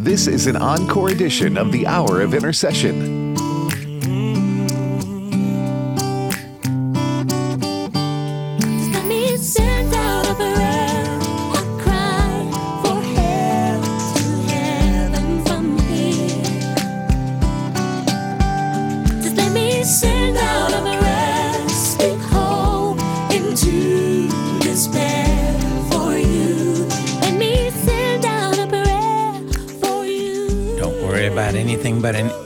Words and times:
This 0.00 0.28
is 0.28 0.46
an 0.46 0.54
encore 0.54 1.08
edition 1.08 1.58
of 1.58 1.72
the 1.72 1.84
Hour 1.84 2.20
of 2.20 2.32
Intercession. 2.32 3.27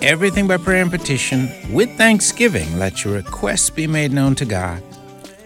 Everything 0.02 0.48
by 0.48 0.56
prayer 0.56 0.82
and 0.82 0.90
petition 0.90 1.48
with 1.72 1.88
thanksgiving 1.96 2.76
let 2.76 3.04
your 3.04 3.14
requests 3.14 3.70
be 3.70 3.86
made 3.86 4.12
known 4.12 4.34
to 4.34 4.44
God. 4.44 4.82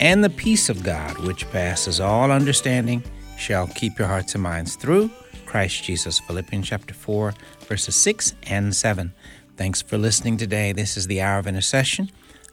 And 0.00 0.24
the 0.24 0.30
peace 0.30 0.70
of 0.70 0.82
God, 0.82 1.18
which 1.18 1.50
passes 1.50 2.00
all 2.00 2.30
understanding, 2.30 3.04
shall 3.36 3.66
keep 3.66 3.98
your 3.98 4.08
hearts 4.08 4.34
and 4.34 4.42
minds 4.42 4.74
through 4.76 5.10
Christ 5.44 5.84
Jesus. 5.84 6.18
Philippians 6.20 6.66
chapter 6.66 6.94
4, 6.94 7.34
verses 7.68 7.96
6 7.96 8.34
and 8.44 8.74
7. 8.74 9.12
Thanks 9.56 9.82
for 9.82 9.98
listening 9.98 10.38
today. 10.38 10.72
This 10.72 10.96
is 10.96 11.06
the 11.06 11.20
Hour 11.20 11.38
of 11.38 11.46
Intercession. 11.46 12.10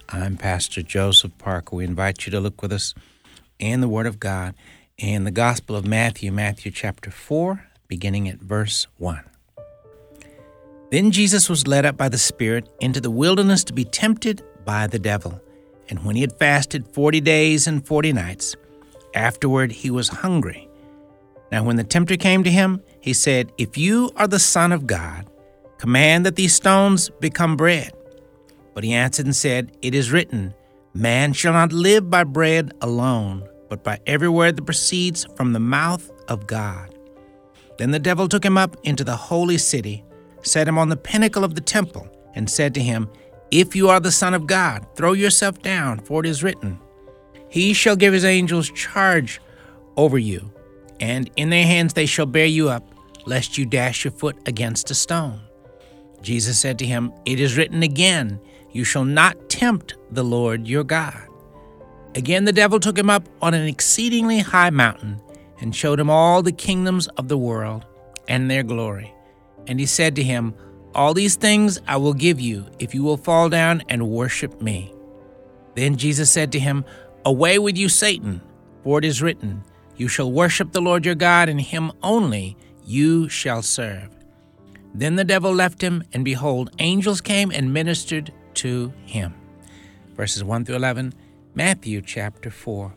I'm 0.10 0.36
Pastor 0.36 0.82
Joseph 0.82 1.38
Parker. 1.38 1.78
We 1.78 1.86
invite 1.86 2.26
you 2.26 2.32
to 2.32 2.40
look 2.42 2.62
with 2.62 2.74
us 2.74 2.94
in 3.60 3.80
the 3.80 3.90
Word 3.90 4.08
of 4.08 4.20
God 4.20 4.56
in 4.98 5.24
the 5.24 5.32
Gospel 5.32 5.76
of 5.76 5.88
Matthew, 5.88 6.34
Matthew 6.34 6.72
chapter 6.72 7.12
4, 7.12 7.66
beginning 7.88 8.28
at 8.28 8.40
verse 8.40 8.88
1. 8.98 9.24
Then 10.94 11.10
Jesus 11.10 11.50
was 11.50 11.66
led 11.66 11.88
up 11.88 11.98
by 11.98 12.08
the 12.08 12.20
Spirit 12.20 12.70
into 12.80 13.02
the 13.02 13.10
wilderness 13.10 13.64
to 13.64 13.74
be 13.74 13.84
tempted 13.84 14.44
by 14.64 14.86
the 14.86 15.00
devil. 15.00 15.42
And 15.90 16.06
when 16.06 16.16
he 16.16 16.22
had 16.22 16.38
fasted 16.38 16.88
forty 16.88 17.20
days 17.20 17.66
and 17.66 17.84
forty 17.84 18.14
nights, 18.14 18.56
afterward 19.16 19.72
he 19.72 19.90
was 19.90 20.08
hungry. 20.08 20.70
Now, 21.52 21.64
when 21.64 21.78
the 21.78 21.84
tempter 21.84 22.16
came 22.16 22.44
to 22.44 22.52
him, 22.52 22.80
he 23.00 23.12
said, 23.12 23.52
If 23.58 23.76
you 23.76 24.12
are 24.18 24.28
the 24.28 24.38
Son 24.38 24.72
of 24.72 24.86
God, 24.86 25.28
command 25.80 26.28
that 26.28 26.36
these 26.36 26.54
stones 26.54 27.10
become 27.20 27.58
bread. 27.58 27.92
But 28.76 28.84
he 28.84 28.94
answered 28.94 29.26
and 29.26 29.36
said, 29.36 29.76
It 29.82 29.96
is 29.96 30.12
written, 30.12 30.54
Man 30.94 31.34
shall 31.34 31.54
not 31.54 31.74
live 31.74 32.12
by 32.12 32.24
bread 32.24 32.72
alone, 32.82 33.50
but 33.68 33.84
by 33.84 33.98
every 34.06 34.30
word 34.30 34.58
that 34.58 34.66
proceeds 34.66 35.26
from 35.36 35.54
the 35.54 35.60
mouth 35.60 36.12
of 36.28 36.46
God. 36.46 36.94
Then 37.80 37.90
the 37.90 37.98
devil 37.98 38.30
took 38.30 38.46
him 38.46 38.60
up 38.60 38.78
into 38.84 39.04
the 39.04 39.16
holy 39.16 39.58
city, 39.58 40.04
set 40.44 40.68
him 40.68 40.78
on 40.78 40.90
the 40.90 40.96
pinnacle 40.96 41.44
of 41.44 41.56
the 41.56 41.62
temple, 41.62 42.08
and 42.36 42.50
said 42.50 42.74
to 42.76 42.82
him, 42.82 43.10
If 43.52 43.76
you 43.76 43.90
are 43.90 44.00
the 44.00 44.12
Son 44.12 44.34
of 44.34 44.48
God, 44.48 44.86
throw 44.96 45.14
yourself 45.14 45.62
down, 45.62 46.00
for 46.00 46.24
it 46.24 46.30
is 46.30 46.44
written, 46.44 46.80
He 47.50 47.74
shall 47.74 47.96
give 47.96 48.14
his 48.14 48.26
angels 48.26 48.70
charge 48.72 49.42
over 49.98 50.18
you, 50.18 50.52
and 51.00 51.30
in 51.36 51.50
their 51.50 51.66
hands 51.66 51.94
they 51.94 52.06
shall 52.06 52.26
bear 52.26 52.46
you 52.46 52.70
up, 52.70 52.84
lest 53.26 53.58
you 53.58 53.66
dash 53.66 54.04
your 54.04 54.12
foot 54.12 54.38
against 54.46 54.92
a 54.92 54.96
stone. 54.96 55.42
Jesus 56.22 56.60
said 56.60 56.80
to 56.80 56.86
him, 56.86 57.12
It 57.26 57.40
is 57.40 57.58
written 57.58 57.84
again, 57.84 58.40
You 58.72 58.84
shall 58.84 59.06
not 59.06 59.50
tempt 59.50 59.96
the 60.12 60.24
Lord 60.24 60.68
your 60.68 60.84
God. 60.84 61.22
Again 62.16 62.46
the 62.46 62.54
devil 62.54 62.80
took 62.80 62.98
him 62.98 63.10
up 63.10 63.28
on 63.42 63.54
an 63.54 63.68
exceedingly 63.68 64.40
high 64.40 64.70
mountain, 64.70 65.22
and 65.60 65.76
showed 65.76 66.00
him 66.00 66.10
all 66.10 66.42
the 66.42 66.52
kingdoms 66.52 67.08
of 67.10 67.28
the 67.28 67.38
world 67.38 67.86
and 68.28 68.50
their 68.50 68.64
glory. 68.64 69.13
And 69.68 69.80
he 69.80 69.86
said 69.86 70.16
to 70.16 70.24
him, 70.24 70.54
All 70.94 71.14
these 71.14 71.36
things 71.36 71.80
I 71.88 71.98
will 71.98 72.14
give 72.14 72.40
you, 72.40 72.66
if 72.80 72.94
you 72.94 73.04
will 73.04 73.18
fall 73.18 73.50
down 73.50 73.84
and 73.90 74.10
worship 74.10 74.62
me. 74.62 74.94
Then 75.76 75.98
Jesus 75.98 76.32
said 76.32 76.52
to 76.52 76.60
him, 76.60 76.86
Away 77.26 77.58
with 77.60 77.78
you, 77.78 77.90
Satan, 77.90 78.42
for 78.84 79.00
it 79.00 79.06
is 79.06 79.22
written, 79.22 79.64
You 79.96 80.08
shall 80.08 80.32
worship 80.32 80.72
the 80.72 80.82
Lord 80.82 81.06
your 81.06 81.16
God, 81.16 81.50
and 81.50 81.60
him 81.60 81.92
only 82.02 82.58
you 82.86 83.30
shall 83.30 83.62
serve. 83.62 84.10
Then 84.94 85.16
the 85.16 85.24
devil 85.24 85.54
left 85.54 85.82
him, 85.82 86.04
and 86.14 86.24
behold, 86.24 86.72
angels 86.80 87.22
came 87.22 87.50
and 87.52 87.74
ministered 87.74 88.32
to 88.56 88.94
him. 89.06 89.34
Verses 90.16 90.44
1 90.44 90.66
through 90.66 90.76
11, 90.76 91.14
Matthew 91.56 92.02
chapter 92.02 92.52
4. 92.52 92.94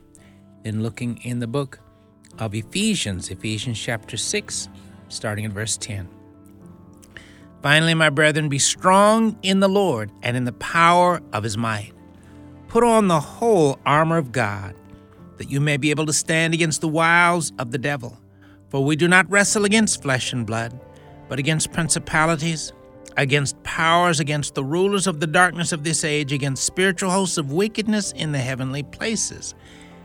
Then 0.63 0.83
looking 0.83 1.19
in 1.23 1.39
the 1.39 1.47
book 1.47 1.79
of 2.39 2.55
Ephesians, 2.55 3.31
Ephesians 3.31 3.81
chapter 3.81 4.17
6, 4.17 4.69
starting 5.09 5.47
at 5.47 5.53
verse 5.53 5.77
10. 5.77 6.16
Finally, 7.67 7.95
my 7.95 8.11
brethren, 8.11 8.49
be 8.49 8.61
strong 8.61 9.37
in 9.43 9.59
the 9.59 9.69
Lord 9.69 10.13
and 10.23 10.37
in 10.37 10.45
the 10.45 10.53
power 10.53 11.21
of 11.33 11.43
his 11.43 11.59
might. 11.59 11.91
Put 12.69 12.85
on 12.85 13.09
the 13.09 13.19
whole 13.19 13.81
armor 13.85 14.19
of 14.19 14.31
God, 14.31 14.77
that 15.39 15.51
you 15.51 15.61
may 15.61 15.77
be 15.77 15.91
able 15.91 16.07
to 16.07 16.13
stand 16.13 16.55
against 16.55 16.81
the 16.81 16.87
wiles 16.87 17.53
of 17.59 17.73
the 17.73 17.79
devil. 17.79 18.21
For 18.69 18.85
we 18.85 18.95
do 18.95 19.09
not 19.09 19.29
wrestle 19.29 19.65
against 19.65 20.01
flesh 20.01 20.33
and 20.33 20.47
blood, 20.47 20.79
but 21.29 21.41
against 21.41 21.73
principalities, 21.73 22.73
against 23.17 23.61
powers, 23.65 24.21
against 24.21 24.55
the 24.55 24.63
rulers 24.63 25.09
of 25.09 25.19
the 25.19 25.27
darkness 25.27 25.73
of 25.73 25.83
this 25.83 26.05
age, 26.05 26.33
against 26.33 26.63
spiritual 26.63 27.11
hosts 27.11 27.37
of 27.37 27.51
wickedness 27.51 28.13
in 28.13 28.31
the 28.31 28.39
heavenly 28.39 28.85
places. 28.85 29.57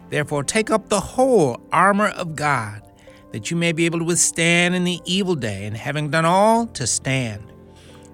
Therefore, 0.09 0.43
take 0.43 0.71
up 0.71 0.89
the 0.89 0.99
whole 0.99 1.61
armor 1.71 2.07
of 2.07 2.35
God, 2.35 2.81
that 3.33 3.51
you 3.51 3.55
may 3.55 3.71
be 3.71 3.85
able 3.85 3.99
to 3.99 4.05
withstand 4.05 4.73
in 4.73 4.83
the 4.83 4.99
evil 5.05 5.35
day, 5.35 5.67
and 5.67 5.77
having 5.77 6.09
done 6.09 6.25
all, 6.25 6.65
to 6.65 6.87
stand. 6.87 7.50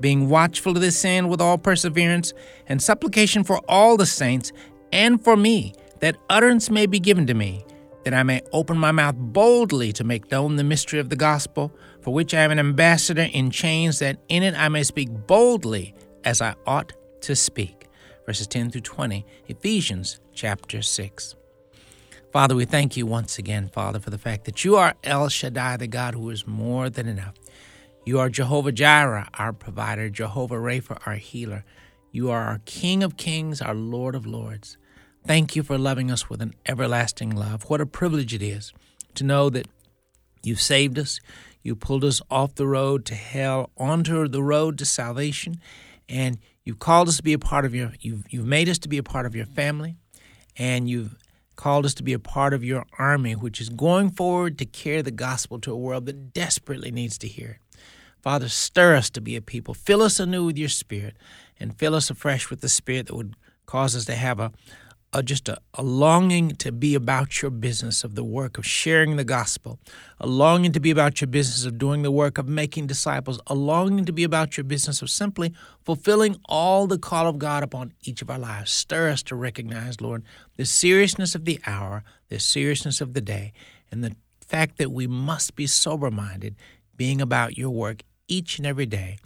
being 0.00 0.28
watchful 0.28 0.74
to 0.74 0.80
this 0.80 1.04
end 1.04 1.28
with 1.28 1.40
all 1.40 1.58
perseverance 1.58 2.32
and 2.66 2.82
supplication 2.82 3.44
for 3.44 3.60
all 3.68 3.96
the 3.96 4.06
saints 4.06 4.52
and 4.92 5.22
for 5.22 5.36
me, 5.36 5.74
that 6.00 6.16
utterance 6.28 6.70
may 6.70 6.86
be 6.86 6.98
given 6.98 7.26
to 7.26 7.34
me, 7.34 7.64
that 8.04 8.14
I 8.14 8.22
may 8.22 8.42
open 8.52 8.78
my 8.78 8.92
mouth 8.92 9.16
boldly 9.16 9.92
to 9.92 10.04
make 10.04 10.30
known 10.30 10.56
the 10.56 10.64
mystery 10.64 10.98
of 10.98 11.10
the 11.10 11.16
gospel, 11.16 11.72
for 12.00 12.12
which 12.12 12.34
I 12.34 12.40
am 12.40 12.50
an 12.50 12.58
ambassador 12.58 13.28
in 13.32 13.50
chains, 13.50 13.98
that 13.98 14.18
in 14.28 14.42
it 14.42 14.54
I 14.54 14.68
may 14.68 14.82
speak 14.82 15.08
boldly 15.26 15.94
as 16.24 16.40
I 16.40 16.54
ought 16.66 16.92
to 17.22 17.36
speak. 17.36 17.86
Verses 18.26 18.46
10 18.46 18.70
through 18.70 18.82
20, 18.82 19.26
Ephesians 19.48 20.20
chapter 20.34 20.82
6. 20.82 21.34
Father, 22.32 22.54
we 22.54 22.64
thank 22.64 22.96
you 22.96 23.06
once 23.06 23.38
again, 23.38 23.68
Father, 23.68 23.98
for 23.98 24.10
the 24.10 24.18
fact 24.18 24.44
that 24.44 24.64
you 24.64 24.76
are 24.76 24.94
El 25.02 25.28
Shaddai, 25.28 25.76
the 25.76 25.88
God 25.88 26.14
who 26.14 26.30
is 26.30 26.46
more 26.46 26.88
than 26.88 27.08
enough. 27.08 27.34
You 28.06 28.18
are 28.18 28.30
Jehovah 28.30 28.72
Jireh, 28.72 29.28
our 29.34 29.52
provider, 29.52 30.08
Jehovah 30.08 30.54
Rapha, 30.54 31.06
our 31.06 31.16
healer. 31.16 31.64
You 32.10 32.30
are 32.30 32.44
our 32.44 32.60
King 32.64 33.02
of 33.02 33.18
kings, 33.18 33.60
our 33.60 33.74
Lord 33.74 34.14
of 34.14 34.26
lords. 34.26 34.78
Thank 35.26 35.54
you 35.54 35.62
for 35.62 35.76
loving 35.76 36.10
us 36.10 36.30
with 36.30 36.40
an 36.40 36.54
everlasting 36.64 37.30
love. 37.30 37.68
What 37.68 37.82
a 37.82 37.86
privilege 37.86 38.32
it 38.32 38.40
is 38.40 38.72
to 39.16 39.24
know 39.24 39.50
that 39.50 39.68
you've 40.42 40.62
saved 40.62 40.98
us. 40.98 41.20
You 41.62 41.76
pulled 41.76 42.02
us 42.04 42.22
off 42.30 42.54
the 42.54 42.66
road 42.66 43.04
to 43.04 43.14
hell 43.14 43.70
onto 43.76 44.26
the 44.28 44.42
road 44.42 44.78
to 44.78 44.86
salvation, 44.86 45.60
and 46.08 46.38
you've 46.64 46.78
called 46.78 47.08
us 47.08 47.18
to 47.18 47.22
be 47.22 47.34
a 47.34 47.38
part 47.38 47.66
of 47.66 47.74
your. 47.74 47.92
You've 48.00 48.24
you've 48.30 48.46
made 48.46 48.70
us 48.70 48.78
to 48.78 48.88
be 48.88 48.96
a 48.96 49.02
part 49.02 49.26
of 49.26 49.36
your 49.36 49.44
family, 49.44 49.98
and 50.56 50.88
you've 50.88 51.18
called 51.54 51.84
us 51.84 51.92
to 51.94 52.02
be 52.02 52.14
a 52.14 52.18
part 52.18 52.54
of 52.54 52.64
your 52.64 52.86
army, 52.98 53.34
which 53.36 53.60
is 53.60 53.68
going 53.68 54.08
forward 54.08 54.56
to 54.56 54.64
carry 54.64 55.02
the 55.02 55.10
gospel 55.10 55.58
to 55.60 55.70
a 55.70 55.76
world 55.76 56.06
that 56.06 56.32
desperately 56.32 56.90
needs 56.90 57.18
to 57.18 57.28
hear 57.28 57.50
it. 57.50 57.69
Father, 58.22 58.48
stir 58.48 58.96
us 58.96 59.10
to 59.10 59.20
be 59.20 59.36
a 59.36 59.42
people. 59.42 59.74
Fill 59.74 60.02
us 60.02 60.20
anew 60.20 60.44
with 60.44 60.58
your 60.58 60.68
spirit, 60.68 61.16
and 61.58 61.78
fill 61.78 61.94
us 61.94 62.10
afresh 62.10 62.50
with 62.50 62.60
the 62.60 62.68
spirit 62.68 63.06
that 63.06 63.14
would 63.14 63.34
cause 63.66 63.96
us 63.96 64.04
to 64.06 64.14
have 64.14 64.38
a, 64.40 64.52
a 65.12 65.22
just 65.22 65.48
a, 65.48 65.58
a 65.74 65.82
longing 65.82 66.50
to 66.50 66.70
be 66.70 66.94
about 66.94 67.40
your 67.40 67.50
business 67.50 68.04
of 68.04 68.14
the 68.14 68.24
work 68.24 68.58
of 68.58 68.66
sharing 68.66 69.16
the 69.16 69.24
gospel, 69.24 69.78
a 70.18 70.26
longing 70.26 70.72
to 70.72 70.80
be 70.80 70.90
about 70.90 71.20
your 71.20 71.28
business 71.28 71.64
of 71.64 71.78
doing 71.78 72.02
the 72.02 72.10
work 72.10 72.36
of 72.36 72.48
making 72.48 72.86
disciples, 72.86 73.40
a 73.46 73.54
longing 73.54 74.04
to 74.04 74.12
be 74.12 74.24
about 74.24 74.56
your 74.56 74.64
business 74.64 75.02
of 75.02 75.10
simply 75.10 75.54
fulfilling 75.82 76.36
all 76.44 76.86
the 76.86 76.98
call 76.98 77.26
of 77.26 77.38
God 77.38 77.62
upon 77.62 77.92
each 78.02 78.22
of 78.22 78.30
our 78.30 78.38
lives. 78.38 78.70
Stir 78.70 79.08
us 79.08 79.22
to 79.24 79.34
recognize, 79.34 80.00
Lord, 80.00 80.24
the 80.56 80.66
seriousness 80.66 81.34
of 81.34 81.44
the 81.44 81.58
hour, 81.66 82.04
the 82.28 82.38
seriousness 82.38 83.00
of 83.00 83.14
the 83.14 83.20
day, 83.20 83.52
and 83.90 84.04
the 84.04 84.14
fact 84.40 84.78
that 84.78 84.90
we 84.90 85.06
must 85.06 85.56
be 85.56 85.66
sober 85.66 86.10
minded, 86.10 86.56
being 86.96 87.20
about 87.20 87.56
your 87.56 87.70
work 87.70 88.02
each 88.30 88.58
and 88.58 88.66
every 88.66 88.86
day 88.86 89.18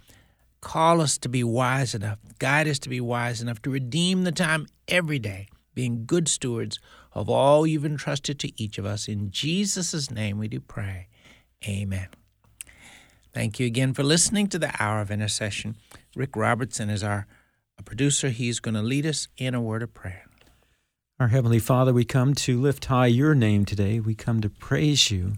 Call 0.65 0.99
us 0.99 1.19
to 1.19 1.29
be 1.29 1.43
wise 1.43 1.93
enough, 1.93 2.17
guide 2.39 2.67
us 2.67 2.79
to 2.79 2.89
be 2.89 2.99
wise 2.99 3.39
enough 3.39 3.61
to 3.61 3.69
redeem 3.69 4.23
the 4.23 4.31
time 4.31 4.65
every 4.87 5.19
day, 5.19 5.47
being 5.75 6.05
good 6.07 6.27
stewards 6.27 6.79
of 7.13 7.29
all 7.29 7.67
you've 7.67 7.85
entrusted 7.85 8.39
to 8.39 8.51
each 8.61 8.79
of 8.79 8.85
us. 8.85 9.07
In 9.07 9.29
Jesus' 9.29 10.09
name 10.09 10.39
we 10.39 10.47
do 10.47 10.59
pray. 10.59 11.07
Amen. 11.67 12.07
Thank 13.31 13.59
you 13.59 13.67
again 13.67 13.93
for 13.93 14.01
listening 14.01 14.47
to 14.47 14.57
the 14.57 14.73
Hour 14.79 15.01
of 15.01 15.11
Intercession. 15.11 15.75
Rick 16.15 16.35
Robertson 16.35 16.89
is 16.89 17.03
our 17.03 17.27
producer. 17.85 18.29
He's 18.29 18.59
going 18.59 18.73
to 18.73 18.81
lead 18.81 19.05
us 19.05 19.27
in 19.37 19.53
a 19.53 19.61
word 19.61 19.83
of 19.83 19.93
prayer. 19.93 20.25
Our 21.19 21.27
Heavenly 21.27 21.59
Father, 21.59 21.93
we 21.93 22.05
come 22.05 22.33
to 22.33 22.59
lift 22.59 22.85
high 22.85 23.05
your 23.05 23.35
name 23.35 23.65
today. 23.65 23.99
We 23.99 24.15
come 24.15 24.41
to 24.41 24.49
praise 24.49 25.11
you. 25.11 25.33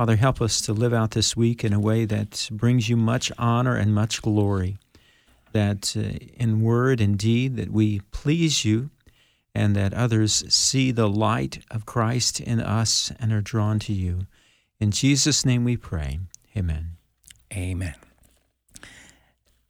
Father, 0.00 0.16
help 0.16 0.40
us 0.40 0.62
to 0.62 0.72
live 0.72 0.94
out 0.94 1.10
this 1.10 1.36
week 1.36 1.62
in 1.62 1.74
a 1.74 1.78
way 1.78 2.06
that 2.06 2.48
brings 2.50 2.88
you 2.88 2.96
much 2.96 3.30
honor 3.36 3.76
and 3.76 3.94
much 3.94 4.22
glory. 4.22 4.78
That 5.52 5.94
uh, 5.94 6.24
in 6.42 6.62
word 6.62 7.02
and 7.02 7.18
deed 7.18 7.56
that 7.56 7.70
we 7.70 8.00
please 8.10 8.64
you 8.64 8.88
and 9.54 9.76
that 9.76 9.92
others 9.92 10.42
see 10.48 10.90
the 10.90 11.06
light 11.06 11.66
of 11.70 11.84
Christ 11.84 12.40
in 12.40 12.60
us 12.60 13.12
and 13.20 13.30
are 13.30 13.42
drawn 13.42 13.78
to 13.80 13.92
you. 13.92 14.20
In 14.78 14.90
Jesus' 14.90 15.44
name 15.44 15.64
we 15.64 15.76
pray. 15.76 16.20
Amen. 16.56 16.92
Amen. 17.52 17.96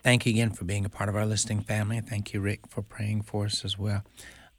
Thank 0.05 0.27
you 0.27 0.31
again 0.31 0.51
for 0.51 0.65
being 0.65 0.85
a 0.85 0.89
part 0.89 1.09
of 1.09 1.17
our 1.17 1.27
listening 1.27 1.63
family. 1.63 2.01
Thank 2.01 2.33
you, 2.33 2.41
Rick, 2.41 2.69
for 2.69 2.83
praying 2.83 3.23
for 3.23 3.47
us 3.47 3.65
as 3.65 3.77
well. 3.77 4.05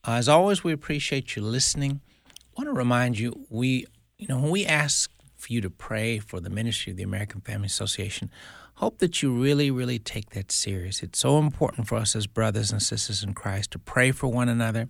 Uh, 0.05 0.15
as 0.15 0.27
always, 0.27 0.65
we 0.65 0.73
appreciate 0.73 1.37
you 1.37 1.41
listening. 1.41 2.01
I 2.29 2.61
want 2.61 2.67
to 2.67 2.73
remind 2.73 3.17
you, 3.17 3.45
we, 3.49 3.85
you 4.17 4.27
know, 4.27 4.37
when 4.37 4.51
we 4.51 4.65
ask 4.65 5.09
for 5.41 5.51
you 5.51 5.61
to 5.61 5.69
pray 5.69 6.19
for 6.19 6.39
the 6.39 6.49
ministry 6.49 6.91
of 6.91 6.97
the 6.97 7.03
American 7.03 7.41
Family 7.41 7.65
Association, 7.65 8.29
hope 8.75 8.99
that 8.99 9.21
you 9.21 9.33
really, 9.33 9.71
really 9.71 9.99
take 9.99 10.29
that 10.29 10.51
serious. 10.51 11.01
It's 11.01 11.19
so 11.19 11.39
important 11.39 11.87
for 11.87 11.97
us 11.97 12.15
as 12.15 12.27
brothers 12.27 12.71
and 12.71 12.81
sisters 12.81 13.23
in 13.23 13.33
Christ 13.33 13.71
to 13.71 13.79
pray 13.79 14.11
for 14.11 14.27
one 14.27 14.49
another, 14.49 14.87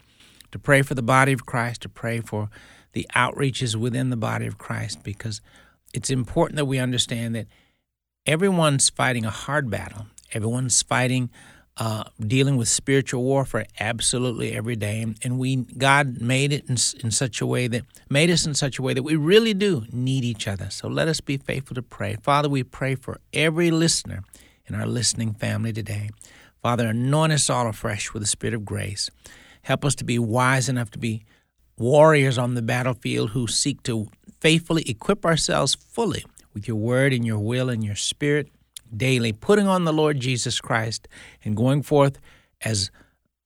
to 0.52 0.60
pray 0.60 0.82
for 0.82 0.94
the 0.94 1.02
body 1.02 1.32
of 1.32 1.46
Christ, 1.46 1.82
to 1.84 1.90
pray 1.90 2.20
for 2.20 2.50
the 2.92 3.08
outreaches 3.16 3.76
within 3.76 4.10
the 4.10 4.18
body 4.18 4.46
of 4.46 4.58
Christ, 4.58 5.04
because 5.04 5.40
it's 5.94 6.10
important 6.10 6.58
that 6.58 6.66
we 6.66 6.78
understand 6.78 7.34
that 7.36 7.48
everyone's 8.26 8.90
fighting 8.90 9.26
a 9.26 9.30
hard 9.30 9.70
battle. 9.70 10.08
Everyone's 10.34 10.82
fighting, 10.82 11.30
uh, 11.78 12.04
dealing 12.20 12.58
with 12.58 12.68
spiritual 12.68 13.24
warfare 13.24 13.66
absolutely 13.80 14.54
every 14.54 14.76
day. 14.76 15.06
And 15.24 15.40
we, 15.40 15.56
God 15.56 16.22
made 16.22 16.52
it 16.52 16.66
in, 16.66 16.78
in 17.04 17.12
such 17.12 17.42
a 17.42 17.46
way 17.46 17.68
that, 17.68 17.84
made 18.10 18.30
us 18.30 18.46
in 18.46 18.54
such 18.54 18.78
a 18.78 18.82
way 18.82 18.94
that 18.94 19.04
we 19.04 19.16
really 19.16 19.54
do 19.54 19.86
need 19.92 20.24
each 20.24 20.48
other. 20.48 20.70
So 20.70 20.88
let 20.88 21.08
us 21.08 21.22
be 21.22 21.38
faithful 21.38 21.76
to 21.76 21.82
pray. 21.82 22.18
Father, 22.22 22.50
we 22.50 22.64
pray 22.64 22.96
for 22.96 23.20
every 23.34 23.72
listener 23.72 24.24
in 24.66 24.76
our 24.76 24.86
listening 24.86 25.34
family 25.34 25.74
today. 25.74 26.10
Father, 26.62 26.88
anoint 26.88 27.34
us 27.34 27.50
all 27.50 27.68
afresh 27.68 28.14
with 28.14 28.22
the 28.22 28.28
Spirit 28.28 28.54
of 28.54 28.66
grace. 28.66 29.10
Help 29.64 29.86
us 29.86 29.96
to 29.96 30.04
be 30.04 30.20
wise 30.20 30.70
enough 30.70 30.92
to 30.92 31.00
be 31.00 31.24
warriors 31.78 32.38
on 32.38 32.54
the 32.54 32.62
battlefield 32.62 33.32
who 33.32 33.48
seek 33.48 33.82
to 33.84 34.08
faithfully 34.40 34.84
equip 34.88 35.26
ourselves 35.26 35.76
fully 35.76 36.24
with 36.54 36.68
your 36.68 36.78
word 36.78 37.14
and 37.14 37.26
your 37.26 37.40
will 37.40 37.70
and 37.70 37.84
your 37.84 37.96
spirit 37.96 38.50
daily, 38.96 39.34
putting 39.34 39.68
on 39.68 39.86
the 39.86 39.94
Lord 39.94 40.20
Jesus 40.20 40.60
Christ 40.60 41.08
and 41.44 41.56
going 41.56 41.84
forth 41.84 42.20
as 42.64 42.92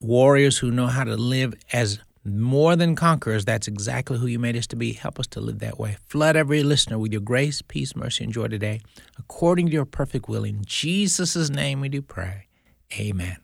warriors 0.01 0.57
who 0.57 0.71
know 0.71 0.87
how 0.87 1.03
to 1.03 1.15
live 1.15 1.53
as 1.71 1.99
more 2.23 2.75
than 2.75 2.95
conquerors. 2.95 3.45
That's 3.45 3.67
exactly 3.67 4.17
who 4.17 4.25
you 4.25 4.39
made 4.39 4.57
us 4.57 4.67
to 4.67 4.75
be. 4.75 4.93
Help 4.93 5.19
us 5.19 5.27
to 5.27 5.39
live 5.39 5.59
that 5.59 5.79
way. 5.79 5.97
Flood 6.07 6.35
every 6.35 6.63
listener 6.63 6.97
with 6.97 7.11
your 7.11 7.21
grace, 7.21 7.61
peace, 7.61 7.95
mercy, 7.95 8.23
and 8.23 8.33
joy 8.33 8.47
today, 8.47 8.81
according 9.17 9.67
to 9.67 9.73
your 9.73 9.85
perfect 9.85 10.27
will. 10.27 10.43
In 10.43 10.63
Jesus' 10.65 11.49
name 11.49 11.81
we 11.81 11.89
do 11.89 12.01
pray. 12.01 12.47
Amen. 12.99 13.37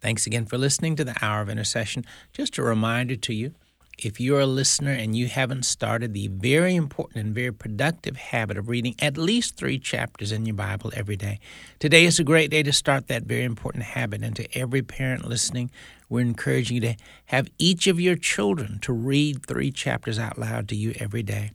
Thanks 0.00 0.26
again 0.26 0.44
for 0.44 0.58
listening 0.58 0.96
to 0.96 1.04
the 1.04 1.16
Hour 1.22 1.40
of 1.40 1.48
Intercession. 1.48 2.04
Just 2.32 2.58
a 2.58 2.62
reminder 2.62 3.16
to 3.16 3.34
you 3.34 3.54
if 3.98 4.20
you're 4.20 4.40
a 4.40 4.46
listener 4.46 4.90
and 4.92 5.16
you 5.16 5.28
haven't 5.28 5.64
started 5.64 6.12
the 6.12 6.28
very 6.28 6.74
important 6.74 7.24
and 7.24 7.34
very 7.34 7.52
productive 7.52 8.16
habit 8.16 8.56
of 8.56 8.68
reading 8.68 8.94
at 9.00 9.16
least 9.16 9.56
three 9.56 9.78
chapters 9.78 10.32
in 10.32 10.46
your 10.46 10.56
Bible 10.56 10.92
every 10.94 11.16
day, 11.16 11.38
today 11.78 12.04
is 12.04 12.18
a 12.18 12.24
great 12.24 12.50
day 12.50 12.62
to 12.62 12.72
start 12.72 13.08
that 13.08 13.24
very 13.24 13.44
important 13.44 13.84
habit. 13.84 14.22
And 14.22 14.34
to 14.36 14.58
every 14.58 14.82
parent 14.82 15.26
listening, 15.26 15.70
we're 16.08 16.20
encouraging 16.20 16.76
you 16.76 16.80
to 16.80 16.96
have 17.26 17.48
each 17.58 17.86
of 17.86 18.00
your 18.00 18.16
children 18.16 18.78
to 18.80 18.92
read 18.92 19.46
three 19.46 19.70
chapters 19.70 20.18
out 20.18 20.38
loud 20.38 20.68
to 20.68 20.76
you 20.76 20.94
every 20.98 21.22
day. 21.22 21.52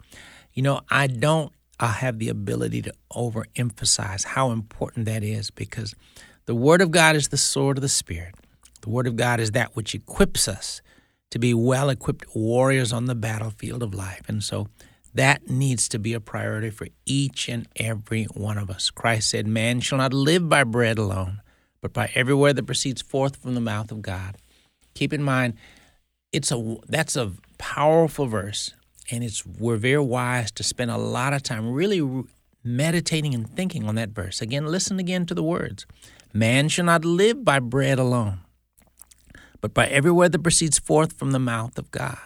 You 0.54 0.64
know, 0.64 0.82
I 0.90 1.08
don't 1.08 1.52
I 1.80 1.88
have 1.88 2.20
the 2.20 2.28
ability 2.28 2.82
to 2.84 2.94
overemphasize 3.14 4.26
how 4.26 4.52
important 4.52 5.06
that 5.06 5.24
is 5.24 5.50
because 5.50 5.96
the 6.46 6.56
Word 6.56 6.82
of 6.82 6.92
God 6.92 7.16
is 7.16 7.30
the 7.30 7.38
sword 7.38 7.78
of 7.78 7.82
the 7.82 7.90
Spirit. 7.90 8.36
The 8.82 8.90
Word 8.90 9.08
of 9.08 9.16
God 9.16 9.40
is 9.40 9.52
that 9.52 9.76
which 9.76 9.96
equips 9.96 10.48
us 10.48 10.82
to 11.32 11.40
be 11.40 11.54
well 11.54 11.90
equipped 11.90 12.26
warriors 12.36 12.92
on 12.92 13.06
the 13.06 13.16
battlefield 13.16 13.84
of 13.84 13.94
life. 13.94 14.24
And 14.28 14.44
so 14.44 14.68
that 15.14 15.50
needs 15.50 15.90
to 15.90 16.00
be 16.00 16.14
a 16.14 16.20
priority 16.20 16.70
for 16.70 16.88
each 17.06 17.50
and 17.50 17.68
every 17.76 18.26
one 18.26 18.58
of 18.58 18.70
us. 18.70 18.90
Christ 18.90 19.30
said, 19.30 19.48
Man 19.48 19.80
shall 19.80 19.98
not 19.98 20.14
live 20.14 20.48
by 20.50 20.64
bread 20.64 20.98
alone, 20.98 21.42
but 21.82 21.94
by 21.94 22.12
every 22.16 22.34
word 22.34 22.56
that 22.56 22.66
proceeds 22.66 23.02
forth 23.02 23.38
from 23.38 23.56
the 23.56 23.62
mouth 23.62 23.92
of 23.92 24.02
God. 24.02 24.38
Keep 24.94 25.14
in 25.14 25.24
mind, 25.24 25.56
it's 26.32 26.52
a 26.52 26.78
that's 26.88 27.16
a 27.16 27.34
powerful 27.58 28.28
verse, 28.28 28.74
and 29.12 29.24
it's 29.24 29.46
we're 29.46 29.78
very 29.78 30.04
wise 30.04 30.52
to 30.52 30.64
spend 30.64 30.92
a 30.92 30.98
lot 30.98 31.34
of 31.34 31.42
time 31.42 31.72
really 31.72 32.26
meditating 32.64 33.34
and 33.34 33.50
thinking 33.50 33.86
on 33.86 33.96
that 33.96 34.10
verse. 34.10 34.42
Again, 34.42 34.66
listen 34.68 35.00
again 35.00 35.26
to 35.26 35.34
the 35.34 35.44
words. 35.44 35.86
Man 36.34 36.70
shall 36.70 36.86
not 36.86 37.04
live 37.04 37.44
by 37.44 37.60
bread 37.60 37.98
alone, 37.98 38.42
but 39.62 39.74
by 39.74 39.88
every 39.88 40.12
word 40.12 40.32
that 40.32 40.44
proceeds 40.44 40.80
forth 40.80 41.14
from 41.14 41.32
the 41.32 41.40
mouth 41.40 41.78
of 41.78 41.92
God. 41.92 42.18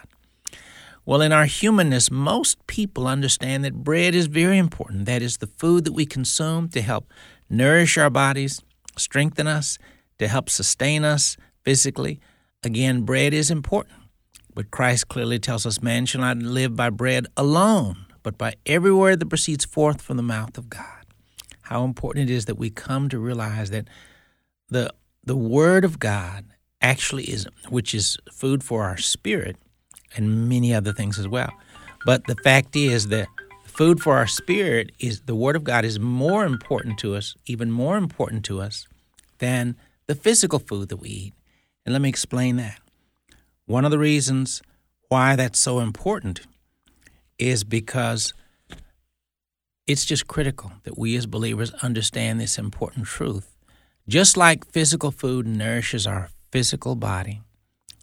Well, 1.06 1.20
in 1.20 1.32
our 1.32 1.44
humanness, 1.44 2.10
most 2.10 2.66
people 2.66 3.06
understand 3.06 3.64
that 3.64 3.84
bread 3.84 4.14
is 4.14 4.26
very 4.26 4.56
important. 4.56 5.04
That 5.04 5.20
is 5.20 5.36
the 5.36 5.46
food 5.46 5.84
that 5.84 5.92
we 5.92 6.06
consume 6.06 6.68
to 6.70 6.80
help 6.80 7.12
nourish 7.50 7.98
our 7.98 8.08
bodies, 8.08 8.62
strengthen 8.96 9.46
us, 9.46 9.78
to 10.18 10.28
help 10.28 10.48
sustain 10.48 11.04
us 11.04 11.36
physically. 11.62 12.20
Again, 12.62 13.02
bread 13.02 13.34
is 13.34 13.50
important. 13.50 13.98
But 14.54 14.70
Christ 14.70 15.08
clearly 15.08 15.38
tells 15.38 15.66
us 15.66 15.82
man 15.82 16.06
shall 16.06 16.22
not 16.22 16.38
live 16.38 16.74
by 16.74 16.88
bread 16.88 17.26
alone, 17.36 18.06
but 18.22 18.38
by 18.38 18.54
every 18.64 18.92
word 18.92 19.20
that 19.20 19.28
proceeds 19.28 19.64
forth 19.64 20.00
from 20.00 20.16
the 20.16 20.22
mouth 20.22 20.56
of 20.56 20.70
God. 20.70 21.04
How 21.62 21.84
important 21.84 22.30
it 22.30 22.32
is 22.32 22.44
that 22.44 22.56
we 22.58 22.70
come 22.70 23.08
to 23.08 23.18
realize 23.18 23.70
that 23.70 23.88
the, 24.68 24.92
the 25.24 25.36
Word 25.36 25.84
of 25.84 25.98
God 25.98 26.44
actually 26.84 27.24
is, 27.24 27.48
which 27.70 27.94
is 27.94 28.18
food 28.30 28.62
for 28.62 28.84
our 28.84 28.98
spirit 28.98 29.56
and 30.16 30.48
many 30.48 30.74
other 30.74 30.92
things 30.92 31.18
as 31.18 31.26
well. 31.26 31.50
But 32.04 32.26
the 32.26 32.36
fact 32.36 32.76
is 32.76 33.08
that 33.08 33.26
food 33.64 34.00
for 34.00 34.16
our 34.16 34.26
spirit 34.26 34.92
is 35.00 35.22
the 35.22 35.34
Word 35.34 35.56
of 35.56 35.64
God 35.64 35.84
is 35.84 35.98
more 35.98 36.44
important 36.44 36.98
to 36.98 37.16
us, 37.16 37.34
even 37.46 37.70
more 37.70 37.96
important 37.96 38.44
to 38.44 38.60
us 38.60 38.86
than 39.38 39.76
the 40.06 40.14
physical 40.14 40.58
food 40.58 40.90
that 40.90 40.98
we 40.98 41.08
eat. 41.08 41.34
And 41.86 41.94
let 41.94 42.02
me 42.02 42.10
explain 42.10 42.56
that. 42.56 42.78
One 43.64 43.86
of 43.86 43.90
the 43.90 43.98
reasons 43.98 44.62
why 45.08 45.36
that's 45.36 45.58
so 45.58 45.80
important 45.80 46.42
is 47.38 47.64
because 47.64 48.34
it's 49.86 50.04
just 50.04 50.26
critical 50.26 50.72
that 50.84 50.98
we 50.98 51.16
as 51.16 51.26
believers 51.26 51.72
understand 51.82 52.38
this 52.38 52.58
important 52.58 53.06
truth. 53.06 53.56
Just 54.06 54.36
like 54.36 54.70
physical 54.70 55.10
food 55.10 55.46
nourishes 55.46 56.06
our 56.06 56.28
physical 56.54 56.94
body, 56.94 57.42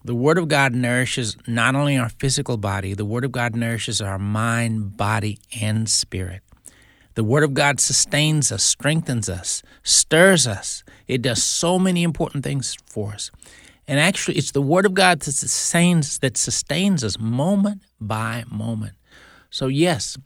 the 0.04 0.14
Word 0.14 0.36
of 0.36 0.46
God 0.46 0.74
nourishes 0.74 1.38
not 1.46 1.74
only 1.74 1.96
our 1.96 2.10
physical 2.10 2.58
body, 2.58 2.92
the 2.92 3.06
Word 3.06 3.24
of 3.24 3.32
God 3.32 3.56
nourishes 3.56 4.02
our 4.02 4.18
mind, 4.18 4.94
body, 4.94 5.38
and 5.58 5.88
spirit. 5.88 6.42
The 7.14 7.24
Word 7.24 7.44
of 7.44 7.54
God 7.54 7.80
sustains 7.80 8.52
us, 8.52 8.62
strengthens 8.62 9.30
us, 9.30 9.62
stirs 9.82 10.46
us. 10.46 10.84
It 11.08 11.22
does 11.22 11.42
so 11.42 11.78
many 11.78 12.02
important 12.02 12.44
things 12.44 12.76
for 12.84 13.14
us. 13.14 13.30
And 13.88 13.98
actually, 13.98 14.36
it's 14.36 14.50
the 14.50 14.60
Word 14.60 14.84
of 14.84 14.92
God 14.92 15.20
that 15.20 15.32
sustains, 15.32 16.18
that 16.18 16.36
sustains 16.36 17.02
us 17.02 17.18
moment 17.18 17.80
by 18.02 18.44
moment. 18.50 18.96
So, 19.48 19.68
yes, 19.68 20.18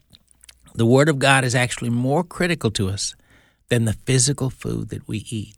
the 0.75 0.85
Word 0.85 1.07
of 1.07 1.17
God 1.17 1.45
is 1.45 1.55
actually 1.55 1.91
more 1.91 2.25
critical 2.25 2.71
to 2.71 2.89
us 2.89 3.15
than 3.69 3.85
the 3.85 3.93
physical 3.93 4.49
food 4.49 4.89
that 4.89 5.07
we 5.07 5.25
eat. 5.29 5.55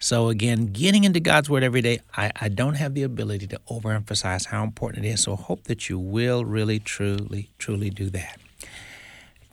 So, 0.00 0.28
again, 0.28 0.66
getting 0.66 1.02
into 1.02 1.18
God's 1.18 1.50
Word 1.50 1.64
every 1.64 1.82
day, 1.82 2.00
I, 2.16 2.30
I 2.40 2.48
don't 2.48 2.74
have 2.74 2.94
the 2.94 3.02
ability 3.02 3.48
to 3.48 3.60
overemphasize 3.68 4.46
how 4.46 4.62
important 4.62 5.04
it 5.04 5.08
is. 5.08 5.22
So, 5.24 5.34
hope 5.34 5.64
that 5.64 5.88
you 5.88 5.98
will 5.98 6.44
really, 6.44 6.78
truly, 6.78 7.50
truly 7.58 7.90
do 7.90 8.08
that. 8.10 8.38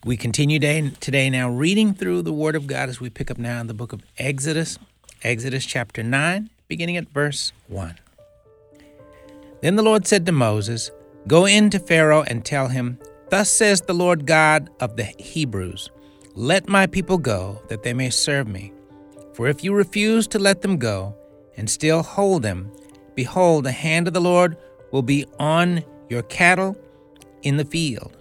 We 0.06 0.18
continue 0.18 0.60
day, 0.60 0.92
today 1.00 1.32
now 1.32 1.50
reading 1.50 1.96
through 1.96 2.22
the 2.22 2.32
Word 2.32 2.56
of 2.56 2.68
God 2.68 2.90
as 2.90 3.02
we 3.02 3.10
pick 3.10 3.32
up 3.32 3.40
now 3.40 3.60
in 3.60 3.66
the 3.66 3.74
book 3.74 3.92
of 3.92 4.04
Exodus, 4.20 4.78
Exodus 5.24 5.66
chapter 5.66 6.04
9, 6.04 6.52
beginning 6.68 6.96
at 6.96 7.10
verse 7.10 7.52
1. 7.68 7.96
Then 9.62 9.78
the 9.78 9.84
Lord 9.84 10.06
said 10.06 10.28
to 10.28 10.32
Moses, 10.32 10.92
Go 11.28 11.48
in 11.48 11.72
to 11.72 11.80
Pharaoh 11.80 12.22
and 12.22 12.46
tell 12.46 12.68
him, 12.68 13.00
Thus 13.32 13.50
says 13.50 13.82
the 13.82 13.96
Lord 13.96 14.28
God 14.28 14.70
of 14.80 14.96
the 14.96 15.06
Hebrews, 15.18 15.90
Let 16.36 16.70
my 16.70 16.86
people 16.86 17.18
go, 17.18 17.64
that 17.70 17.82
they 17.82 17.96
may 17.96 18.12
serve 18.12 18.48
me. 18.48 18.74
For 19.36 19.48
if 19.50 19.66
you 19.66 19.74
refuse 19.74 20.28
to 20.30 20.40
let 20.40 20.62
them 20.62 20.78
go, 20.78 21.14
and 21.58 21.70
still 21.70 22.04
hold 22.04 22.42
them, 22.42 22.72
behold, 23.16 23.66
the 23.66 23.72
hand 23.74 24.08
of 24.08 24.14
the 24.14 24.22
Lord 24.22 24.56
will 24.92 25.02
be 25.02 25.26
on 25.38 25.84
your 26.08 26.22
cattle 26.24 26.78
in 27.44 27.58
the 27.58 27.66
field, 27.66 28.16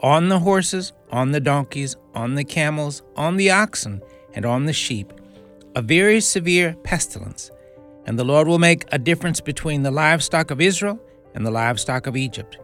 on 0.00 0.28
the 0.28 0.38
horses, 0.38 0.92
on 1.10 1.32
the 1.32 1.40
donkeys, 1.40 1.96
on 2.14 2.36
the 2.36 2.44
camels, 2.44 3.02
on 3.16 3.36
the 3.36 3.50
oxen, 3.50 4.00
and 4.34 4.46
on 4.46 4.66
the 4.66 4.72
sheep, 4.72 5.12
a 5.74 5.82
very 5.82 6.20
severe 6.20 6.76
pestilence. 6.84 7.50
And 8.06 8.16
the 8.16 8.24
Lord 8.24 8.46
will 8.46 8.60
make 8.60 8.84
a 8.92 8.98
difference 8.98 9.40
between 9.40 9.82
the 9.82 9.90
livestock 9.90 10.52
of 10.52 10.60
Israel 10.60 11.00
and 11.34 11.44
the 11.44 11.50
livestock 11.50 12.06
of 12.06 12.16
Egypt. 12.16 12.58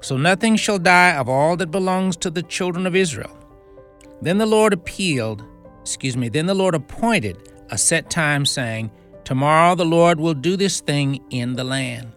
So 0.00 0.16
nothing 0.16 0.56
shall 0.56 0.78
die 0.78 1.14
of 1.14 1.28
all 1.28 1.58
that 1.58 1.70
belongs 1.70 2.16
to 2.18 2.30
the 2.30 2.42
children 2.42 2.86
of 2.86 2.96
Israel. 2.96 3.36
Then 4.22 4.38
the 4.38 4.46
Lord 4.46 4.72
appealed, 4.72 5.44
excuse 5.84 6.16
me, 6.16 6.30
then 6.30 6.46
the 6.46 6.54
Lord 6.54 6.74
appointed 6.74 7.52
a 7.68 7.76
set 7.76 8.08
time, 8.08 8.46
saying, 8.46 8.90
Tomorrow 9.24 9.74
the 9.74 9.84
Lord 9.84 10.18
will 10.18 10.32
do 10.32 10.56
this 10.56 10.80
thing 10.80 11.22
in 11.28 11.56
the 11.56 11.64
land. 11.64 12.10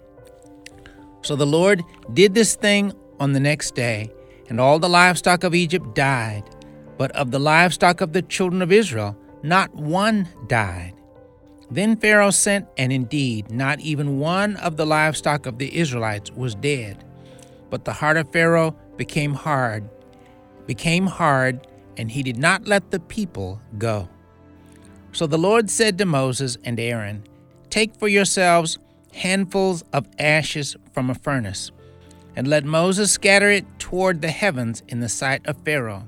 So 1.22 1.36
the 1.36 1.46
Lord 1.46 1.84
did 2.14 2.34
this 2.34 2.56
thing 2.56 2.94
on 3.20 3.34
the 3.34 3.42
next 3.42 3.76
day, 3.76 4.10
and 4.48 4.62
all 4.62 4.80
the 4.80 4.88
livestock 4.88 5.44
of 5.44 5.54
Egypt 5.54 5.94
died. 5.94 6.44
But 6.98 7.12
of 7.12 7.32
the 7.32 7.40
livestock 7.40 8.00
of 8.00 8.14
the 8.14 8.22
children 8.22 8.62
of 8.62 8.72
Israel, 8.72 9.18
not 9.44 9.76
one 9.76 10.30
died. 10.48 10.94
Then 11.70 11.98
Pharaoh 11.98 12.32
sent, 12.32 12.68
and 12.78 12.94
indeed, 12.94 13.52
not 13.52 13.82
even 13.82 14.20
one 14.20 14.56
of 14.56 14.78
the 14.78 14.86
livestock 14.86 15.46
of 15.46 15.58
the 15.58 15.78
Israelites 15.78 16.32
was 16.32 16.56
dead. 16.56 17.04
But 17.70 17.84
the 17.84 17.92
heart 17.92 18.16
of 18.16 18.32
Pharaoh 18.32 18.78
became 18.96 19.34
hard, 19.34 19.90
became 20.66 21.08
hard, 21.08 21.68
and 21.98 22.12
he 22.12 22.24
did 22.24 22.38
not 22.38 22.68
let 22.68 22.92
the 22.92 23.00
people 23.00 23.60
go. 23.78 24.08
So 25.12 25.26
the 25.28 25.38
Lord 25.38 25.70
said 25.70 25.98
to 25.98 26.06
Moses 26.06 26.58
and 26.64 26.80
Aaron, 26.80 27.24
Take 27.70 27.96
for 27.98 28.08
yourselves 28.08 28.78
handfuls 29.14 29.84
of 29.92 30.08
ashes 30.20 30.76
from 30.94 31.10
a 31.10 31.16
furnace, 31.16 31.72
and 32.36 32.48
let 32.48 32.64
Moses 32.64 33.12
scatter 33.12 33.50
it 33.50 33.66
toward 33.80 34.22
the 34.22 34.30
heavens 34.30 34.84
in 34.88 35.00
the 35.00 35.10
sight 35.10 35.46
of 35.48 35.58
Pharaoh, 35.66 36.08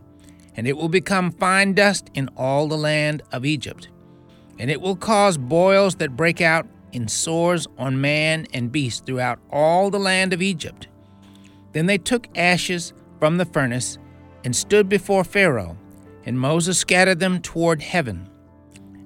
and 0.55 0.67
it 0.67 0.77
will 0.77 0.89
become 0.89 1.31
fine 1.31 1.73
dust 1.73 2.09
in 2.13 2.29
all 2.37 2.67
the 2.67 2.77
land 2.77 3.23
of 3.31 3.45
Egypt. 3.45 3.89
And 4.59 4.69
it 4.69 4.81
will 4.81 4.95
cause 4.95 5.37
boils 5.37 5.95
that 5.95 6.17
break 6.17 6.41
out 6.41 6.67
in 6.91 7.07
sores 7.07 7.65
on 7.77 8.01
man 8.01 8.45
and 8.53 8.71
beast 8.71 9.05
throughout 9.05 9.39
all 9.51 9.89
the 9.89 9.99
land 9.99 10.33
of 10.33 10.41
Egypt. 10.41 10.87
Then 11.71 11.85
they 11.85 11.97
took 11.97 12.27
ashes 12.37 12.93
from 13.19 13.37
the 13.37 13.45
furnace 13.45 13.97
and 14.43 14.55
stood 14.55 14.89
before 14.89 15.23
Pharaoh, 15.23 15.77
and 16.25 16.39
Moses 16.39 16.77
scattered 16.77 17.19
them 17.19 17.41
toward 17.41 17.81
heaven. 17.81 18.29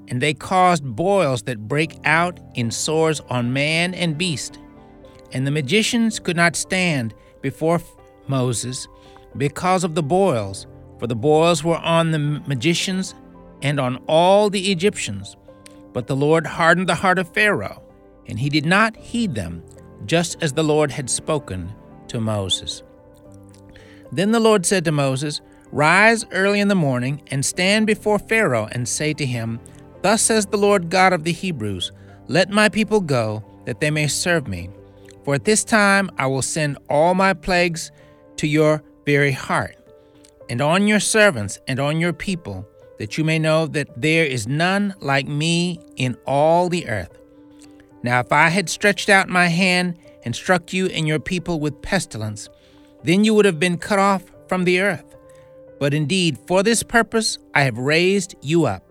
And 0.08 0.22
they 0.22 0.34
caused 0.34 0.84
boils 0.84 1.44
that 1.44 1.68
break 1.68 1.98
out 2.04 2.40
in 2.56 2.70
sores 2.72 3.22
on 3.30 3.54
man 3.54 3.94
and 3.94 4.18
beast. 4.18 4.60
And 5.32 5.48
the 5.48 5.52
magicians 5.52 6.20
could 6.20 6.36
not 6.36 6.56
stand 6.56 7.14
before 7.42 7.82
Moses 8.28 8.88
because 9.38 9.84
of 9.84 9.96
the 9.96 10.04
boils, 10.04 10.68
for 11.00 11.08
the 11.08 11.16
boils 11.16 11.64
were 11.64 11.78
on 11.78 12.12
the 12.12 12.20
magicians 12.20 13.16
and 13.62 13.80
on 13.80 13.98
all 14.08 14.50
the 14.50 14.72
Egyptians. 14.72 15.36
But 15.94 16.08
the 16.08 16.16
Lord 16.16 16.46
hardened 16.46 16.90
the 16.90 16.96
heart 16.96 17.18
of 17.18 17.34
Pharaoh, 17.34 17.82
and 18.28 18.40
he 18.40 18.50
did 18.50 18.66
not 18.66 18.96
heed 18.98 19.36
them, 19.36 19.64
just 20.06 20.42
as 20.44 20.54
the 20.54 20.64
Lord 20.64 20.92
had 20.92 21.10
spoken 21.10 21.74
to 22.08 22.20
Moses. 22.20 22.84
Then 24.16 24.32
the 24.32 24.40
Lord 24.40 24.64
said 24.64 24.86
to 24.86 24.92
Moses, 24.92 25.42
Rise 25.72 26.24
early 26.32 26.60
in 26.60 26.68
the 26.68 26.76
morning 26.76 27.24
and 27.32 27.44
stand 27.44 27.88
before 27.88 28.20
Pharaoh 28.20 28.70
and 28.72 28.88
say 28.88 29.12
to 29.14 29.26
him, 29.26 29.60
Thus 30.04 30.22
says 30.22 30.46
the 30.46 30.58
Lord 30.58 30.92
God 30.92 31.14
of 31.14 31.24
the 31.24 31.32
Hebrews, 31.32 31.92
Let 32.28 32.52
my 32.52 32.70
people 32.70 33.02
go, 33.02 33.44
that 33.66 33.80
they 33.80 33.90
may 33.90 34.08
serve 34.08 34.48
me. 34.48 34.70
For 35.26 35.34
at 35.34 35.46
this 35.46 35.64
time 35.64 36.12
I 36.20 36.28
will 36.28 36.44
send 36.44 36.78
all 36.90 37.16
my 37.16 37.34
plagues 37.34 37.92
to 38.38 38.46
your 38.46 38.84
very 39.04 39.32
heart, 39.32 39.78
and 40.48 40.62
on 40.62 40.86
your 40.86 41.00
servants 41.00 41.60
and 41.68 41.80
on 41.80 42.00
your 42.00 42.14
people, 42.14 42.68
that 43.00 43.18
you 43.18 43.24
may 43.24 43.40
know 43.40 43.66
that 43.66 44.00
there 44.00 44.26
is 44.26 44.48
none 44.48 44.94
like 45.00 45.28
me 45.28 45.80
in 45.96 46.16
all 46.28 46.70
the 46.70 46.88
earth. 46.88 47.18
Now, 48.04 48.20
if 48.20 48.32
I 48.32 48.50
had 48.50 48.70
stretched 48.70 49.10
out 49.10 49.28
my 49.28 49.48
hand 49.48 49.98
and 50.24 50.36
struck 50.36 50.72
you 50.72 50.86
and 50.88 51.08
your 51.08 51.20
people 51.20 51.60
with 51.60 51.82
pestilence, 51.82 52.48
then 53.04 53.24
you 53.24 53.34
would 53.34 53.46
have 53.46 53.60
been 53.60 53.78
cut 53.78 54.00
off 54.00 54.24
from 54.48 54.64
the 54.64 54.80
earth. 54.80 55.16
But 55.80 55.94
indeed, 55.94 56.38
for 56.48 56.64
this 56.64 56.84
purpose 56.84 57.38
I 57.54 57.64
have 57.64 57.78
raised 57.78 58.36
you 58.42 58.66
up, 58.66 58.84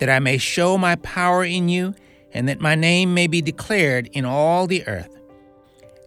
that 0.00 0.10
I 0.10 0.18
may 0.18 0.38
show 0.38 0.76
my 0.76 0.96
power 0.96 1.44
in 1.44 1.68
you, 1.68 1.94
and 2.32 2.48
that 2.48 2.60
my 2.60 2.74
name 2.74 3.14
may 3.14 3.28
be 3.28 3.40
declared 3.40 4.08
in 4.08 4.24
all 4.24 4.66
the 4.66 4.86
earth. 4.88 5.16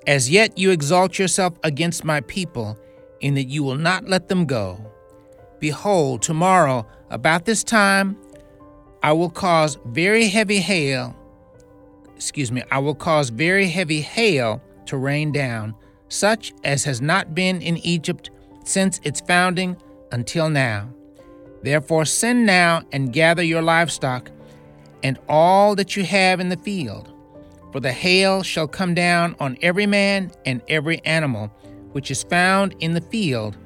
As 0.05 0.29
yet 0.29 0.57
you 0.57 0.71
exalt 0.71 1.17
yourself 1.17 1.53
against 1.63 2.03
my 2.03 2.21
people, 2.21 2.77
in 3.21 3.35
that 3.35 3.45
you 3.45 3.63
will 3.63 3.77
not 3.77 4.07
let 4.07 4.27
them 4.27 4.45
go. 4.45 4.79
Behold, 5.59 6.21
tomorrow, 6.21 6.85
about 7.09 7.45
this 7.45 7.63
time, 7.63 8.17
I 9.01 9.13
will 9.13 9.29
cause 9.29 9.77
very 9.85 10.27
heavy 10.27 10.59
hail. 10.59 11.15
Excuse 12.15 12.51
me, 12.51 12.63
I 12.71 12.79
will 12.79 12.95
cause 12.95 13.29
very 13.29 13.67
heavy 13.67 14.01
hail 14.01 14.61
to 14.87 14.97
rain 14.97 15.31
down, 15.31 15.75
such 16.09 16.53
as 16.63 16.83
has 16.83 17.01
not 17.01 17.35
been 17.35 17.61
in 17.61 17.77
Egypt 17.77 18.29
since 18.63 18.99
its 19.03 19.21
founding 19.21 19.77
until 20.11 20.49
now. 20.49 20.89
Therefore, 21.63 22.05
send 22.05 22.45
now 22.45 22.83
and 22.91 23.13
gather 23.13 23.43
your 23.43 23.61
livestock 23.61 24.31
and 25.03 25.19
all 25.27 25.75
that 25.75 25.95
you 25.95 26.03
have 26.03 26.39
in 26.39 26.49
the 26.49 26.57
field. 26.57 27.11
For 27.71 27.79
the 27.79 27.91
hail 27.91 28.43
shall 28.43 28.67
come 28.67 28.93
down 28.93 29.35
on 29.39 29.57
every 29.61 29.85
man 29.85 30.31
and 30.45 30.61
every 30.67 31.03
animal 31.05 31.47
which 31.91 32.11
is 32.11 32.23
found 32.23 32.75
in 32.79 32.93
the 32.93 33.01
field 33.01 33.57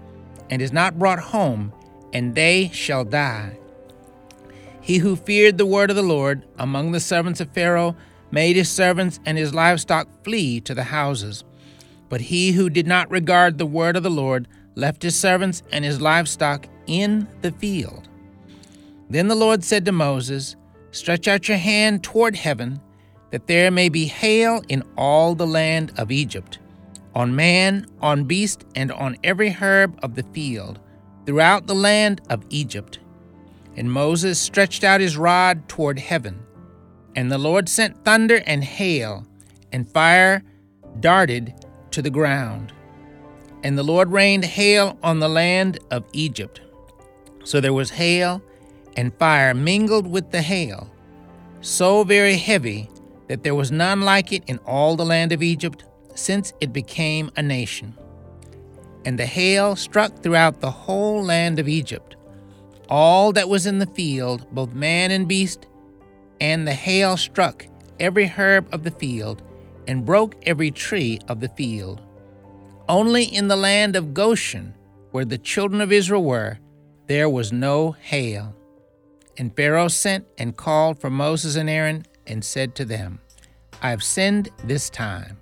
and 0.50 0.62
is 0.62 0.74
not 0.74 1.00
brought 1.00 1.20
home, 1.20 1.74
and 2.14 2.36
they 2.36 2.70
shall 2.74 3.06
die. 3.06 3.58
He 4.82 4.98
who 4.98 5.16
feared 5.16 5.58
the 5.58 5.66
word 5.66 5.90
of 5.90 5.96
the 5.96 6.02
Lord 6.02 6.46
among 6.58 6.92
the 6.92 7.00
servants 7.00 7.40
of 7.40 7.52
Pharaoh 7.52 7.96
made 8.32 8.56
his 8.56 8.70
servants 8.70 9.20
and 9.26 9.38
his 9.38 9.54
livestock 9.54 10.08
flee 10.24 10.60
to 10.62 10.74
the 10.74 10.84
houses. 10.84 11.44
But 12.12 12.20
he 12.20 12.52
who 12.52 12.70
did 12.70 12.88
not 12.88 13.10
regard 13.10 13.58
the 13.58 13.66
word 13.66 13.96
of 13.96 14.04
the 14.04 14.10
Lord 14.10 14.50
left 14.76 15.02
his 15.02 15.16
servants 15.16 15.64
and 15.72 15.86
his 15.86 16.02
livestock 16.02 16.68
in 16.86 17.26
the 17.42 17.54
field. 17.54 18.10
Then 19.10 19.30
the 19.30 19.36
Lord 19.36 19.64
said 19.64 19.86
to 19.86 19.94
Moses, 19.94 20.58
Stretch 20.92 21.30
out 21.30 21.48
your 21.48 21.58
hand 21.58 22.04
toward 22.04 22.36
heaven, 22.36 22.82
that 23.30 23.48
there 23.48 23.72
may 23.72 23.88
be 23.88 24.08
hail 24.08 24.62
in 24.68 24.84
all 24.98 25.36
the 25.36 25.48
land 25.48 25.94
of 25.98 26.12
Egypt, 26.12 26.60
on 27.16 27.34
man, 27.34 27.88
on 28.02 28.26
beast, 28.26 28.66
and 28.76 28.92
on 28.92 29.16
every 29.24 29.50
herb 29.50 29.98
of 30.04 30.16
the 30.16 30.24
field, 30.34 30.82
throughout 31.26 31.66
the 31.66 31.74
land 31.74 32.20
of 32.30 32.44
Egypt. 32.50 33.00
And 33.78 33.90
Moses 33.90 34.38
stretched 34.38 34.84
out 34.84 35.00
his 35.00 35.16
rod 35.16 35.70
toward 35.70 35.98
heaven, 35.98 36.44
and 37.16 37.32
the 37.32 37.38
Lord 37.38 37.70
sent 37.70 38.04
thunder 38.04 38.44
and 38.46 38.66
hail, 38.66 39.26
and 39.72 39.90
fire 39.90 40.44
darted 41.00 41.54
to 41.92 42.02
the 42.02 42.10
ground. 42.10 42.74
And 43.64 43.78
the 43.78 43.84
Lord 43.84 44.12
rained 44.12 44.46
hail 44.46 44.98
on 45.04 45.20
the 45.20 45.30
land 45.30 45.80
of 45.92 46.04
Egypt. 46.14 46.62
So 47.44 47.62
there 47.62 47.74
was 47.74 47.92
hail 47.92 48.42
and 48.98 49.14
fire 49.18 49.54
mingled 49.54 50.08
with 50.08 50.32
the 50.32 50.42
hail, 50.42 50.90
so 51.62 52.04
very 52.04 52.38
heavy 52.38 52.90
that 53.28 53.44
there 53.44 53.56
was 53.56 53.72
none 53.72 54.02
like 54.02 54.34
it 54.34 54.44
in 54.48 54.58
all 54.60 54.96
the 54.96 55.06
land 55.06 55.32
of 55.32 55.42
Egypt 55.42 55.86
since 56.16 56.54
it 56.60 56.74
became 56.74 57.32
a 57.38 57.42
nation. 57.42 57.96
And 59.06 59.18
the 59.18 59.26
hail 59.26 59.76
struck 59.76 60.22
throughout 60.22 60.60
the 60.60 60.72
whole 60.72 61.24
land 61.24 61.58
of 61.58 61.68
Egypt, 61.68 62.16
all 62.90 63.32
that 63.34 63.50
was 63.50 63.66
in 63.66 63.80
the 63.80 63.86
field, 63.88 64.46
both 64.52 64.74
man 64.74 65.12
and 65.12 65.28
beast, 65.28 65.68
and 66.42 66.68
the 66.68 66.74
hail 66.74 67.16
struck 67.16 67.66
every 68.00 68.28
herb 68.28 68.68
of 68.74 68.84
the 68.84 68.92
field, 68.92 69.42
and 69.88 70.06
broke 70.06 70.36
every 70.46 70.72
tree 70.72 71.20
of 71.28 71.40
the 71.40 71.50
field. 71.50 72.02
Only 72.88 73.24
in 73.24 73.48
the 73.48 73.56
land 73.56 73.96
of 73.96 74.14
Goshen, 74.14 74.74
where 75.12 75.26
the 75.26 75.38
children 75.38 75.82
of 75.82 75.92
Israel 75.92 76.24
were, 76.24 76.60
there 77.08 77.30
was 77.30 77.52
no 77.52 77.92
hail. 77.92 78.56
And 79.38 79.56
Pharaoh 79.56 79.88
sent 79.88 80.26
and 80.38 80.56
called 80.56 81.00
for 81.00 81.10
Moses 81.10 81.56
and 81.56 81.70
Aaron 81.70 82.06
and 82.28 82.44
said 82.44 82.76
to 82.76 82.86
them, 82.86 83.20
I 83.82 83.90
have 83.90 84.04
sinned 84.04 84.50
this 84.64 84.90
time. 84.90 85.38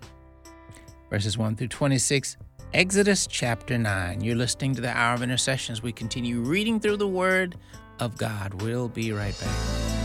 Verses 1.09 1.37
1 1.37 1.55
through 1.55 1.67
26, 1.67 2.37
Exodus 2.73 3.27
chapter 3.27 3.77
9. 3.77 4.21
You're 4.21 4.35
listening 4.35 4.75
to 4.75 4.81
the 4.81 4.95
Hour 4.95 5.15
of 5.15 5.23
Intercession 5.23 5.73
as 5.73 5.81
we 5.81 5.91
continue 5.91 6.41
reading 6.41 6.79
through 6.79 6.97
the 6.97 7.07
Word 7.07 7.55
of 7.99 8.15
God. 8.17 8.61
We'll 8.61 8.89
be 8.89 9.11
right 9.11 9.37
back. 9.39 9.98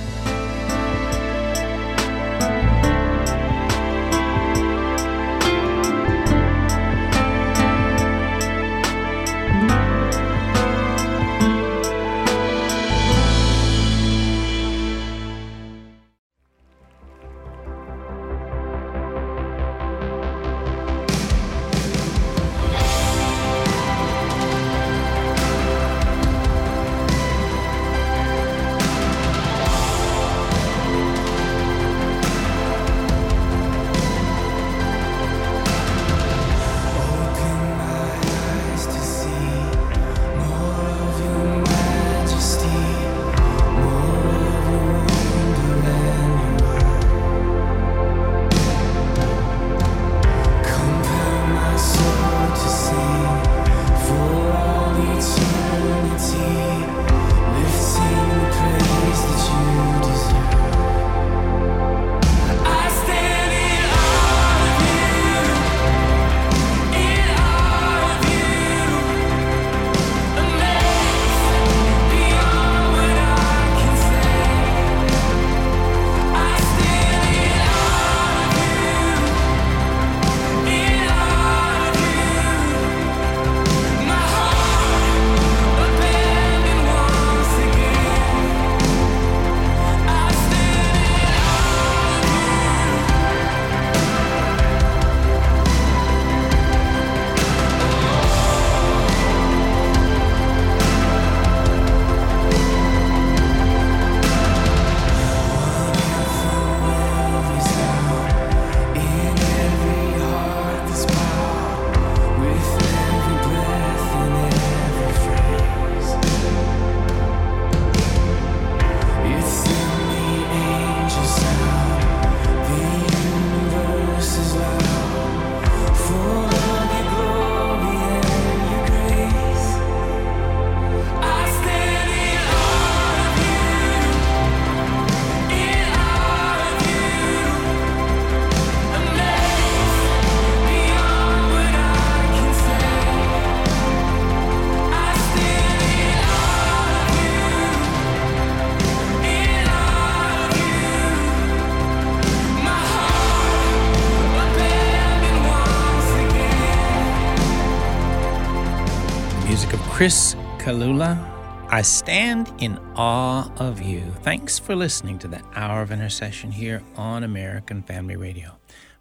I 161.74 161.82
stand 161.82 162.52
in 162.58 162.78
awe 162.94 163.50
of 163.56 163.82
you. 163.82 164.02
Thanks 164.22 164.60
for 164.60 164.76
listening 164.76 165.18
to 165.18 165.26
the 165.26 165.42
Hour 165.56 165.82
of 165.82 165.90
Intercession 165.90 166.52
here 166.52 166.84
on 166.94 167.24
American 167.24 167.82
Family 167.82 168.14
Radio. 168.14 168.52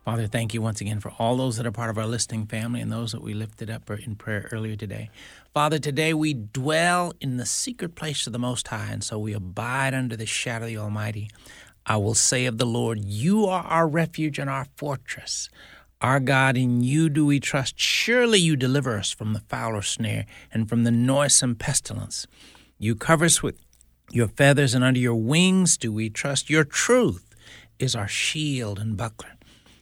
Father, 0.03 0.25
thank 0.25 0.55
you 0.55 0.61
once 0.63 0.81
again 0.81 0.99
for 0.99 1.11
all 1.19 1.37
those 1.37 1.57
that 1.57 1.67
are 1.67 1.71
part 1.71 1.91
of 1.91 1.99
our 1.99 2.07
listening 2.07 2.47
family 2.47 2.81
and 2.81 2.91
those 2.91 3.11
that 3.11 3.21
we 3.21 3.35
lifted 3.35 3.69
up 3.69 3.87
in 3.91 4.15
prayer 4.15 4.49
earlier 4.51 4.75
today. 4.75 5.11
Father, 5.53 5.77
today 5.77 6.15
we 6.15 6.33
dwell 6.33 7.13
in 7.21 7.37
the 7.37 7.45
secret 7.45 7.93
place 7.93 8.25
of 8.25 8.33
the 8.33 8.39
Most 8.39 8.67
High, 8.69 8.89
and 8.89 9.03
so 9.03 9.19
we 9.19 9.33
abide 9.33 9.93
under 9.93 10.15
the 10.15 10.25
shadow 10.25 10.65
of 10.65 10.71
the 10.71 10.77
Almighty. 10.77 11.29
I 11.85 11.97
will 11.97 12.15
say 12.15 12.47
of 12.47 12.57
the 12.57 12.65
Lord, 12.65 13.05
You 13.05 13.45
are 13.45 13.61
our 13.65 13.87
refuge 13.87 14.39
and 14.39 14.49
our 14.49 14.65
fortress. 14.77 15.47
Our 16.01 16.19
God, 16.19 16.57
in 16.57 16.81
you 16.81 17.07
do 17.07 17.23
we 17.23 17.39
trust. 17.39 17.79
Surely 17.79 18.39
you 18.39 18.55
deliver 18.55 18.97
us 18.97 19.11
from 19.11 19.33
the 19.33 19.41
fowler 19.41 19.83
snare 19.83 20.25
and 20.51 20.67
from 20.67 20.85
the 20.85 20.91
noisome 20.91 21.53
pestilence. 21.53 22.25
You 22.83 22.95
cover 22.95 23.23
us 23.23 23.41
with 23.41 23.55
your 24.11 24.27
feathers, 24.27 24.73
and 24.73 24.83
under 24.83 24.99
your 24.99 25.15
wings 25.15 25.77
do 25.77 25.89
we 25.89 26.09
trust. 26.09 26.49
Your 26.49 26.65
truth 26.65 27.33
is 27.79 27.95
our 27.95 28.09
shield 28.09 28.77
and 28.77 28.97
buckler. 28.97 29.37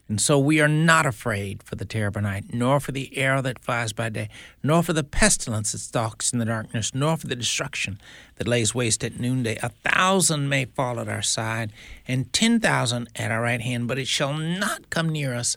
And 0.08 0.20
so 0.20 0.38
we 0.38 0.60
are 0.60 0.68
not 0.68 1.04
afraid 1.04 1.64
for 1.64 1.74
the 1.74 1.84
terror 1.84 2.12
night, 2.20 2.54
nor 2.54 2.78
for 2.78 2.92
the 2.92 3.18
arrow 3.18 3.42
that 3.42 3.58
flies 3.58 3.92
by 3.92 4.08
day, 4.08 4.28
nor 4.62 4.84
for 4.84 4.92
the 4.92 5.02
pestilence 5.02 5.72
that 5.72 5.78
stalks 5.78 6.32
in 6.32 6.38
the 6.38 6.44
darkness, 6.44 6.94
nor 6.94 7.16
for 7.16 7.26
the 7.26 7.34
destruction 7.34 8.00
that 8.36 8.46
lays 8.46 8.72
waste 8.72 9.02
at 9.02 9.18
noonday. 9.18 9.58
A 9.64 9.70
thousand 9.70 10.48
may 10.48 10.66
fall 10.66 11.00
at 11.00 11.08
our 11.08 11.22
side, 11.22 11.72
and 12.06 12.32
ten 12.32 12.60
thousand 12.60 13.08
at 13.16 13.32
our 13.32 13.42
right 13.42 13.62
hand, 13.62 13.88
but 13.88 13.98
it 13.98 14.06
shall 14.06 14.34
not 14.34 14.90
come 14.90 15.08
near 15.08 15.34
us. 15.34 15.56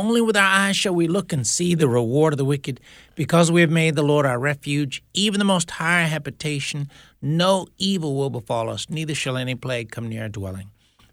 Only 0.00 0.22
with 0.22 0.34
our 0.34 0.42
eyes 0.42 0.78
shall 0.78 0.94
we 0.94 1.08
look 1.08 1.30
and 1.30 1.46
see 1.46 1.74
the 1.74 1.86
reward 1.86 2.32
of 2.32 2.38
the 2.38 2.44
wicked, 2.46 2.80
because 3.16 3.52
we 3.52 3.60
have 3.60 3.70
made 3.70 3.96
the 3.96 4.02
Lord 4.02 4.24
our 4.24 4.38
refuge, 4.38 5.02
even 5.12 5.38
the 5.38 5.44
most 5.44 5.72
high 5.72 6.04
habitation. 6.04 6.88
No 7.20 7.66
evil 7.76 8.16
will 8.16 8.30
befall 8.30 8.70
us, 8.70 8.88
neither 8.88 9.14
shall 9.14 9.36
any 9.36 9.54
plague 9.54 9.90
come 9.90 10.08
near 10.08 10.22
our 10.22 10.30
dwelling. 10.30 10.70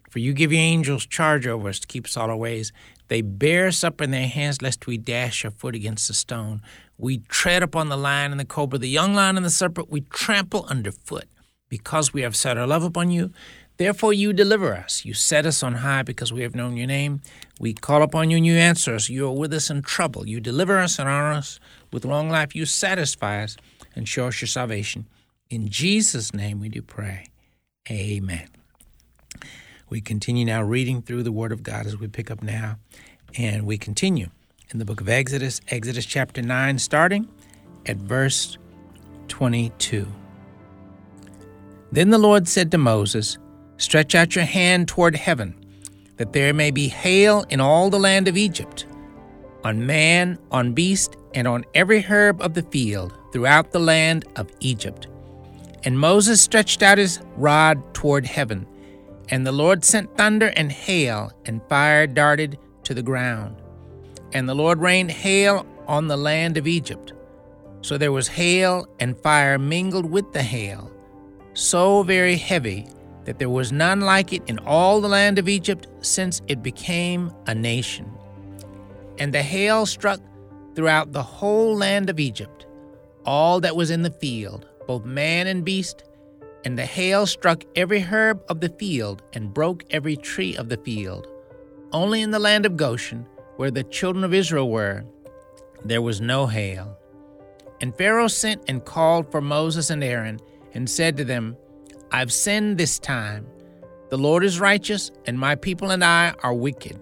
For 0.08 0.20
you 0.20 0.32
give 0.32 0.54
your 0.54 0.62
angels 0.62 1.04
charge 1.04 1.46
over 1.46 1.68
us 1.68 1.78
to 1.80 1.86
keep 1.86 2.06
us 2.06 2.16
all 2.16 2.30
our 2.30 2.36
ways. 2.36 2.72
They 3.08 3.20
bear 3.20 3.66
us 3.66 3.84
up 3.84 4.00
in 4.00 4.10
their 4.10 4.26
hands, 4.26 4.62
lest 4.62 4.86
we 4.86 4.96
dash 4.96 5.44
our 5.44 5.50
foot 5.50 5.74
against 5.74 6.08
a 6.08 6.14
stone. 6.14 6.62
We 6.96 7.18
tread 7.28 7.62
upon 7.62 7.90
the 7.90 7.98
lion 7.98 8.30
and 8.30 8.40
the 8.40 8.46
cobra, 8.46 8.78
the 8.78 8.88
young 8.88 9.12
lion 9.12 9.36
and 9.36 9.44
the 9.44 9.50
serpent, 9.50 9.90
we 9.90 10.00
trample 10.00 10.64
underfoot. 10.70 11.26
Because 11.68 12.14
we 12.14 12.22
have 12.22 12.34
set 12.34 12.56
our 12.56 12.66
love 12.66 12.84
upon 12.84 13.10
you, 13.10 13.34
therefore 13.78 14.12
you 14.12 14.32
deliver 14.32 14.74
us. 14.74 15.04
You 15.04 15.14
set 15.14 15.46
us 15.46 15.62
on 15.62 15.76
high 15.76 16.02
because 16.02 16.32
we 16.32 16.42
have 16.42 16.54
known 16.54 16.76
your 16.76 16.86
name. 16.86 17.22
We 17.58 17.72
call 17.72 18.02
upon 18.02 18.30
you 18.30 18.36
and 18.36 18.46
you 18.46 18.54
answer 18.54 18.94
us. 18.94 19.08
You 19.08 19.26
are 19.26 19.32
with 19.32 19.54
us 19.54 19.70
in 19.70 19.82
trouble. 19.82 20.28
You 20.28 20.40
deliver 20.40 20.78
us 20.78 20.98
and 20.98 21.08
honor 21.08 21.32
us 21.32 21.58
with 21.92 22.04
long 22.04 22.28
life. 22.28 22.54
You 22.54 22.66
satisfy 22.66 23.42
us 23.42 23.56
and 23.94 24.06
show 24.06 24.28
us 24.28 24.40
your 24.40 24.48
salvation. 24.48 25.06
In 25.50 25.68
Jesus' 25.68 26.34
name 26.34 26.60
we 26.60 26.68
do 26.68 26.82
pray. 26.82 27.28
Amen. 27.90 28.48
We 29.88 30.02
continue 30.02 30.44
now 30.44 30.62
reading 30.62 31.00
through 31.00 31.22
the 31.22 31.32
Word 31.32 31.52
of 31.52 31.62
God 31.62 31.86
as 31.86 31.96
we 31.96 32.08
pick 32.08 32.30
up 32.30 32.42
now, 32.42 32.76
and 33.38 33.64
we 33.64 33.78
continue 33.78 34.28
in 34.70 34.78
the 34.78 34.84
book 34.84 35.00
of 35.00 35.08
Exodus, 35.08 35.62
Exodus 35.68 36.04
chapter 36.04 36.42
9, 36.42 36.78
starting 36.78 37.26
at 37.86 37.96
verse 37.96 38.58
22. 39.28 40.06
Then 41.90 42.10
the 42.10 42.18
Lord 42.18 42.46
said 42.46 42.70
to 42.72 42.78
Moses, 42.78 43.38
Stretch 43.78 44.16
out 44.16 44.34
your 44.34 44.44
hand 44.44 44.88
toward 44.88 45.14
heaven, 45.14 45.54
that 46.16 46.32
there 46.32 46.52
may 46.52 46.72
be 46.72 46.88
hail 46.88 47.44
in 47.48 47.60
all 47.60 47.90
the 47.90 47.98
land 47.98 48.26
of 48.26 48.36
Egypt, 48.36 48.86
on 49.62 49.86
man, 49.86 50.36
on 50.50 50.74
beast, 50.74 51.16
and 51.32 51.46
on 51.46 51.64
every 51.74 52.00
herb 52.02 52.42
of 52.42 52.54
the 52.54 52.62
field 52.62 53.16
throughout 53.32 53.70
the 53.70 53.78
land 53.78 54.24
of 54.34 54.50
Egypt. 54.58 55.06
And 55.84 55.98
Moses 55.98 56.40
stretched 56.40 56.82
out 56.82 56.98
his 56.98 57.20
rod 57.36 57.94
toward 57.94 58.26
heaven, 58.26 58.66
and 59.28 59.46
the 59.46 59.52
Lord 59.52 59.84
sent 59.84 60.16
thunder 60.16 60.48
and 60.56 60.72
hail, 60.72 61.30
and 61.44 61.62
fire 61.68 62.08
darted 62.08 62.58
to 62.82 62.94
the 62.94 63.02
ground. 63.02 63.62
And 64.32 64.48
the 64.48 64.56
Lord 64.56 64.80
rained 64.80 65.12
hail 65.12 65.64
on 65.86 66.08
the 66.08 66.16
land 66.16 66.56
of 66.56 66.66
Egypt. 66.66 67.12
So 67.82 67.96
there 67.96 68.12
was 68.12 68.26
hail 68.26 68.88
and 68.98 69.16
fire 69.18 69.56
mingled 69.56 70.10
with 70.10 70.32
the 70.32 70.42
hail, 70.42 70.90
so 71.54 72.02
very 72.02 72.36
heavy 72.36 72.88
that 73.28 73.38
there 73.38 73.50
was 73.50 73.72
none 73.72 74.00
like 74.00 74.32
it 74.32 74.42
in 74.46 74.58
all 74.60 75.02
the 75.02 75.06
land 75.06 75.38
of 75.38 75.50
Egypt 75.50 75.86
since 76.00 76.40
it 76.48 76.62
became 76.62 77.30
a 77.46 77.54
nation. 77.54 78.10
And 79.18 79.34
the 79.34 79.42
hail 79.42 79.84
struck 79.84 80.18
throughout 80.74 81.12
the 81.12 81.22
whole 81.22 81.76
land 81.76 82.08
of 82.08 82.18
Egypt, 82.18 82.64
all 83.26 83.60
that 83.60 83.76
was 83.76 83.90
in 83.90 84.00
the 84.00 84.10
field, 84.10 84.66
both 84.86 85.04
man 85.04 85.46
and 85.46 85.62
beast, 85.62 86.04
and 86.64 86.78
the 86.78 86.86
hail 86.86 87.26
struck 87.26 87.64
every 87.76 88.00
herb 88.00 88.42
of 88.48 88.60
the 88.60 88.70
field 88.70 89.22
and 89.34 89.52
broke 89.52 89.84
every 89.90 90.16
tree 90.16 90.56
of 90.56 90.70
the 90.70 90.78
field. 90.78 91.28
Only 91.92 92.22
in 92.22 92.30
the 92.30 92.38
land 92.38 92.64
of 92.64 92.78
Goshen, 92.78 93.26
where 93.56 93.70
the 93.70 93.84
children 93.84 94.24
of 94.24 94.32
Israel 94.32 94.70
were, 94.70 95.04
there 95.84 96.00
was 96.00 96.22
no 96.22 96.46
hail. 96.46 96.96
And 97.82 97.94
Pharaoh 97.94 98.28
sent 98.28 98.62
and 98.68 98.86
called 98.86 99.30
for 99.30 99.42
Moses 99.42 99.90
and 99.90 100.02
Aaron, 100.02 100.40
and 100.72 100.88
said 100.88 101.18
to 101.18 101.26
them, 101.26 101.58
I've 102.10 102.32
sinned 102.32 102.78
this 102.78 102.98
time. 102.98 103.46
The 104.10 104.16
Lord 104.16 104.42
is 104.44 104.60
righteous, 104.60 105.10
and 105.26 105.38
my 105.38 105.54
people 105.54 105.90
and 105.90 106.02
I 106.02 106.34
are 106.42 106.54
wicked. 106.54 106.98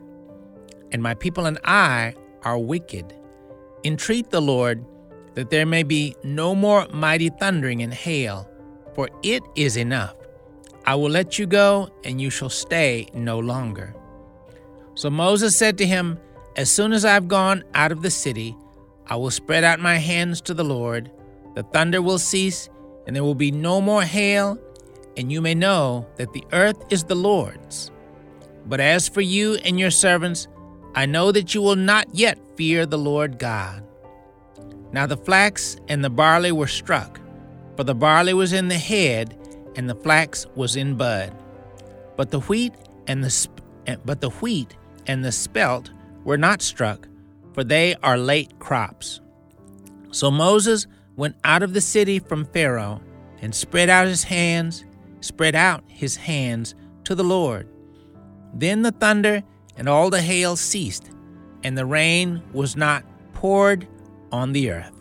And 0.91 1.03
my 1.03 1.15
people 1.15 1.47
and 1.47 1.59
I 1.65 2.15
are 2.43 2.59
wicked. 2.59 3.15
Entreat 3.85 4.31
the 4.31 4.43
Lord 4.43 4.85
that 5.35 5.51
there 5.51 5.67
may 5.67 5.83
be 5.83 6.17
no 6.25 6.55
more 6.55 6.89
mighty 6.89 7.29
thundering 7.29 7.83
and 7.83 7.95
hail, 7.95 8.49
for 8.95 9.09
it 9.23 9.43
is 9.55 9.77
enough. 9.77 10.15
I 10.85 10.95
will 10.95 11.11
let 11.11 11.39
you 11.39 11.47
go, 11.47 11.89
and 12.05 12.21
you 12.21 12.31
shall 12.31 12.49
stay 12.49 13.07
no 13.13 13.39
longer. 13.39 13.95
So 14.95 15.11
Moses 15.11 15.57
said 15.57 15.79
to 15.79 15.87
him, 15.87 16.19
As 16.57 16.71
soon 16.71 16.93
as 16.93 17.05
I 17.05 17.13
have 17.13 17.29
gone 17.29 17.63
out 17.75 17.93
of 17.93 18.03
the 18.03 18.11
city, 18.11 18.57
I 19.07 19.17
will 19.17 19.31
spread 19.31 19.63
out 19.63 19.79
my 19.79 19.99
hands 19.99 20.41
to 20.43 20.55
the 20.55 20.65
Lord. 20.65 21.13
The 21.55 21.63
thunder 21.65 22.03
will 22.03 22.19
cease, 22.19 22.69
and 23.07 23.15
there 23.15 23.23
will 23.23 23.35
be 23.35 23.53
no 23.53 23.81
more 23.81 24.03
hail, 24.03 24.59
and 25.17 25.33
you 25.33 25.41
may 25.41 25.55
know 25.55 26.07
that 26.17 26.33
the 26.33 26.45
earth 26.53 26.85
is 26.91 27.05
the 27.05 27.15
Lord's. 27.15 27.91
But 28.67 28.81
as 28.81 29.09
for 29.09 29.21
you 29.21 29.55
and 29.65 29.79
your 29.79 29.91
servants, 29.91 30.49
I 30.95 31.07
know 31.07 31.33
that 31.33 31.55
you 31.55 31.63
will 31.63 31.77
not 31.77 32.09
yet 32.13 32.39
fear 32.57 32.87
the 32.87 32.99
Lord 32.99 33.39
God. 33.39 33.83
Now 34.93 35.07
the 35.07 35.17
flax 35.17 35.77
and 35.89 36.05
the 36.05 36.11
barley 36.11 36.53
were 36.53 36.67
struck, 36.67 37.21
for 37.77 37.85
the 37.85 37.95
barley 37.95 38.35
was 38.35 38.53
in 38.53 38.69
the 38.69 38.79
head, 38.79 39.37
and 39.77 39.89
the 39.89 39.95
flax 39.95 40.47
was 40.55 40.77
in 40.77 40.97
bud. 40.97 41.33
But 42.17 42.31
the 42.31 42.41
wheat 42.41 42.73
and 43.07 43.23
the 43.23 43.31
sp- 43.31 43.61
but 44.05 44.21
the 44.21 44.31
wheat 44.31 44.75
and 45.07 45.25
the 45.25 45.33
spelt 45.33 45.91
were 46.25 46.39
not 46.39 46.63
struck, 46.63 47.09
for 47.53 47.63
they 47.63 47.95
are 48.03 48.19
late 48.19 48.59
crops. 48.59 49.21
So 50.11 50.31
Moses 50.31 50.87
went 51.15 51.37
out 51.45 51.63
of 51.63 51.75
the 51.75 51.81
city 51.81 52.19
from 52.19 52.47
Pharaoh 52.47 53.01
and 53.41 53.55
spread 53.55 53.91
out 53.91 54.07
his 54.07 54.25
hands, 54.25 54.85
spread 55.27 55.55
out 55.55 55.85
his 55.89 56.17
hands 56.17 56.75
to 57.05 57.15
the 57.15 57.25
Lord. 57.25 57.69
Then 58.55 58.83
the 58.83 58.93
thunder 58.93 59.43
and 59.77 59.89
all 59.89 60.11
the 60.11 60.23
hail 60.23 60.57
ceased, 60.57 61.11
and 61.63 61.77
the 61.77 61.87
rain 61.87 62.43
was 62.53 62.77
not 62.77 63.05
poured 63.35 63.87
on 64.33 64.53
the 64.53 64.71
earth. 64.71 64.93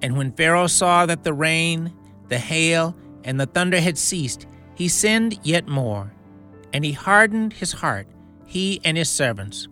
And 0.00 0.16
when 0.16 0.32
Pharaoh 0.32 0.68
saw 0.68 1.06
that 1.06 1.24
the 1.24 1.32
rain, 1.32 1.92
the 2.28 2.38
hail, 2.38 2.96
and 3.24 3.38
the 3.38 3.46
thunder 3.46 3.80
had 3.80 3.98
ceased, 3.98 4.46
he 4.74 4.88
sinned 4.88 5.38
yet 5.42 5.66
more, 5.66 6.12
and 6.72 6.84
he 6.84 6.92
hardened 6.92 7.52
his 7.52 7.72
heart, 7.72 8.06
he 8.46 8.80
and 8.84 8.96
his 8.96 9.10
servants. 9.10 9.68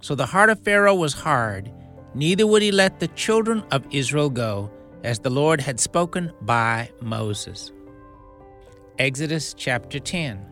So 0.00 0.14
the 0.14 0.26
heart 0.26 0.50
of 0.50 0.60
Pharaoh 0.60 0.94
was 0.94 1.14
hard, 1.14 1.72
neither 2.14 2.46
would 2.46 2.62
he 2.62 2.70
let 2.70 3.00
the 3.00 3.08
children 3.08 3.64
of 3.70 3.86
Israel 3.90 4.30
go, 4.30 4.70
as 5.02 5.18
the 5.18 5.30
Lord 5.30 5.60
had 5.60 5.80
spoken 5.80 6.30
by 6.42 6.90
Moses. 7.00 7.72
Exodus 9.00 9.54
chapter 9.54 9.98
10. 9.98 10.44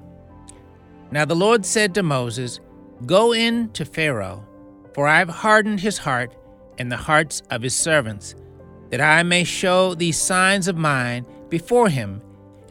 Now 1.11 1.27
the 1.27 1.37
Lord 1.37 1.67
said 1.67 1.95
to 1.95 2.03
Moses, 2.03 2.61
Go 3.05 3.35
in 3.35 3.69
to 3.73 3.85
Pharaoh, 3.85 4.43
for 4.95 5.07
I 5.07 5.19
have 5.19 5.29
hardened 5.29 5.81
his 5.81 5.99
heart 5.99 6.35
and 6.79 6.91
the 6.91 6.97
hearts 6.97 7.43
of 7.51 7.61
his 7.61 7.75
servants, 7.75 8.35
that 8.89 9.03
I 9.03 9.23
may 9.23 9.45
show 9.45 9.95
these 9.95 10.19
signs 10.19 10.67
of 10.67 10.79
mine 10.79 11.27
before 11.51 11.91
him, 11.91 12.23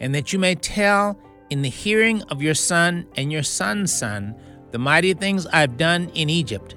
and 0.02 0.16
that 0.16 0.34
you 0.34 0.40
may 0.40 0.56
tell 0.56 1.16
in 1.52 1.62
the 1.62 1.70
hearing 1.70 2.24
of 2.24 2.42
your 2.42 2.56
son 2.56 3.06
and 3.16 3.32
your 3.32 3.44
son's 3.44 3.94
son 3.94 4.36
the 4.72 4.80
mighty 4.80 5.14
things 5.14 5.46
I 5.46 5.60
have 5.60 5.78
done 5.78 6.10
in 6.16 6.28
Egypt, 6.28 6.74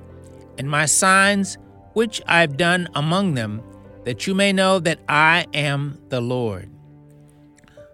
and 0.58 0.68
my 0.68 0.84
signs 0.84 1.56
which 1.94 2.20
I 2.26 2.42
have 2.42 2.58
done 2.58 2.86
among 2.94 3.32
them, 3.32 3.62
that 4.04 4.26
you 4.26 4.34
may 4.34 4.52
know 4.52 4.78
that 4.78 5.00
I 5.08 5.46
am 5.54 6.02
the 6.10 6.20
Lord. 6.20 6.68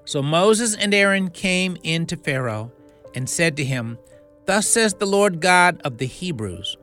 So 0.06 0.22
Moses 0.22 0.76
and 0.76 0.94
Aaron 0.94 1.30
came 1.30 1.76
in 1.82 2.06
to 2.06 2.16
Pharaoh 2.16 2.70
and 3.14 3.28
said 3.28 3.56
to 3.56 3.64
him, 3.64 3.98
Thus 4.46 4.68
says 4.68 4.94
the 4.94 5.04
Lord 5.04 5.40
God 5.40 5.80
of 5.82 5.98
the 5.98 6.06
Hebrews, 6.06 6.76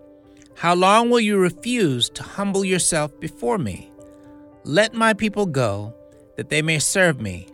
How 0.55 0.75
long 0.75 1.09
will 1.09 1.21
you 1.21 1.37
refuse 1.37 2.09
to 2.11 2.21
humble 2.21 2.65
yourself 2.65 3.17
before 3.21 3.57
me? 3.57 3.89
Let 4.65 4.93
my 4.93 5.13
people 5.13 5.45
go, 5.45 5.93
that 6.35 6.49
they 6.49 6.61
may 6.61 6.79
serve 6.79 7.21
me. 7.21 7.47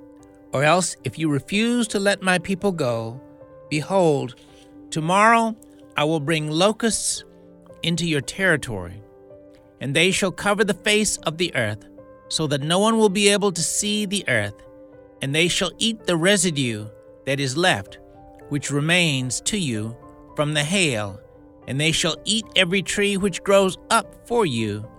Or 0.53 0.63
else, 0.63 0.95
if 1.03 1.19
you 1.19 1.29
refuse 1.29 1.87
to 1.89 1.99
let 1.99 2.23
my 2.23 2.39
people 2.39 2.71
go, 2.71 3.21
behold, 3.69 4.33
tomorrow 4.89 5.55
I 5.95 6.03
will 6.05 6.19
bring 6.19 6.49
locusts 6.49 7.23
into 7.83 8.07
your 8.07 8.21
territory, 8.21 9.03
and 9.79 9.95
they 9.95 10.09
shall 10.09 10.31
cover 10.31 10.63
the 10.63 10.73
face 10.73 11.17
of 11.17 11.37
the 11.37 11.55
earth, 11.55 11.85
so 12.27 12.47
that 12.47 12.61
no 12.61 12.79
one 12.79 12.97
will 12.97 13.09
be 13.09 13.29
able 13.29 13.51
to 13.51 13.61
see 13.61 14.07
the 14.07 14.27
earth, 14.27 14.55
and 15.21 15.33
they 15.33 15.47
shall 15.47 15.71
eat 15.77 16.05
the 16.05 16.17
residue 16.17 16.87
that 17.25 17.39
is 17.39 17.57
left, 17.57 17.99
which 18.49 18.71
remains 18.71 19.41
to 19.41 19.57
you 19.57 19.95
from 20.35 20.53
the 20.53 20.63
hail, 20.63 21.19
and 21.67 21.79
they 21.79 21.91
shall 21.91 22.15
eat 22.25 22.45
every 22.55 22.81
tree 22.81 23.17
which 23.17 23.43
grows 23.43 23.77
up 23.89 24.27
for 24.27 24.45
you 24.45 24.89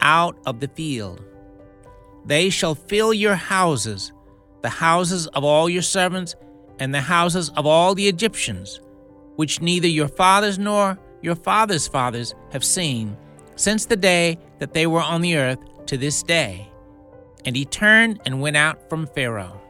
out 0.00 0.38
of 0.46 0.60
the 0.60 0.68
field. 0.68 1.24
They 2.24 2.50
shall 2.50 2.74
fill 2.74 3.12
your 3.12 3.34
houses, 3.34 4.12
the 4.62 4.68
houses 4.68 5.26
of 5.28 5.42
all 5.42 5.68
your 5.68 5.82
servants, 5.82 6.34
and 6.78 6.94
the 6.94 7.00
houses 7.00 7.50
of 7.56 7.66
all 7.66 7.94
the 7.94 8.08
Egyptians, 8.08 8.80
which 9.36 9.60
neither 9.60 9.88
your 9.88 10.08
fathers 10.08 10.58
nor 10.58 10.98
your 11.22 11.34
fathers' 11.34 11.88
fathers 11.88 12.34
have 12.52 12.64
seen, 12.64 13.16
since 13.56 13.86
the 13.86 13.96
day 13.96 14.38
that 14.58 14.72
they 14.72 14.86
were 14.86 15.02
on 15.02 15.20
the 15.20 15.36
earth 15.36 15.58
to 15.86 15.96
this 15.96 16.22
day. 16.22 16.70
And 17.44 17.56
he 17.56 17.64
turned 17.64 18.20
and 18.24 18.40
went 18.40 18.56
out 18.56 18.88
from 18.88 19.06
Pharaoh. 19.06 19.60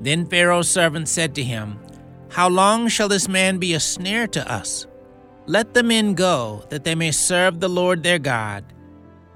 Then 0.00 0.26
Pharaoh's 0.26 0.68
servant 0.68 1.08
said 1.08 1.34
to 1.34 1.42
him, 1.42 1.78
How 2.30 2.48
long 2.48 2.88
shall 2.88 3.08
this 3.08 3.28
man 3.28 3.58
be 3.58 3.74
a 3.74 3.80
snare 3.80 4.26
to 4.28 4.50
us? 4.50 4.86
Let 5.46 5.74
the 5.74 5.82
men 5.82 6.14
go, 6.14 6.64
that 6.70 6.84
they 6.84 6.94
may 6.94 7.12
serve 7.12 7.60
the 7.60 7.68
Lord 7.68 8.02
their 8.02 8.18
God. 8.18 8.64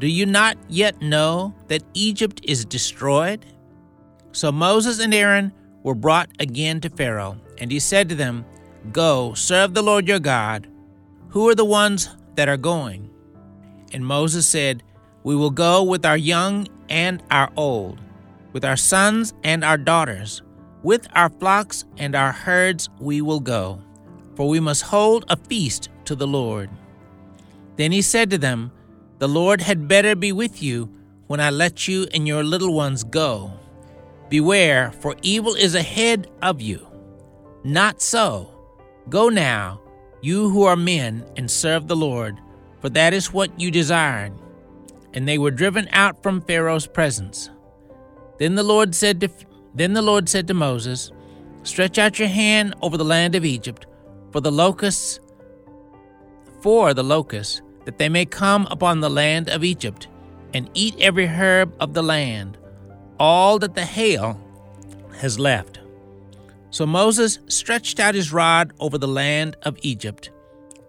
Do 0.00 0.06
you 0.06 0.26
not 0.26 0.56
yet 0.68 1.00
know 1.00 1.54
that 1.68 1.84
Egypt 1.94 2.40
is 2.42 2.64
destroyed? 2.64 3.46
So 4.32 4.50
Moses 4.50 4.98
and 4.98 5.14
Aaron 5.14 5.52
were 5.82 5.94
brought 5.94 6.30
again 6.38 6.80
to 6.80 6.90
Pharaoh, 6.90 7.38
and 7.58 7.70
he 7.70 7.78
said 7.78 8.08
to 8.08 8.14
them, 8.14 8.44
Go, 8.92 9.34
serve 9.34 9.74
the 9.74 9.82
Lord 9.82 10.08
your 10.08 10.18
God. 10.18 10.66
Who 11.28 11.48
are 11.48 11.54
the 11.54 11.64
ones 11.64 12.08
that 12.34 12.48
are 12.48 12.56
going? 12.56 13.10
And 13.92 14.06
Moses 14.06 14.46
said, 14.46 14.82
We 15.22 15.36
will 15.36 15.50
go 15.50 15.82
with 15.82 16.04
our 16.06 16.16
young 16.16 16.66
and 16.88 17.22
our 17.30 17.50
old, 17.56 18.00
with 18.52 18.64
our 18.64 18.76
sons 18.76 19.32
and 19.44 19.62
our 19.62 19.78
daughters, 19.78 20.42
with 20.82 21.06
our 21.14 21.28
flocks 21.28 21.84
and 21.98 22.14
our 22.14 22.32
herds 22.32 22.88
we 22.98 23.20
will 23.20 23.40
go, 23.40 23.82
for 24.34 24.48
we 24.48 24.60
must 24.60 24.82
hold 24.82 25.24
a 25.28 25.36
feast 25.36 25.88
to 26.04 26.14
the 26.14 26.26
Lord. 26.26 26.70
Then 27.76 27.92
he 27.92 28.02
said 28.02 28.30
to 28.30 28.38
them, 28.38 28.72
The 29.18 29.28
Lord 29.28 29.60
had 29.60 29.88
better 29.88 30.14
be 30.14 30.32
with 30.32 30.62
you 30.62 30.92
when 31.26 31.40
I 31.40 31.50
let 31.50 31.86
you 31.86 32.06
and 32.12 32.26
your 32.26 32.44
little 32.44 32.74
ones 32.74 33.04
go. 33.04 33.52
Beware, 34.28 34.92
for 34.92 35.16
evil 35.22 35.54
is 35.54 35.74
ahead 35.74 36.30
of 36.42 36.60
you. 36.60 36.86
Not 37.64 38.00
so. 38.00 38.54
Go 39.08 39.28
now 39.28 39.80
you 40.22 40.50
who 40.50 40.64
are 40.64 40.76
men, 40.76 41.24
and 41.36 41.50
serve 41.50 41.88
the 41.88 41.96
Lord, 41.96 42.38
for 42.80 42.88
that 42.90 43.14
is 43.14 43.32
what 43.32 43.58
you 43.58 43.70
desired. 43.70 44.32
And 45.14 45.26
they 45.26 45.38
were 45.38 45.50
driven 45.50 45.88
out 45.92 46.22
from 46.22 46.42
Pharaoh's 46.42 46.86
presence. 46.86 47.50
Then 48.38 48.54
the 48.54 48.62
Lord 48.62 48.94
said 48.94 49.20
to 49.20 49.28
then 49.74 49.92
the 49.92 50.02
Lord 50.02 50.28
said 50.28 50.46
to 50.48 50.54
Moses, 50.54 51.12
Stretch 51.62 51.98
out 51.98 52.18
your 52.18 52.28
hand 52.28 52.74
over 52.82 52.96
the 52.96 53.04
land 53.04 53.34
of 53.34 53.44
Egypt, 53.44 53.86
for 54.30 54.40
the 54.40 54.52
locusts 54.52 55.20
for 56.60 56.92
the 56.92 57.04
locusts, 57.04 57.62
that 57.84 57.98
they 57.98 58.08
may 58.08 58.24
come 58.24 58.66
upon 58.70 59.00
the 59.00 59.10
land 59.10 59.48
of 59.48 59.64
Egypt, 59.64 60.08
and 60.52 60.70
eat 60.74 60.94
every 60.98 61.26
herb 61.26 61.72
of 61.80 61.94
the 61.94 62.02
land, 62.02 62.58
all 63.18 63.58
that 63.58 63.74
the 63.74 63.84
hail 63.84 64.38
has 65.18 65.38
left. 65.38 65.80
So 66.70 66.86
Moses 66.86 67.38
stretched 67.46 67.98
out 67.98 68.14
his 68.14 68.32
rod 68.32 68.72
over 68.78 68.98
the 68.98 69.08
land 69.08 69.56
of 69.62 69.78
Egypt, 69.82 70.30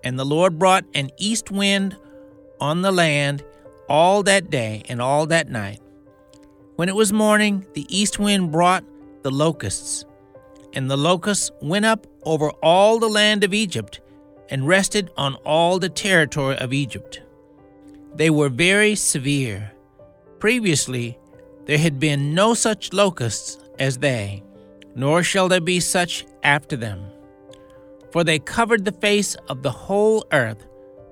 and 0.03 0.17
the 0.17 0.25
Lord 0.25 0.59
brought 0.59 0.85
an 0.93 1.09
east 1.17 1.51
wind 1.51 1.95
on 2.59 2.81
the 2.81 2.91
land 2.91 3.43
all 3.87 4.23
that 4.23 4.49
day 4.49 4.83
and 4.89 5.01
all 5.01 5.25
that 5.27 5.49
night. 5.49 5.79
When 6.75 6.89
it 6.89 6.95
was 6.95 7.13
morning, 7.13 7.65
the 7.73 7.85
east 7.89 8.19
wind 8.19 8.51
brought 8.51 8.83
the 9.23 9.31
locusts, 9.31 10.05
and 10.73 10.89
the 10.89 10.97
locusts 10.97 11.51
went 11.61 11.85
up 11.85 12.07
over 12.23 12.49
all 12.63 12.99
the 12.99 13.09
land 13.09 13.43
of 13.43 13.53
Egypt 13.53 14.01
and 14.49 14.67
rested 14.67 15.11
on 15.17 15.35
all 15.45 15.79
the 15.79 15.89
territory 15.89 16.57
of 16.57 16.73
Egypt. 16.73 17.21
They 18.15 18.29
were 18.29 18.49
very 18.49 18.95
severe. 18.95 19.71
Previously, 20.39 21.17
there 21.65 21.77
had 21.77 21.99
been 21.99 22.33
no 22.33 22.53
such 22.53 22.93
locusts 22.93 23.57
as 23.79 23.99
they 23.99 24.43
nor 24.95 25.23
shall 25.23 25.47
there 25.47 25.61
be 25.61 25.79
such 25.79 26.25
after 26.43 26.75
them. 26.75 27.03
For 28.11 28.23
they 28.23 28.39
covered 28.39 28.85
the 28.85 28.91
face 28.91 29.35
of 29.47 29.63
the 29.63 29.71
whole 29.71 30.25
earth, 30.31 30.65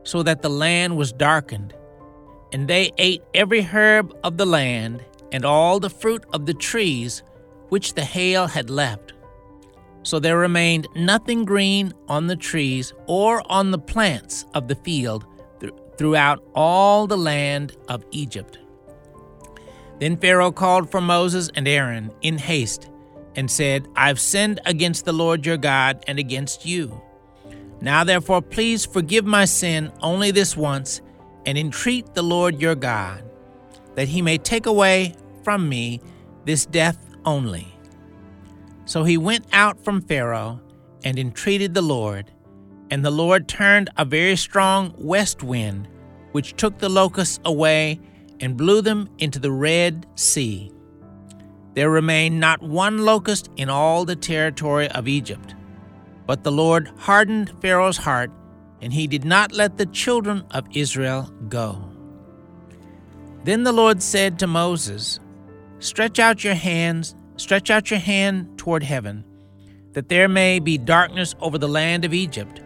so 0.04 0.24
that 0.24 0.42
the 0.42 0.50
land 0.50 0.98
was 0.98 1.14
darkened. 1.14 1.74
And 2.52 2.68
they 2.68 2.92
ate 2.98 3.22
every 3.34 3.62
herb 3.62 4.16
of 4.24 4.38
the 4.38 4.46
land, 4.46 5.04
and 5.32 5.46
all 5.46 5.80
the 5.80 5.90
fruit 5.90 6.26
of 6.34 6.46
the 6.46 6.54
trees 6.54 7.24
which 7.70 7.94
the 7.94 8.04
hail 8.04 8.48
had 8.48 8.70
left. 8.70 9.14
So 10.04 10.20
there 10.20 10.38
remained 10.38 10.88
nothing 10.96 11.46
green 11.46 11.94
on 12.08 12.28
the 12.28 12.36
trees 12.36 12.94
or 13.06 13.44
on 13.52 13.72
the 13.72 13.80
plants 13.80 14.46
of 14.54 14.68
the 14.68 14.76
field 14.76 15.26
th- 15.60 15.74
throughout 15.98 16.44
all 16.56 17.06
the 17.06 17.18
land 17.18 17.76
of 17.88 18.04
Egypt. 18.12 18.58
Then 20.00 20.18
Pharaoh 20.18 20.52
called 20.52 20.90
for 20.90 21.02
Moses 21.02 21.50
and 21.56 21.68
Aaron 21.68 22.12
in 22.22 22.38
haste 22.38 22.90
and 23.36 23.52
said, 23.52 23.88
I've 23.96 24.20
sinned 24.20 24.60
against 24.66 25.06
the 25.06 25.14
Lord 25.14 25.46
your 25.46 25.58
God 25.58 26.04
and 26.08 26.18
against 26.18 26.66
you. 26.66 27.02
Now 27.82 28.04
therefore, 28.04 28.42
please 28.42 28.86
forgive 28.86 29.26
my 29.26 29.46
sin 29.46 29.92
only 30.02 30.32
this 30.32 30.58
once, 30.58 31.02
and 31.46 31.58
entreat 31.58 32.14
the 32.14 32.22
Lord 32.22 32.62
your 32.62 32.76
God, 32.76 33.24
that 34.00 34.08
he 34.08 34.22
may 34.22 34.38
take 34.38 34.66
away 34.66 35.14
from 35.44 35.68
me 35.68 36.00
this 36.46 36.66
death 36.66 37.06
only. 37.26 37.68
So 38.86 39.04
he 39.04 39.18
went 39.18 39.46
out 39.52 39.84
from 39.84 40.00
Pharaoh 40.00 40.62
and 41.04 41.20
entreated 41.20 41.74
the 41.74 41.82
Lord, 41.82 42.32
and 42.90 43.04
the 43.04 43.12
Lord 43.12 43.50
turned 43.50 43.90
a 43.98 44.06
very 44.06 44.38
strong 44.38 44.96
west 44.98 45.44
wind, 45.44 45.90
which 46.32 46.56
took 46.56 46.78
the 46.78 46.88
locusts 46.88 47.42
away 47.44 48.00
and 48.40 48.56
blew 48.56 48.82
them 48.82 49.10
into 49.18 49.38
the 49.38 49.52
Red 49.52 50.06
Sea. 50.16 50.72
There 51.74 51.90
remained 51.90 52.40
not 52.40 52.64
one 52.64 53.00
locust 53.00 53.50
in 53.58 53.70
all 53.70 54.06
the 54.06 54.16
territory 54.16 54.88
of 54.92 55.10
Egypt. 55.10 55.56
But 56.26 56.46
the 56.46 56.54
Lord 56.54 56.90
hardened 57.00 57.52
Pharaoh's 57.60 57.98
heart, 57.98 58.32
and 58.82 58.94
he 58.94 59.08
did 59.08 59.26
not 59.26 59.52
let 59.52 59.76
the 59.76 59.88
children 59.88 60.46
of 60.52 60.68
Israel 60.72 61.30
go. 61.50 61.89
Then 63.44 63.64
the 63.64 63.72
Lord 63.72 64.02
said 64.02 64.40
to 64.40 64.48
Moses, 64.48 65.20
Stretch 65.80 66.20
out 66.20 66.44
your 66.44 66.56
hands, 66.56 67.16
stretch 67.38 67.70
out 67.70 67.90
your 67.90 68.00
hand 68.00 68.58
toward 68.58 68.84
heaven, 68.84 69.24
that 69.94 70.10
there 70.10 70.28
may 70.28 70.60
be 70.60 70.78
darkness 70.78 71.36
over 71.40 71.58
the 71.58 71.68
land 71.68 72.04
of 72.04 72.14
Egypt, 72.14 72.62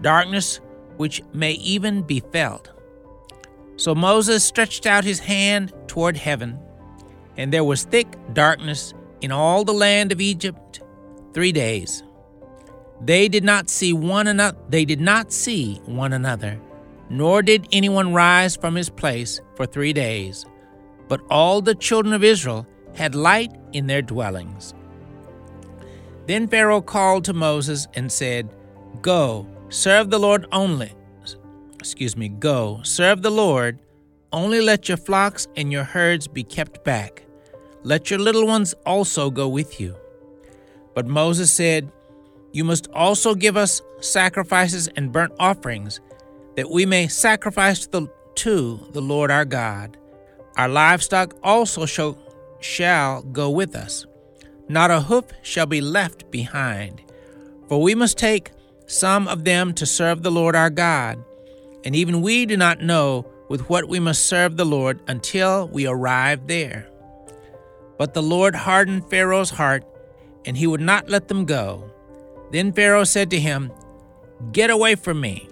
darkness 0.00 0.60
which 0.96 1.22
may 1.32 1.52
even 1.52 2.02
be 2.02 2.20
felt. 2.20 2.70
So 3.76 3.94
Moses 3.94 4.44
stretched 4.44 4.86
out 4.86 5.04
his 5.04 5.18
hand 5.18 5.72
toward 5.88 6.16
heaven, 6.16 6.58
and 7.36 7.52
there 7.52 7.64
was 7.64 7.84
thick 7.84 8.06
darkness 8.32 8.94
in 9.20 9.32
all 9.32 9.64
the 9.64 9.72
land 9.72 10.12
of 10.12 10.20
Egypt 10.20 10.80
three 11.32 11.52
days. 11.52 12.02
They 13.00 13.28
did 13.28 13.44
not 13.44 13.68
see 13.68 13.92
one 13.92 14.26
another 14.26 14.56
they 14.68 14.84
did 14.84 15.00
not 15.00 15.32
see 15.32 15.80
one 15.84 16.12
another, 16.12 16.60
nor 17.08 17.42
did 17.42 17.68
anyone 17.72 18.12
rise 18.12 18.56
from 18.56 18.74
his 18.74 18.90
place 18.90 19.40
for 19.56 19.66
three 19.66 19.92
days. 19.92 20.46
But 21.08 21.20
all 21.30 21.60
the 21.60 21.74
children 21.74 22.14
of 22.14 22.24
Israel 22.24 22.66
had 22.94 23.14
light 23.14 23.52
in 23.72 23.86
their 23.86 24.02
dwellings. 24.02 24.74
Then 26.26 26.48
Pharaoh 26.48 26.80
called 26.80 27.24
to 27.24 27.34
Moses 27.34 27.86
and 27.94 28.10
said, 28.10 28.48
Go, 29.02 29.46
serve 29.68 30.10
the 30.10 30.18
Lord 30.18 30.46
only. 30.52 30.92
Excuse 31.78 32.16
me, 32.16 32.28
go, 32.28 32.80
serve 32.82 33.20
the 33.22 33.30
Lord. 33.30 33.78
Only 34.32 34.60
let 34.60 34.88
your 34.88 34.96
flocks 34.96 35.46
and 35.56 35.70
your 35.70 35.84
herds 35.84 36.26
be 36.26 36.42
kept 36.42 36.82
back. 36.82 37.24
Let 37.82 38.10
your 38.10 38.18
little 38.18 38.46
ones 38.46 38.74
also 38.86 39.30
go 39.30 39.46
with 39.48 39.78
you. 39.78 39.94
But 40.94 41.06
Moses 41.06 41.52
said, 41.52 41.92
You 42.52 42.64
must 42.64 42.88
also 42.94 43.34
give 43.34 43.56
us 43.56 43.82
sacrifices 44.00 44.88
and 44.96 45.12
burnt 45.12 45.34
offerings, 45.38 46.00
that 46.56 46.70
we 46.70 46.86
may 46.86 47.08
sacrifice 47.08 47.86
to 47.86 47.90
the, 47.90 48.08
to 48.36 48.88
the 48.92 49.02
Lord 49.02 49.30
our 49.30 49.44
God. 49.44 49.96
Our 50.56 50.68
livestock 50.68 51.34
also 51.42 51.86
shall, 51.86 52.18
shall 52.60 53.22
go 53.22 53.50
with 53.50 53.74
us. 53.74 54.06
Not 54.68 54.90
a 54.90 55.00
hoof 55.00 55.26
shall 55.42 55.66
be 55.66 55.80
left 55.80 56.30
behind. 56.30 57.02
For 57.68 57.82
we 57.82 57.94
must 57.94 58.18
take 58.18 58.52
some 58.86 59.28
of 59.28 59.44
them 59.44 59.72
to 59.74 59.86
serve 59.86 60.22
the 60.22 60.30
Lord 60.30 60.54
our 60.54 60.70
God. 60.70 61.22
And 61.84 61.94
even 61.94 62.22
we 62.22 62.46
do 62.46 62.56
not 62.56 62.80
know 62.80 63.26
with 63.48 63.68
what 63.68 63.88
we 63.88 64.00
must 64.00 64.26
serve 64.26 64.56
the 64.56 64.64
Lord 64.64 65.00
until 65.06 65.68
we 65.68 65.86
arrive 65.86 66.46
there. 66.46 66.88
But 67.98 68.14
the 68.14 68.22
Lord 68.22 68.54
hardened 68.54 69.08
Pharaoh's 69.10 69.50
heart, 69.50 69.84
and 70.44 70.56
he 70.56 70.66
would 70.66 70.80
not 70.80 71.08
let 71.08 71.28
them 71.28 71.44
go. 71.44 71.90
Then 72.50 72.72
Pharaoh 72.72 73.04
said 73.04 73.30
to 73.30 73.40
him, 73.40 73.70
Get 74.52 74.70
away 74.70 74.94
from 74.94 75.20
me. 75.20 75.48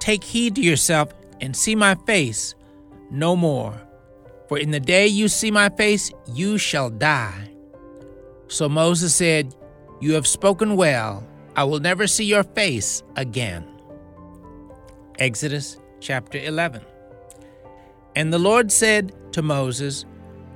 Take 0.00 0.24
heed 0.24 0.56
to 0.56 0.62
yourself 0.62 1.12
and 1.40 1.54
see 1.54 1.76
my 1.76 1.94
face 1.94 2.54
no 3.10 3.36
more. 3.36 3.80
For 4.48 4.58
in 4.58 4.72
the 4.72 4.80
day 4.80 5.06
you 5.06 5.28
see 5.28 5.50
my 5.50 5.68
face, 5.68 6.10
you 6.34 6.58
shall 6.58 6.90
die. 6.90 7.50
So 8.48 8.68
Moses 8.68 9.14
said, 9.14 9.54
You 10.00 10.14
have 10.14 10.26
spoken 10.26 10.74
well. 10.74 11.24
I 11.54 11.64
will 11.64 11.78
never 11.78 12.06
see 12.06 12.24
your 12.24 12.42
face 12.42 13.02
again. 13.16 13.64
Exodus 15.18 15.78
chapter 16.00 16.38
11. 16.38 16.82
And 18.16 18.32
the 18.32 18.38
Lord 18.38 18.72
said 18.72 19.12
to 19.32 19.42
Moses, 19.42 20.04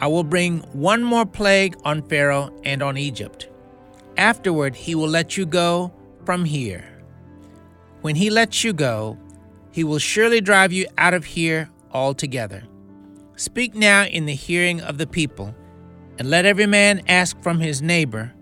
I 0.01 0.09
will 0.09 0.25
bring 0.25 0.61
one 0.73 1.05
more 1.05 1.27
plague 1.27 1.77
on 1.85 2.03
Pharaoh 2.03 2.51
and 2.65 2.83
on 2.83 2.97
Egypt. 2.97 3.49
Afterward, 4.17 4.75
he 4.75 4.95
will 4.95 5.09
let 5.09 5.37
you 5.37 5.47
go 5.47 5.93
from 6.25 6.45
here. 6.45 6.85
When 8.01 8.17
he 8.17 8.31
lets 8.31 8.65
you 8.65 8.73
go, 8.73 9.19
he 9.75 9.83
will 9.83 9.99
surely 9.99 10.41
drive 10.41 10.73
you 10.73 10.87
out 10.99 11.15
of 11.15 11.25
here 11.25 11.69
altogether. 11.91 12.63
Speak 13.35 13.75
now 13.75 14.05
in 14.05 14.25
the 14.25 14.35
hearing 14.35 14.81
of 14.81 14.99
the 14.99 15.07
people, 15.07 15.53
and 16.17 16.31
let 16.31 16.47
every 16.47 16.67
man 16.67 17.03
ask 17.09 17.37
from 17.43 17.59
his 17.59 17.83
neighbor, 17.83 18.33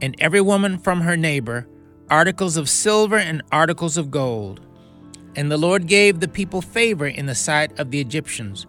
and 0.00 0.14
every 0.20 0.40
woman 0.40 0.78
from 0.78 1.00
her 1.00 1.16
neighbor, 1.16 1.66
articles 2.08 2.56
of 2.56 2.68
silver 2.68 3.18
and 3.18 3.42
articles 3.50 3.96
of 3.96 4.12
gold. 4.12 4.60
And 5.34 5.50
the 5.50 5.56
Lord 5.56 5.88
gave 5.88 6.20
the 6.20 6.28
people 6.28 6.62
favor 6.62 7.08
in 7.08 7.26
the 7.26 7.34
sight 7.34 7.76
of 7.80 7.90
the 7.90 8.00
Egyptians. 8.00 8.68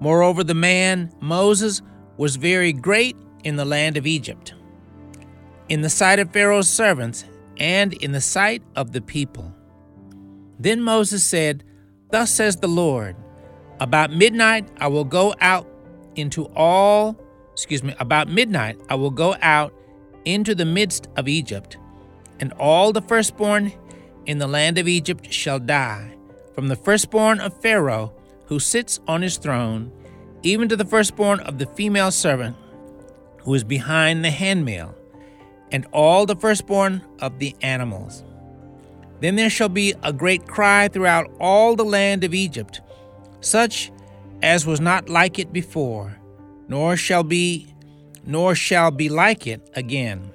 Moreover, 0.00 0.42
the 0.42 0.54
man, 0.54 1.12
Moses, 1.20 1.82
was 2.16 2.36
very 2.36 2.72
great 2.72 3.14
in 3.44 3.56
the 3.56 3.66
land 3.66 3.98
of 3.98 4.06
Egypt, 4.06 4.54
in 5.68 5.82
the 5.82 5.90
sight 5.90 6.18
of 6.18 6.32
Pharaoh's 6.32 6.70
servants, 6.70 7.26
and 7.58 7.92
in 7.92 8.12
the 8.12 8.22
sight 8.22 8.62
of 8.74 8.92
the 8.92 9.02
people. 9.02 9.52
Then 10.58 10.82
Moses 10.82 11.24
said, 11.24 11.64
Thus 12.10 12.30
says 12.30 12.56
the 12.56 12.68
Lord, 12.68 13.16
About 13.80 14.12
midnight 14.12 14.68
I 14.78 14.88
will 14.88 15.04
go 15.04 15.34
out 15.40 15.66
into 16.14 16.46
all, 16.54 17.18
excuse 17.52 17.82
me, 17.82 17.94
about 17.98 18.28
midnight 18.28 18.78
I 18.88 18.94
will 18.94 19.10
go 19.10 19.36
out 19.42 19.74
into 20.24 20.54
the 20.54 20.64
midst 20.64 21.08
of 21.16 21.28
Egypt, 21.28 21.76
and 22.40 22.52
all 22.54 22.92
the 22.92 23.02
firstborn 23.02 23.72
in 24.26 24.38
the 24.38 24.46
land 24.46 24.78
of 24.78 24.88
Egypt 24.88 25.32
shall 25.32 25.58
die, 25.58 26.16
from 26.54 26.68
the 26.68 26.76
firstborn 26.76 27.40
of 27.40 27.60
Pharaoh 27.60 28.12
who 28.46 28.58
sits 28.58 29.00
on 29.06 29.22
his 29.22 29.36
throne, 29.36 29.92
even 30.42 30.68
to 30.68 30.76
the 30.76 30.84
firstborn 30.84 31.40
of 31.40 31.58
the 31.58 31.66
female 31.66 32.10
servant 32.10 32.56
who 33.40 33.54
is 33.54 33.64
behind 33.64 34.24
the 34.24 34.30
handmill, 34.30 34.94
and 35.70 35.86
all 35.92 36.26
the 36.26 36.36
firstborn 36.36 37.02
of 37.20 37.38
the 37.38 37.54
animals. 37.60 38.24
Then 39.20 39.36
there 39.36 39.50
shall 39.50 39.68
be 39.68 39.94
a 40.02 40.12
great 40.12 40.46
cry 40.46 40.88
throughout 40.88 41.30
all 41.40 41.74
the 41.74 41.84
land 41.84 42.24
of 42.24 42.34
Egypt, 42.34 42.80
such 43.40 43.90
as 44.42 44.66
was 44.66 44.80
not 44.80 45.08
like 45.08 45.38
it 45.38 45.52
before, 45.52 46.18
nor 46.68 46.96
shall 46.96 47.22
be 47.22 47.68
nor 48.28 48.56
shall 48.56 48.90
be 48.90 49.08
like 49.08 49.46
it 49.46 49.70
again. 49.74 50.32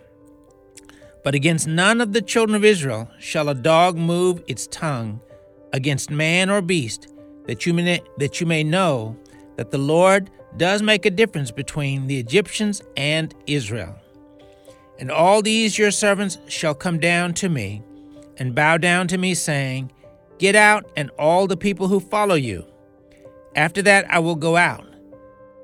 But 1.23 1.35
against 1.35 1.67
none 1.67 1.99
of 1.99 2.13
the 2.13 2.21
children 2.21 2.55
of 2.55 2.63
Israel 2.63 3.09
shall 3.19 3.49
a 3.49 3.55
dog 3.55 3.97
move 3.97 4.41
its 4.47 4.65
tongue 4.67 5.19
against 5.73 6.09
man 6.09 6.49
or 6.49 6.61
beast, 6.61 7.13
that 7.47 7.65
you 7.65 7.73
may, 7.73 8.01
that 8.17 8.39
you 8.39 8.47
may 8.47 8.63
know 8.63 9.17
that 9.57 9.71
the 9.71 9.77
Lord 9.77 10.31
does 10.57 10.81
make 10.81 11.05
a 11.05 11.11
difference 11.11 11.51
between 11.51 12.07
the 12.07 12.17
Egyptians 12.17 12.81
and 12.97 13.35
Israel. 13.45 13.95
And 14.99 15.11
all 15.11 15.41
these 15.41 15.77
your 15.77 15.91
servants 15.91 16.37
shall 16.47 16.73
come 16.73 16.99
down 16.99 17.33
to 17.35 17.49
me 17.49 17.83
and 18.37 18.55
bow 18.55 18.77
down 18.77 19.07
to 19.09 19.17
me, 19.17 19.33
saying, 19.33 19.91
Get 20.37 20.55
out, 20.55 20.89
and 20.95 21.11
all 21.19 21.47
the 21.47 21.57
people 21.57 21.87
who 21.87 21.99
follow 21.99 22.35
you. 22.35 22.65
After 23.55 23.81
that 23.83 24.09
I 24.09 24.19
will 24.19 24.35
go 24.35 24.55
out. 24.57 24.87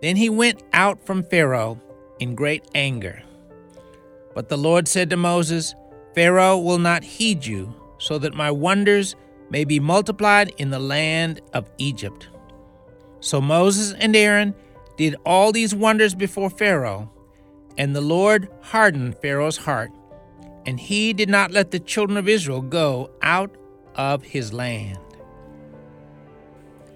Then 0.02 0.16
he 0.16 0.30
went 0.30 0.62
out 0.74 1.06
from 1.06 1.24
Pharaoh 1.24 1.82
in 2.20 2.36
great 2.36 2.64
anger. 2.76 3.24
But 4.36 4.50
the 4.50 4.58
Lord 4.58 4.88
said 4.88 5.10
to 5.10 5.18
Moses, 5.18 5.74
Pharaoh 6.14 6.58
will 6.58 6.78
not 6.78 7.04
heed 7.04 7.46
you, 7.46 7.74
so 7.98 8.20
that 8.20 8.36
my 8.36 8.52
wonders 8.52 9.16
may 9.50 9.64
be 9.64 9.80
multiplied 9.80 10.54
in 10.58 10.70
the 10.70 10.80
land 10.80 11.42
of 11.54 11.70
Egypt. 11.78 12.28
So 13.20 13.42
Moses 13.42 13.94
and 13.94 14.16
Aaron 14.16 14.54
did 14.98 15.16
all 15.26 15.52
these 15.52 15.74
wonders 15.74 16.14
before 16.14 16.50
Pharaoh, 16.50 17.12
and 17.78 17.96
the 17.96 18.02
Lord 18.02 18.50
hardened 18.62 19.18
Pharaoh's 19.20 19.58
heart, 19.58 19.92
and 20.68 20.82
he 20.82 21.14
did 21.14 21.30
not 21.30 21.52
let 21.52 21.72
the 21.72 21.80
children 21.80 22.18
of 22.18 22.28
Israel 22.28 22.62
go 22.62 23.10
out 23.22 23.56
of 23.96 24.22
his 24.22 24.52
land. 24.52 25.00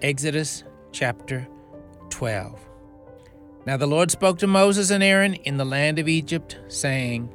Exodus 0.02 0.62
chapter 0.92 1.48
12. 2.10 2.60
Now 3.64 3.78
the 3.78 3.86
Lord 3.86 4.10
spoke 4.10 4.38
to 4.38 4.46
Moses 4.46 4.90
and 4.90 5.02
Aaron 5.02 5.34
in 5.34 5.56
the 5.56 5.64
land 5.64 5.98
of 5.98 6.06
Egypt, 6.06 6.58
saying, 6.68 7.32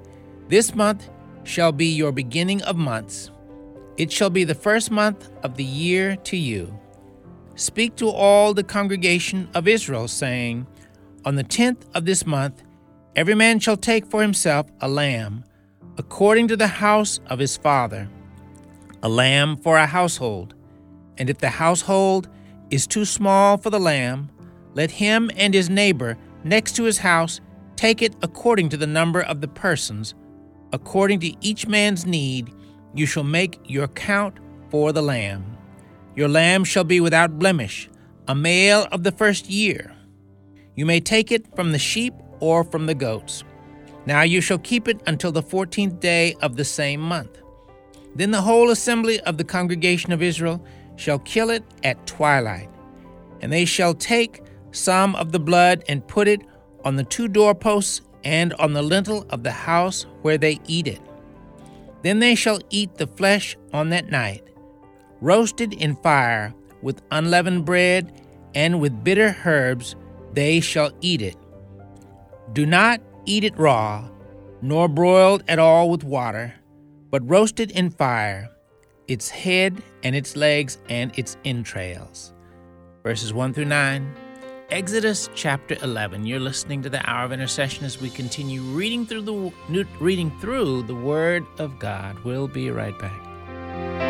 This 0.47 0.75
month 0.75 1.09
shall 1.43 1.71
be 1.71 1.87
your 1.87 2.11
beginning 2.11 2.61
of 2.61 2.75
months. 2.75 3.31
It 3.97 4.11
shall 4.11 4.29
be 4.29 4.43
the 4.43 4.53
first 4.53 4.91
month 4.91 5.29
of 5.41 5.55
the 5.57 5.63
year 5.63 6.17
to 6.17 6.37
you. 6.37 6.77
Speak 7.55 7.95
to 7.95 8.09
all 8.09 8.53
the 8.53 8.63
congregation 8.63 9.49
of 9.55 9.67
Israel, 9.67 10.07
saying, 10.07 10.67
On 11.25 11.33
the 11.33 11.43
tenth 11.43 11.87
of 11.95 12.05
this 12.05 12.27
month, 12.27 12.61
every 13.15 13.33
man 13.33 13.59
shall 13.59 13.77
take 13.77 14.05
for 14.05 14.21
himself 14.21 14.67
a 14.81 14.87
lamb, 14.87 15.43
according 15.97 16.47
to 16.49 16.57
the 16.57 16.67
house 16.67 17.19
of 17.27 17.39
his 17.39 17.57
father, 17.57 18.09
a 19.03 19.09
lamb 19.09 19.57
for 19.57 19.77
a 19.77 19.85
household. 19.85 20.53
And 21.17 21.29
if 21.29 21.37
the 21.39 21.49
household 21.49 22.29
is 22.69 22.87
too 22.87 23.05
small 23.05 23.57
for 23.57 23.69
the 23.69 23.79
lamb, 23.79 24.29
let 24.73 24.91
him 24.91 25.31
and 25.35 25.53
his 25.53 25.69
neighbor 25.69 26.17
next 26.43 26.75
to 26.75 26.83
his 26.83 26.99
house 26.99 27.41
take 27.75 28.01
it 28.01 28.15
according 28.21 28.69
to 28.69 28.77
the 28.77 28.87
number 28.87 29.21
of 29.21 29.41
the 29.41 29.47
persons. 29.47 30.13
According 30.73 31.19
to 31.21 31.33
each 31.41 31.67
man's 31.67 32.05
need, 32.05 32.53
you 32.93 33.05
shall 33.05 33.23
make 33.23 33.59
your 33.65 33.87
count 33.87 34.37
for 34.69 34.91
the 34.91 35.01
lamb. 35.01 35.57
Your 36.15 36.27
lamb 36.27 36.63
shall 36.63 36.83
be 36.83 36.99
without 36.99 37.39
blemish, 37.39 37.89
a 38.27 38.35
male 38.35 38.87
of 38.91 39.03
the 39.03 39.11
first 39.11 39.49
year. 39.49 39.95
You 40.75 40.85
may 40.85 40.99
take 40.99 41.31
it 41.31 41.55
from 41.55 41.71
the 41.71 41.79
sheep 41.79 42.13
or 42.39 42.63
from 42.63 42.85
the 42.85 42.95
goats. 42.95 43.43
Now 44.07 44.21
you 44.21 44.39
shall 44.39 44.57
keep 44.57 44.87
it 44.87 45.01
until 45.05 45.33
the 45.33 45.41
fourteenth 45.41 45.99
day 45.99 46.33
of 46.41 46.55
the 46.55 46.63
same 46.63 47.01
month. 47.01 47.41
Then 48.15 48.31
the 48.31 48.41
whole 48.41 48.71
assembly 48.71 49.19
of 49.19 49.37
the 49.37 49.43
congregation 49.43 50.13
of 50.13 50.23
Israel 50.23 50.63
shall 50.95 51.19
kill 51.19 51.49
it 51.49 51.65
at 51.83 52.07
twilight, 52.07 52.69
and 53.41 53.51
they 53.51 53.65
shall 53.65 53.93
take 53.93 54.43
some 54.71 55.13
of 55.17 55.33
the 55.33 55.41
blood 55.41 55.83
and 55.89 56.07
put 56.07 56.29
it 56.29 56.39
on 56.85 56.95
the 56.95 57.03
two 57.03 57.27
doorposts 57.27 57.99
and 58.23 58.53
on 58.53 58.71
the 58.71 58.81
lintel 58.81 59.25
of 59.29 59.43
the 59.43 59.51
house 59.51 60.05
where 60.21 60.37
they 60.37 60.57
eat 60.67 60.87
it. 60.87 61.01
Then 62.01 62.19
they 62.19 62.33
shall 62.33 62.61
eat 62.69 62.95
the 62.95 63.07
flesh 63.07 63.57
on 63.73 63.89
that 63.89 64.09
night, 64.09 64.41
roasted 65.19 65.73
in 65.73 65.97
fire 65.97 66.53
with 66.81 67.01
unleavened 67.11 67.65
bread 67.65 68.23
and 68.55 68.79
with 68.79 69.03
bitter 69.03 69.35
herbs, 69.43 69.97
they 70.31 70.61
shall 70.61 70.91
eat 71.01 71.21
it. 71.21 71.35
Do 72.53 72.65
not 72.65 73.01
eat 73.27 73.43
it 73.43 73.57
raw, 73.57 74.07
nor 74.61 74.87
broiled 74.87 75.43
at 75.47 75.59
all 75.59 75.89
with 75.89 76.03
water, 76.03 76.55
but 77.11 77.29
roasted 77.29 77.69
in 77.71 77.91
fire, 77.91 78.49
its 79.07 79.29
head 79.29 79.83
and 80.03 80.15
its 80.15 80.35
legs 80.35 80.79
and 80.89 81.11
its 81.17 81.37
entrails. 81.45 82.33
Verses 83.03 83.33
1 83.33 83.53
through 83.53 83.65
9. 83.65 84.15
Exodus 84.69 85.29
chapter 85.33 85.77
11. 85.81 86.25
You're 86.25 86.39
listening 86.39 86.81
to 86.81 86.89
the 86.89 87.07
Hour 87.09 87.25
of 87.25 87.31
Intercession 87.31 87.85
as 87.85 88.01
we 88.01 88.09
continue 88.09 88.61
reading 88.61 89.05
through 89.05 89.21
the 89.21 89.85
reading 89.99 90.31
through 90.41 90.83
the 90.83 90.95
Word 90.95 91.45
of 91.57 91.79
God. 91.79 92.19
We'll 92.25 92.49
be 92.49 92.69
right 92.69 92.97
back. 92.99 94.06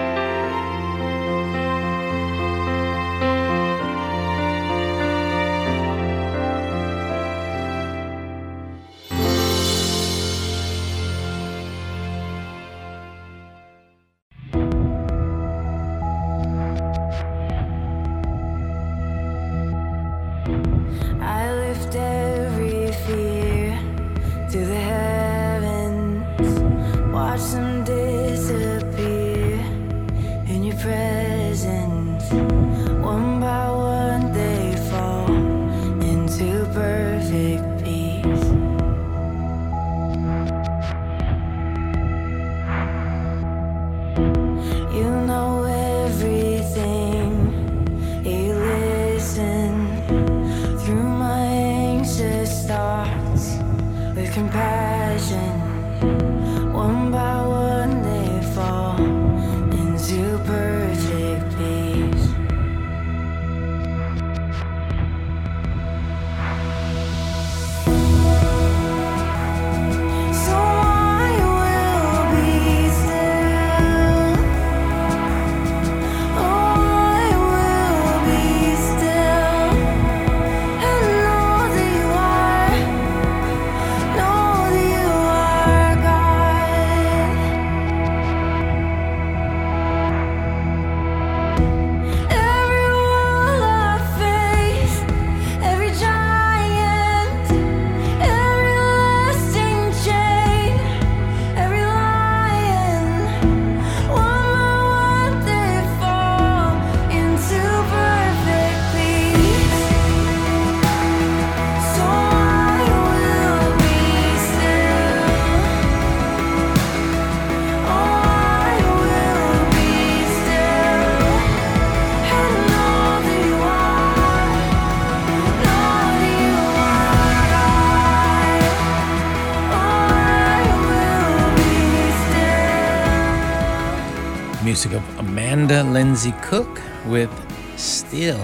Lindsay 135.98 136.34
Cook 136.44 136.80
with 137.08 137.32
Still. 137.76 138.38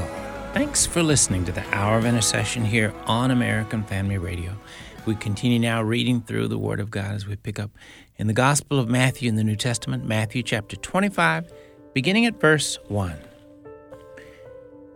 Thanks 0.54 0.88
for 0.88 1.04
listening 1.04 1.46
to 1.46 1.52
the 1.52 1.64
Hour 1.72 2.00
of 2.00 2.04
Intercession 2.04 2.66
here 2.66 2.92
on 3.06 3.30
American 3.30 3.84
Family 3.84 4.18
Radio. 4.18 4.58
We 5.06 5.14
continue 5.14 5.60
now 5.60 5.84
reading 5.84 6.22
through 6.22 6.48
the 6.48 6.58
Word 6.58 6.80
of 6.80 6.90
God 6.90 7.14
as 7.14 7.28
we 7.28 7.36
pick 7.36 7.60
up 7.60 7.70
in 8.18 8.26
the 8.26 8.34
Gospel 8.34 8.80
of 8.80 8.90
Matthew 8.90 9.30
in 9.30 9.36
the 9.36 9.44
New 9.44 9.56
Testament, 9.56 10.04
Matthew 10.04 10.42
chapter 10.42 10.76
25, 10.78 11.54
beginning 11.94 12.26
at 12.26 12.42
verse 12.42 12.80
1. 12.88 13.16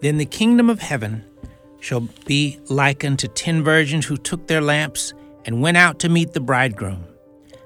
Then 0.01 0.17
the 0.17 0.25
kingdom 0.25 0.67
of 0.67 0.79
heaven 0.79 1.25
shall 1.79 2.09
be 2.25 2.59
like 2.69 3.05
unto 3.05 3.27
ten 3.27 3.63
virgins 3.63 4.07
who 4.07 4.17
took 4.17 4.47
their 4.47 4.61
lamps 4.61 5.13
and 5.45 5.61
went 5.61 5.77
out 5.77 5.99
to 5.99 6.09
meet 6.09 6.33
the 6.33 6.39
bridegroom. 6.39 7.05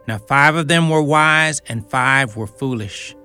Now 0.06 0.18
five 0.18 0.56
of 0.56 0.68
them 0.68 0.90
were 0.90 1.02
wise, 1.02 1.62
and 1.70 1.90
five 1.90 2.36
were 2.36 2.46
foolish. 2.46 3.16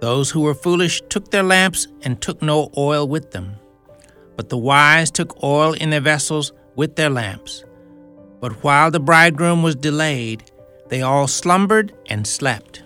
Those 0.00 0.30
who 0.30 0.40
were 0.42 0.54
foolish 0.54 1.02
took 1.08 1.30
their 1.30 1.42
lamps 1.42 1.88
and 2.02 2.20
took 2.20 2.42
no 2.42 2.70
oil 2.76 3.08
with 3.08 3.30
them. 3.30 3.56
But 4.36 4.50
the 4.50 4.58
wise 4.58 5.10
took 5.10 5.42
oil 5.42 5.72
in 5.72 5.90
their 5.90 6.00
vessels 6.00 6.52
with 6.74 6.96
their 6.96 7.08
lamps. 7.08 7.64
But 8.40 8.62
while 8.62 8.90
the 8.90 9.00
bridegroom 9.00 9.62
was 9.62 9.74
delayed, 9.74 10.50
they 10.88 11.00
all 11.00 11.26
slumbered 11.26 11.94
and 12.10 12.26
slept. 12.26 12.82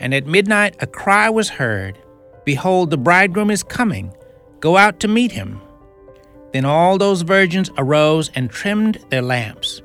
And 0.00 0.14
at 0.14 0.26
midnight 0.26 0.76
a 0.80 0.86
cry 0.86 1.28
was 1.28 1.50
heard 1.50 1.98
Behold, 2.44 2.90
the 2.90 2.96
bridegroom 2.96 3.50
is 3.50 3.62
coming. 3.62 4.10
Go 4.60 4.78
out 4.78 5.00
to 5.00 5.08
meet 5.08 5.32
him. 5.32 5.60
Then 6.54 6.64
all 6.64 6.96
those 6.96 7.20
virgins 7.20 7.70
arose 7.76 8.30
and 8.34 8.48
trimmed 8.48 9.04
their 9.10 9.20
lamps. 9.20 9.82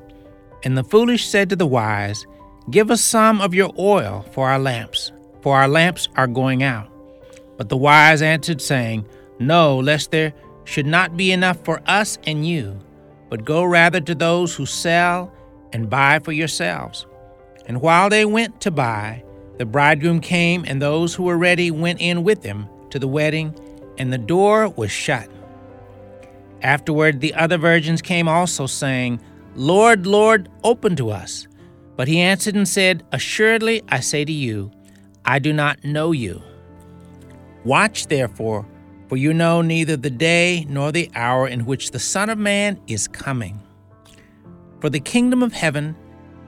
And 0.64 0.78
the 0.78 0.84
foolish 0.86 1.28
said 1.28 1.50
to 1.50 1.58
the 1.58 1.68
wise, 1.68 2.26
Give 2.72 2.90
us 2.90 3.02
some 3.02 3.42
of 3.42 3.54
your 3.54 3.74
oil 3.78 4.26
for 4.32 4.50
our 4.50 4.60
lamps 4.60 5.12
for 5.44 5.58
our 5.58 5.68
lamps 5.68 6.08
are 6.16 6.26
going 6.26 6.64
out. 6.64 6.90
But 7.58 7.70
the 7.70 7.78
wise 7.78 8.22
answered, 8.22 8.62
saying, 8.62 9.06
No, 9.40 9.78
lest 9.78 10.12
there 10.12 10.34
should 10.64 10.88
not 10.88 11.18
be 11.18 11.32
enough 11.32 11.64
for 11.64 11.82
us 11.86 12.18
and 12.26 12.48
you, 12.48 12.80
but 13.30 13.46
go 13.46 13.64
rather 13.64 14.00
to 14.00 14.16
those 14.16 14.56
who 14.56 14.66
sell 14.66 15.32
and 15.74 15.90
buy 15.90 16.20
for 16.20 16.32
yourselves. 16.32 17.06
And 17.66 17.82
while 17.82 18.10
they 18.10 18.26
went 18.26 18.62
to 18.62 18.72
buy, 18.72 19.24
the 19.58 19.66
bridegroom 19.66 20.20
came, 20.20 20.66
and 20.66 20.82
those 20.82 21.14
who 21.14 21.24
were 21.24 21.38
ready 21.38 21.70
went 21.70 22.02
in 22.02 22.24
with 22.24 22.42
him 22.44 22.68
to 22.90 22.98
the 22.98 23.08
wedding, 23.08 23.54
and 23.98 24.12
the 24.12 24.18
door 24.18 24.70
was 24.70 24.92
shut. 24.92 25.30
Afterward, 26.62 27.20
the 27.20 27.34
other 27.36 27.58
virgins 27.58 28.02
came 28.02 28.28
also, 28.28 28.66
saying, 28.66 29.22
Lord, 29.56 30.08
Lord, 30.08 30.50
open 30.64 30.96
to 30.96 31.12
us. 31.12 31.48
But 31.96 32.08
he 32.08 32.20
answered 32.20 32.56
and 32.56 32.68
said, 32.68 33.04
Assuredly, 33.12 33.84
I 33.90 34.00
say 34.00 34.26
to 34.26 34.32
you, 34.32 34.72
I 35.26 35.40
do 35.40 35.54
not 35.54 35.84
know 35.84 36.12
you. 36.12 36.42
Watch 37.64 38.08
therefore, 38.08 38.66
for 39.08 39.16
you 39.16 39.34
know 39.34 39.62
neither 39.62 39.96
the 39.96 40.10
day 40.10 40.66
nor 40.68 40.92
the 40.92 41.10
hour 41.16 41.48
in 41.48 41.66
which 41.66 41.92
the 41.92 42.00
Son 42.00 42.30
of 42.30 42.38
Man 42.38 42.80
is 42.88 43.08
coming. 43.08 43.62
For 44.82 44.90
the 44.90 45.00
kingdom 45.00 45.42
of 45.42 45.54
heaven 45.54 45.96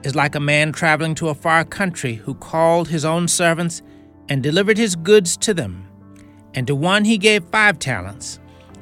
is 0.02 0.14
like 0.14 0.34
a 0.34 0.40
man 0.40 0.72
traveling 0.72 1.14
to 1.16 1.30
a 1.30 1.34
far 1.34 1.64
country 1.64 2.14
who 2.14 2.34
called 2.34 2.88
his 2.88 3.04
own 3.04 3.28
servants 3.28 3.82
and 4.28 4.42
delivered 4.42 4.76
his 4.76 4.94
goods 4.94 5.36
to 5.38 5.54
them. 5.54 5.88
And 6.54 6.66
to 6.66 6.74
one 6.74 7.04
he 7.04 7.18
gave 7.18 7.44
five 7.46 7.78
talents, 7.78 8.38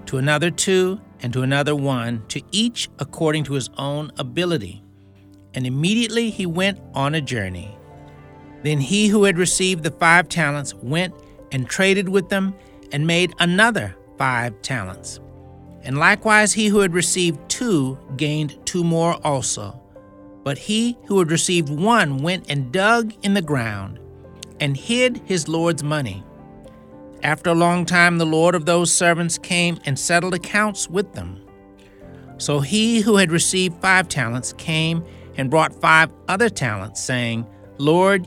to 0.06 0.18
another 0.18 0.50
two, 0.50 1.00
and 1.20 1.32
to 1.32 1.42
another 1.42 1.76
one, 1.76 2.24
to 2.28 2.42
each 2.50 2.88
according 2.98 3.44
to 3.44 3.54
his 3.54 3.70
own 3.78 4.10
ability. 4.18 4.82
And 5.54 5.66
immediately 5.66 6.30
he 6.30 6.46
went 6.46 6.80
on 6.94 7.14
a 7.14 7.20
journey. 7.20 7.76
Then 8.64 8.80
he 8.80 9.08
who 9.08 9.24
had 9.24 9.36
received 9.36 9.82
the 9.82 9.90
five 9.90 10.28
talents 10.30 10.74
went 10.74 11.14
and 11.52 11.68
traded 11.68 12.08
with 12.08 12.30
them 12.30 12.54
and 12.92 13.06
made 13.06 13.34
another 13.38 13.94
five 14.16 14.60
talents. 14.62 15.20
And 15.82 15.98
likewise 15.98 16.54
he 16.54 16.68
who 16.68 16.80
had 16.80 16.94
received 16.94 17.38
two 17.50 17.98
gained 18.16 18.58
two 18.64 18.82
more 18.82 19.14
also. 19.22 19.78
But 20.44 20.56
he 20.56 20.96
who 21.06 21.18
had 21.18 21.30
received 21.30 21.68
one 21.68 22.22
went 22.22 22.50
and 22.50 22.72
dug 22.72 23.12
in 23.22 23.34
the 23.34 23.42
ground 23.42 24.00
and 24.60 24.76
hid 24.76 25.20
his 25.26 25.46
Lord's 25.46 25.82
money. 25.82 26.24
After 27.22 27.50
a 27.50 27.54
long 27.54 27.84
time, 27.84 28.16
the 28.16 28.24
Lord 28.24 28.54
of 28.54 28.64
those 28.64 28.90
servants 28.90 29.36
came 29.36 29.78
and 29.84 29.98
settled 29.98 30.32
accounts 30.32 30.88
with 30.88 31.12
them. 31.12 31.42
So 32.38 32.60
he 32.60 33.00
who 33.00 33.16
had 33.16 33.30
received 33.30 33.80
five 33.82 34.08
talents 34.08 34.54
came 34.54 35.04
and 35.36 35.50
brought 35.50 35.80
five 35.80 36.10
other 36.28 36.48
talents, 36.48 37.02
saying, 37.02 37.46
Lord, 37.78 38.26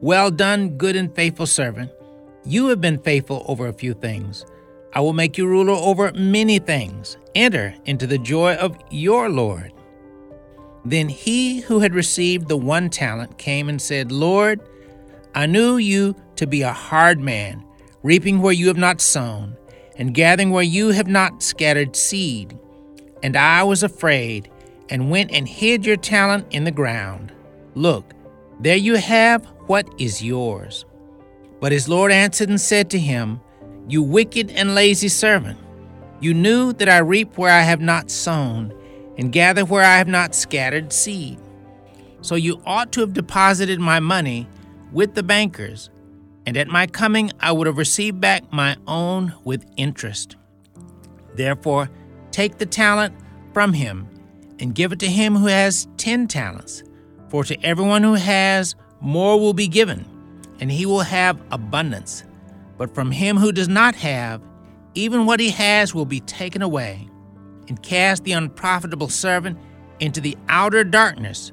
well 0.00 0.30
done, 0.30 0.76
good 0.76 0.96
and 0.96 1.14
faithful 1.14 1.46
servant. 1.46 1.90
You 2.44 2.68
have 2.68 2.80
been 2.80 2.98
faithful 2.98 3.44
over 3.46 3.66
a 3.66 3.72
few 3.72 3.94
things. 3.94 4.44
I 4.94 5.00
will 5.00 5.12
make 5.12 5.36
you 5.36 5.46
ruler 5.46 5.74
over 5.74 6.12
many 6.12 6.58
things. 6.58 7.16
Enter 7.34 7.74
into 7.84 8.06
the 8.06 8.18
joy 8.18 8.54
of 8.54 8.76
your 8.90 9.28
Lord. 9.28 9.72
Then 10.84 11.08
he 11.08 11.60
who 11.60 11.80
had 11.80 11.94
received 11.94 12.48
the 12.48 12.56
one 12.56 12.88
talent 12.88 13.38
came 13.38 13.68
and 13.68 13.82
said, 13.82 14.10
Lord, 14.10 14.60
I 15.34 15.46
knew 15.46 15.76
you 15.76 16.16
to 16.36 16.46
be 16.46 16.62
a 16.62 16.72
hard 16.72 17.20
man, 17.20 17.64
reaping 18.02 18.40
where 18.40 18.52
you 18.52 18.68
have 18.68 18.78
not 18.78 19.00
sown, 19.00 19.56
and 19.96 20.14
gathering 20.14 20.50
where 20.50 20.62
you 20.62 20.88
have 20.88 21.08
not 21.08 21.42
scattered 21.42 21.96
seed. 21.96 22.58
And 23.22 23.36
I 23.36 23.64
was 23.64 23.82
afraid, 23.82 24.50
and 24.88 25.10
went 25.10 25.32
and 25.32 25.46
hid 25.46 25.84
your 25.84 25.96
talent 25.96 26.46
in 26.50 26.64
the 26.64 26.70
ground. 26.70 27.32
Look, 27.74 28.14
there 28.60 28.76
you 28.76 28.94
have 28.94 29.46
what 29.68 29.88
is 29.98 30.22
yours? 30.22 30.84
But 31.60 31.72
his 31.72 31.88
Lord 31.88 32.10
answered 32.10 32.48
and 32.48 32.60
said 32.60 32.90
to 32.90 32.98
him, 32.98 33.40
You 33.86 34.02
wicked 34.02 34.50
and 34.50 34.74
lazy 34.74 35.08
servant, 35.08 35.58
you 36.20 36.34
knew 36.34 36.72
that 36.72 36.88
I 36.88 36.98
reap 36.98 37.36
where 37.38 37.52
I 37.52 37.60
have 37.60 37.80
not 37.80 38.10
sown, 38.10 38.74
and 39.16 39.30
gather 39.30 39.64
where 39.64 39.84
I 39.84 39.98
have 39.98 40.08
not 40.08 40.34
scattered 40.34 40.92
seed. 40.92 41.38
So 42.22 42.34
you 42.34 42.60
ought 42.64 42.92
to 42.92 43.00
have 43.00 43.12
deposited 43.12 43.78
my 43.78 44.00
money 44.00 44.48
with 44.92 45.14
the 45.14 45.22
bankers, 45.22 45.90
and 46.46 46.56
at 46.56 46.68
my 46.68 46.86
coming 46.86 47.30
I 47.40 47.52
would 47.52 47.66
have 47.66 47.78
received 47.78 48.20
back 48.20 48.50
my 48.52 48.76
own 48.86 49.34
with 49.44 49.66
interest. 49.76 50.36
Therefore, 51.34 51.90
take 52.30 52.58
the 52.58 52.66
talent 52.66 53.14
from 53.52 53.72
him 53.74 54.08
and 54.58 54.74
give 54.74 54.92
it 54.92 54.98
to 55.00 55.08
him 55.08 55.36
who 55.36 55.46
has 55.46 55.86
ten 55.96 56.26
talents. 56.26 56.82
For 57.28 57.44
to 57.44 57.62
everyone 57.62 58.02
who 58.02 58.14
has, 58.14 58.74
more 59.00 59.38
will 59.38 59.54
be 59.54 59.68
given, 59.68 60.04
and 60.60 60.70
he 60.70 60.86
will 60.86 61.00
have 61.00 61.40
abundance. 61.50 62.24
But 62.76 62.94
from 62.94 63.10
him 63.10 63.36
who 63.36 63.52
does 63.52 63.68
not 63.68 63.94
have, 63.96 64.42
even 64.94 65.26
what 65.26 65.40
he 65.40 65.50
has 65.50 65.94
will 65.94 66.04
be 66.04 66.20
taken 66.20 66.62
away. 66.62 67.08
And 67.68 67.82
cast 67.82 68.24
the 68.24 68.32
unprofitable 68.32 69.08
servant 69.08 69.58
into 70.00 70.20
the 70.20 70.36
outer 70.48 70.84
darkness. 70.84 71.52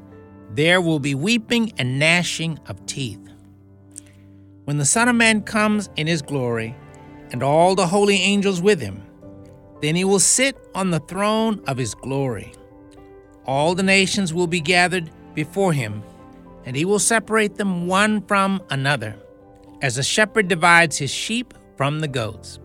There 0.54 0.80
will 0.80 1.00
be 1.00 1.14
weeping 1.14 1.74
and 1.78 2.00
gnashing 2.00 2.60
of 2.68 2.86
teeth. 2.86 3.20
When 4.64 4.78
the 4.78 4.86
Son 4.86 5.10
of 5.10 5.16
Man 5.16 5.42
comes 5.42 5.90
in 5.96 6.08
his 6.08 6.22
glory, 6.22 6.76
and 7.32 7.44
all 7.44 7.76
the 7.76 7.88
holy 7.88 8.16
angels 8.18 8.62
with 8.62 8.80
him, 8.80 9.02
then 9.82 9.96
he 9.96 10.06
will 10.06 10.20
sit 10.20 10.58
on 10.74 10.92
the 10.92 11.02
throne 11.02 11.62
of 11.68 11.78
his 11.78 11.94
glory. 11.94 12.54
All 13.46 13.76
the 13.76 13.84
nations 13.84 14.34
will 14.34 14.48
be 14.48 14.62
gathered 14.62 15.12
before 15.34 15.74
him 15.74 16.02
and 16.66 16.76
he 16.76 16.86
will 16.86 17.00
separate 17.00 17.56
them 17.56 17.88
one 17.88 18.22
from 18.22 18.62
another, 18.70 19.16
as 19.82 19.98
a 19.98 20.04
shepherd 20.04 20.48
divides 20.48 20.98
his 20.98 21.12
sheep 21.12 21.54
from 21.78 22.00
the 22.00 22.08
goats. 22.08 22.60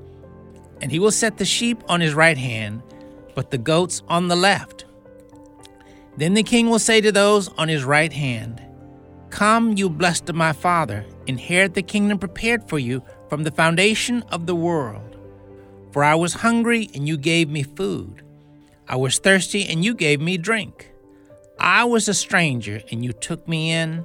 And 0.80 0.90
he 0.90 0.98
will 0.98 1.10
set 1.10 1.36
the 1.36 1.44
sheep 1.44 1.82
on 1.88 2.00
his 2.00 2.14
right 2.14 2.38
hand, 2.38 2.82
but 3.34 3.50
the 3.50 3.58
goats 3.58 4.02
on 4.08 4.28
the 4.28 4.36
left. 4.36 4.86
Then 6.16 6.34
the 6.34 6.42
king 6.42 6.70
will 6.70 6.78
say 6.78 7.00
to 7.00 7.12
those 7.12 7.48
on 7.56 7.68
his 7.68 7.84
right 7.84 8.12
hand, 8.12 8.62
Come, 9.28 9.76
you 9.76 9.88
blessed 9.88 10.28
of 10.28 10.34
my 10.34 10.52
Father, 10.52 11.04
inherit 11.26 11.74
the 11.74 11.82
kingdom 11.82 12.18
prepared 12.18 12.68
for 12.68 12.78
you 12.78 13.02
from 13.28 13.44
the 13.44 13.52
foundation 13.52 14.22
of 14.24 14.46
the 14.46 14.56
world. 14.56 15.16
For 15.92 16.02
I 16.02 16.14
was 16.14 16.34
hungry, 16.34 16.90
and 16.94 17.06
you 17.06 17.16
gave 17.16 17.48
me 17.48 17.62
food. 17.62 18.22
I 18.88 18.96
was 18.96 19.18
thirsty, 19.18 19.66
and 19.68 19.84
you 19.84 19.94
gave 19.94 20.20
me 20.20 20.36
drink. 20.36 20.89
I 21.60 21.84
was 21.84 22.08
a 22.08 22.14
stranger 22.14 22.80
and 22.90 23.04
you 23.04 23.12
took 23.12 23.46
me 23.46 23.70
in. 23.72 24.04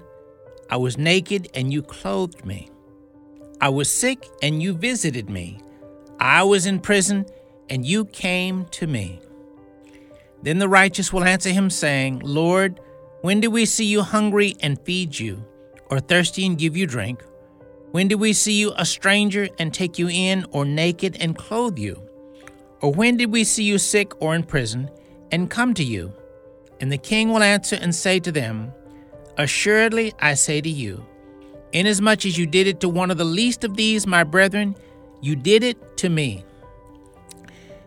I 0.70 0.78
was 0.78 0.98
naked 0.98 1.50
and 1.54 1.72
you 1.72 1.82
clothed 1.82 2.46
me. 2.46 2.70
I 3.62 3.70
was 3.70 3.90
sick, 3.90 4.28
and 4.42 4.62
you 4.62 4.74
visited 4.74 5.30
me. 5.30 5.62
I 6.20 6.44
was 6.44 6.66
in 6.66 6.82
prison, 6.82 7.26
and 7.70 7.86
you 7.86 8.06
came 8.06 8.66
to 8.72 8.86
me. 8.86 9.22
Then 10.44 10.60
the 10.60 10.68
righteous 10.68 11.14
will 11.14 11.24
answer 11.24 11.50
him, 11.50 11.70
saying, 11.70 12.20
Lord, 12.20 12.82
when 13.22 13.40
did 13.40 13.48
we 13.48 13.66
see 13.66 13.86
you 13.86 14.02
hungry 14.02 14.56
and 14.60 14.80
feed 14.82 15.18
you, 15.18 15.44
or 15.90 16.00
thirsty 16.00 16.46
and 16.46 16.58
give 16.58 16.76
you 16.76 16.86
drink? 16.86 17.24
When 17.92 18.10
did 18.10 18.20
we 18.20 18.34
see 18.34 18.60
you 18.60 18.74
a 18.76 18.86
stranger 18.86 19.48
and 19.58 19.74
take 19.74 19.98
you 19.98 20.10
in, 20.10 20.46
or 20.52 20.66
naked 20.66 21.18
and 21.22 21.38
clothe 21.38 21.80
you? 21.80 22.02
Or 22.82 22.92
when 22.92 23.16
did 23.16 23.32
we 23.32 23.46
see 23.46 23.64
you 23.64 23.78
sick 23.78 24.22
or 24.22 24.36
in 24.36 24.44
prison 24.44 24.92
and 25.32 25.50
come 25.50 25.74
to 25.76 25.84
you? 25.84 26.14
And 26.86 26.92
the 26.92 27.00
king 27.00 27.30
will 27.34 27.42
answer 27.42 27.76
and 27.82 27.96
say 27.96 28.20
to 28.20 28.32
them, 28.32 28.72
Assuredly 29.40 30.14
I 30.20 30.36
say 30.36 30.62
to 30.62 30.70
you, 30.70 31.04
inasmuch 31.72 32.28
as 32.28 32.38
you 32.38 32.46
did 32.46 32.68
it 32.68 32.80
to 32.82 32.90
one 32.90 33.10
of 33.10 33.18
the 33.18 33.26
least 33.26 33.64
of 33.64 33.76
these, 33.76 34.06
my 34.06 34.24
brethren, 34.24 34.76
you 35.20 35.36
did 35.36 35.64
it 35.64 35.98
to 35.98 36.10
me. 36.10 36.46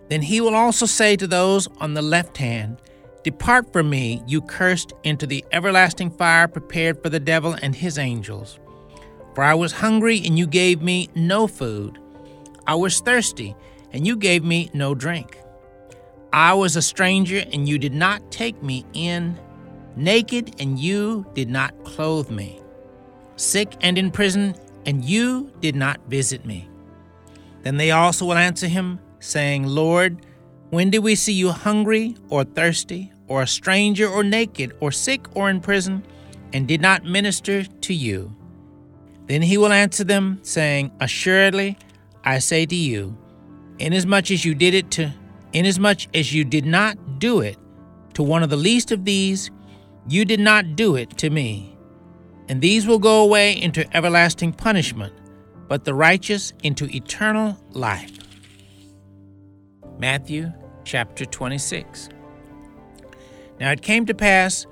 Then 0.09 0.21
he 0.21 0.41
will 0.41 0.57
also 0.57 0.85
say 0.85 1.15
to 1.15 1.29
those 1.29 1.69
on 1.79 1.95
the 1.95 2.03
left 2.03 2.39
hand, 2.39 2.79
Depart 3.23 3.73
from 3.73 3.89
me, 3.89 4.21
you 4.27 4.43
cursed, 4.43 4.93
into 5.05 5.29
the 5.29 5.45
everlasting 5.53 6.11
fire 6.11 6.49
prepared 6.49 7.01
for 7.01 7.09
the 7.09 7.21
devil 7.21 7.55
and 7.63 7.77
his 7.77 7.99
angels. 7.99 8.59
For 9.37 9.45
I 9.45 9.55
was 9.55 9.71
hungry, 9.71 10.21
and 10.27 10.37
you 10.37 10.49
gave 10.49 10.83
me 10.83 11.09
no 11.15 11.47
food. 11.47 12.01
I 12.67 12.75
was 12.75 12.99
thirsty, 12.99 13.55
and 13.93 14.05
you 14.05 14.17
gave 14.17 14.43
me 14.43 14.71
no 14.75 14.97
drink. 14.97 15.38
I 16.33 16.55
was 16.55 16.76
a 16.76 16.83
stranger, 16.83 17.43
and 17.53 17.68
you 17.68 17.79
did 17.79 17.95
not 17.95 18.31
take 18.31 18.62
me 18.62 18.85
in, 18.93 19.39
naked, 19.97 20.61
and 20.61 20.79
you 20.79 21.26
did 21.35 21.49
not 21.49 21.85
clothe 21.85 22.31
me, 22.31 22.61
sick 23.37 23.74
and 23.81 23.97
in 23.97 24.11
prison, 24.11 24.55
and 24.85 25.05
you 25.05 25.51
did 25.61 25.74
not 25.74 26.01
visit 26.09 26.45
me. 26.45 26.68
Then 27.62 27.76
they 27.76 27.91
also 27.91 28.26
will 28.26 28.35
answer 28.35 28.68
him, 28.68 29.01
saying, 29.20 29.66
Lord, 29.66 30.24
when 30.70 30.91
did 30.91 31.01
we 31.01 31.14
see 31.14 31.33
you 31.33 31.51
hungry 31.51 32.16
or 32.29 32.45
thirsty, 32.45 33.12
or 33.26 33.43
a 33.43 33.47
stranger 33.47 34.09
or 34.09 34.22
naked, 34.22 34.76
or 34.81 34.93
sick 34.93 35.26
or 35.35 35.49
in 35.49 35.61
prison, 35.61 36.05
and 36.53 36.68
did 36.68 36.81
not 36.81 37.05
minister 37.05 37.64
to 37.64 37.95
you? 37.95 38.35
Then 39.26 39.43
he 39.43 39.59
will 39.59 39.72
answer 39.72 40.05
them, 40.05 40.41
saying, 40.43 40.93
Assuredly, 41.01 41.79
I 42.24 42.39
say 42.39 42.66
to 42.66 42.74
you, 42.74 43.16
inasmuch 43.79 44.31
as 44.31 44.45
you 44.45 44.55
did 44.55 44.74
it 44.74 44.91
to 44.93 45.12
inasmuch 45.53 46.15
as 46.15 46.33
you 46.33 46.45
did 46.45 46.67
not 46.67 47.19
do 47.19 47.41
it 47.41 47.57
to 48.15 48.23
one 48.23 48.43
of 48.43 48.51
the 48.51 48.57
least 48.57 48.91
of 48.91 49.05
these, 49.05 49.51
you 50.09 50.25
did 50.25 50.41
not 50.41 50.75
do 50.75 50.97
it 50.97 51.17
to 51.19 51.31
me. 51.31 51.77
And 52.49 52.61
these 52.61 52.87
will 52.87 52.99
go 52.99 53.23
away 53.23 53.53
into 53.61 53.87
everlasting 53.97 54.55
punishment, 54.55 55.13
but 55.69 55.85
the 55.85 55.95
righteous 55.95 56.53
into 56.63 56.87
eternal 56.87 57.57
life. 57.71 58.19
Matthew 59.99 60.53
chapter 60.85 61.25
26. 61.25 62.09
Now 63.61 63.71
it 63.71 63.83
came 63.83 64.07
to 64.07 64.15
pass, 64.15 64.67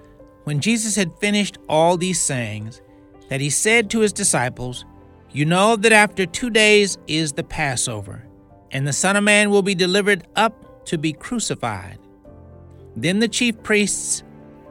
when 0.44 0.60
Jesus 0.60 0.96
had 0.96 1.16
finished 1.18 1.58
all 1.68 1.96
these 1.96 2.20
sayings, 2.20 2.80
that 3.28 3.40
he 3.40 3.50
said 3.50 3.90
to 3.90 4.00
his 4.00 4.12
disciples, 4.12 4.84
You 5.32 5.44
know 5.44 5.76
that 5.76 5.92
after 5.92 6.26
two 6.26 6.50
days 6.50 6.96
is 7.06 7.32
the 7.32 7.44
Passover, 7.44 8.26
and 8.70 8.86
the 8.88 8.92
Son 8.92 9.16
of 9.16 9.24
Man 9.24 9.50
will 9.50 9.62
be 9.62 9.74
delivered 9.74 10.26
up 10.36 10.65
to 10.86 10.98
be 10.98 11.12
crucified. 11.12 11.98
Then 12.96 13.18
the 13.20 13.28
chief 13.28 13.62
priests, 13.62 14.22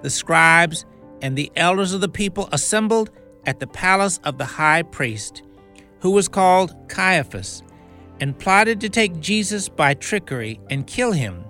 the 0.01 0.09
scribes, 0.09 0.85
and 1.21 1.37
the 1.37 1.51
elders 1.55 1.93
of 1.93 2.01
the 2.01 2.09
people 2.09 2.49
assembled 2.51 3.11
at 3.45 3.59
the 3.59 3.67
palace 3.67 4.19
of 4.23 4.37
the 4.37 4.45
high 4.45 4.81
priest, 4.81 5.43
who 5.99 6.11
was 6.11 6.27
called 6.27 6.75
Caiaphas 6.89 7.63
and 8.19 8.37
plotted 8.37 8.79
to 8.81 8.89
take 8.89 9.19
Jesus 9.19 9.69
by 9.69 9.93
trickery 9.93 10.59
and 10.69 10.87
kill 10.87 11.11
him. 11.11 11.43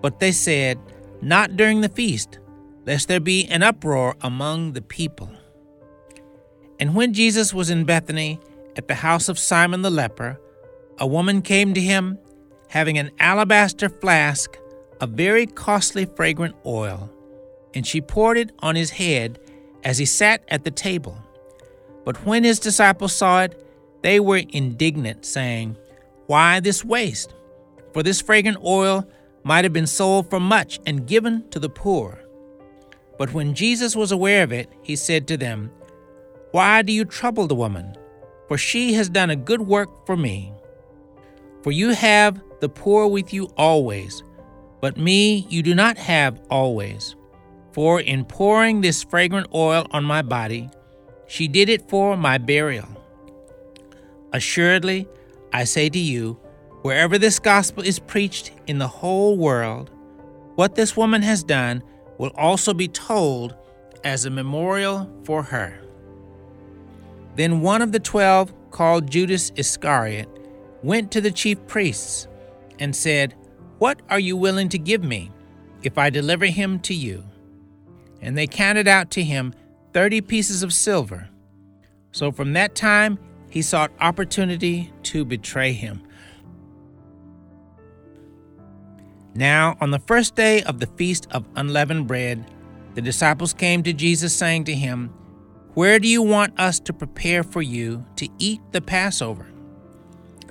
But 0.00 0.20
they 0.20 0.32
said, 0.32 0.78
Not 1.22 1.56
during 1.56 1.80
the 1.80 1.88
feast, 1.88 2.38
lest 2.86 3.08
there 3.08 3.20
be 3.20 3.46
an 3.46 3.62
uproar 3.62 4.16
among 4.20 4.72
the 4.72 4.82
people. 4.82 5.30
And 6.78 6.94
when 6.94 7.12
Jesus 7.12 7.54
was 7.54 7.70
in 7.70 7.84
Bethany 7.84 8.40
at 8.76 8.88
the 8.88 8.94
house 8.94 9.28
of 9.28 9.38
Simon 9.38 9.82
the 9.82 9.90
leper, 9.90 10.40
a 10.98 11.06
woman 11.06 11.42
came 11.42 11.74
to 11.74 11.80
him 11.80 12.18
having 12.74 12.98
an 12.98 13.12
alabaster 13.20 13.88
flask 13.88 14.58
of 15.00 15.10
very 15.10 15.46
costly 15.46 16.04
fragrant 16.04 16.56
oil, 16.66 17.08
and 17.72 17.86
she 17.86 18.00
poured 18.00 18.36
it 18.36 18.50
on 18.58 18.74
his 18.74 18.90
head 18.90 19.38
as 19.84 19.96
he 19.96 20.04
sat 20.04 20.42
at 20.48 20.64
the 20.64 20.72
table. 20.72 21.16
But 22.04 22.26
when 22.26 22.42
his 22.42 22.58
disciples 22.58 23.14
saw 23.14 23.42
it, 23.42 23.64
they 24.02 24.18
were 24.18 24.42
indignant, 24.50 25.24
saying, 25.24 25.76
why 26.26 26.58
this 26.58 26.84
waste? 26.84 27.32
For 27.92 28.02
this 28.02 28.20
fragrant 28.20 28.58
oil 28.64 29.06
might 29.44 29.64
have 29.64 29.72
been 29.72 29.86
sold 29.86 30.28
for 30.28 30.40
much 30.40 30.80
and 30.84 31.06
given 31.06 31.48
to 31.50 31.60
the 31.60 31.68
poor. 31.68 32.18
But 33.18 33.32
when 33.32 33.54
Jesus 33.54 33.94
was 33.94 34.10
aware 34.10 34.42
of 34.42 34.52
it, 34.52 34.68
he 34.82 34.96
said 34.96 35.28
to 35.28 35.36
them, 35.36 35.70
Why 36.50 36.82
do 36.82 36.92
you 36.92 37.04
trouble 37.04 37.46
the 37.46 37.54
woman? 37.54 37.94
For 38.48 38.58
she 38.58 38.94
has 38.94 39.08
done 39.08 39.30
a 39.30 39.36
good 39.36 39.60
work 39.60 40.06
for 40.06 40.16
me. 40.16 40.52
For 41.62 41.70
you 41.70 41.90
have 41.90 42.42
the 42.64 42.68
poor 42.70 43.06
with 43.06 43.34
you 43.34 43.44
always, 43.58 44.22
but 44.80 44.96
me 44.96 45.46
you 45.50 45.62
do 45.62 45.74
not 45.74 45.98
have 45.98 46.40
always. 46.48 47.14
For 47.72 48.00
in 48.00 48.24
pouring 48.24 48.80
this 48.80 49.02
fragrant 49.02 49.48
oil 49.54 49.86
on 49.90 50.02
my 50.02 50.22
body, 50.22 50.70
she 51.26 51.46
did 51.46 51.68
it 51.68 51.90
for 51.90 52.16
my 52.16 52.38
burial. 52.38 52.88
Assuredly, 54.32 55.06
I 55.52 55.64
say 55.64 55.90
to 55.90 55.98
you, 55.98 56.40
wherever 56.80 57.18
this 57.18 57.38
gospel 57.38 57.84
is 57.84 57.98
preached 57.98 58.52
in 58.66 58.78
the 58.78 58.88
whole 58.88 59.36
world, 59.36 59.90
what 60.54 60.74
this 60.74 60.96
woman 60.96 61.20
has 61.20 61.44
done 61.44 61.82
will 62.16 62.32
also 62.34 62.72
be 62.72 62.88
told 62.88 63.54
as 64.04 64.24
a 64.24 64.30
memorial 64.30 65.06
for 65.24 65.42
her. 65.42 65.78
Then 67.36 67.60
one 67.60 67.82
of 67.82 67.92
the 67.92 68.00
twelve, 68.00 68.54
called 68.70 69.10
Judas 69.10 69.52
Iscariot, 69.54 70.30
went 70.82 71.10
to 71.10 71.20
the 71.20 71.30
chief 71.30 71.58
priests 71.66 72.26
and 72.78 72.94
said, 72.94 73.34
What 73.78 74.00
are 74.10 74.20
you 74.20 74.36
willing 74.36 74.68
to 74.70 74.78
give 74.78 75.04
me 75.04 75.30
if 75.82 75.98
I 75.98 76.10
deliver 76.10 76.46
him 76.46 76.78
to 76.80 76.94
you? 76.94 77.24
And 78.20 78.36
they 78.36 78.46
counted 78.46 78.88
out 78.88 79.10
to 79.12 79.22
him 79.22 79.54
thirty 79.92 80.20
pieces 80.20 80.62
of 80.62 80.72
silver. 80.72 81.28
So 82.12 82.32
from 82.32 82.52
that 82.54 82.74
time 82.74 83.18
he 83.50 83.62
sought 83.62 83.92
opportunity 84.00 84.92
to 85.04 85.24
betray 85.24 85.72
him. 85.72 86.02
Now, 89.34 89.76
on 89.80 89.90
the 89.90 89.98
first 89.98 90.36
day 90.36 90.62
of 90.62 90.78
the 90.78 90.86
feast 90.86 91.26
of 91.32 91.44
unleavened 91.56 92.06
bread, 92.06 92.44
the 92.94 93.02
disciples 93.02 93.52
came 93.52 93.82
to 93.82 93.92
Jesus, 93.92 94.34
saying 94.34 94.64
to 94.64 94.74
him, 94.74 95.12
Where 95.74 95.98
do 95.98 96.06
you 96.06 96.22
want 96.22 96.58
us 96.58 96.78
to 96.80 96.92
prepare 96.92 97.42
for 97.42 97.60
you 97.60 98.06
to 98.16 98.28
eat 98.38 98.60
the 98.70 98.80
Passover? 98.80 99.46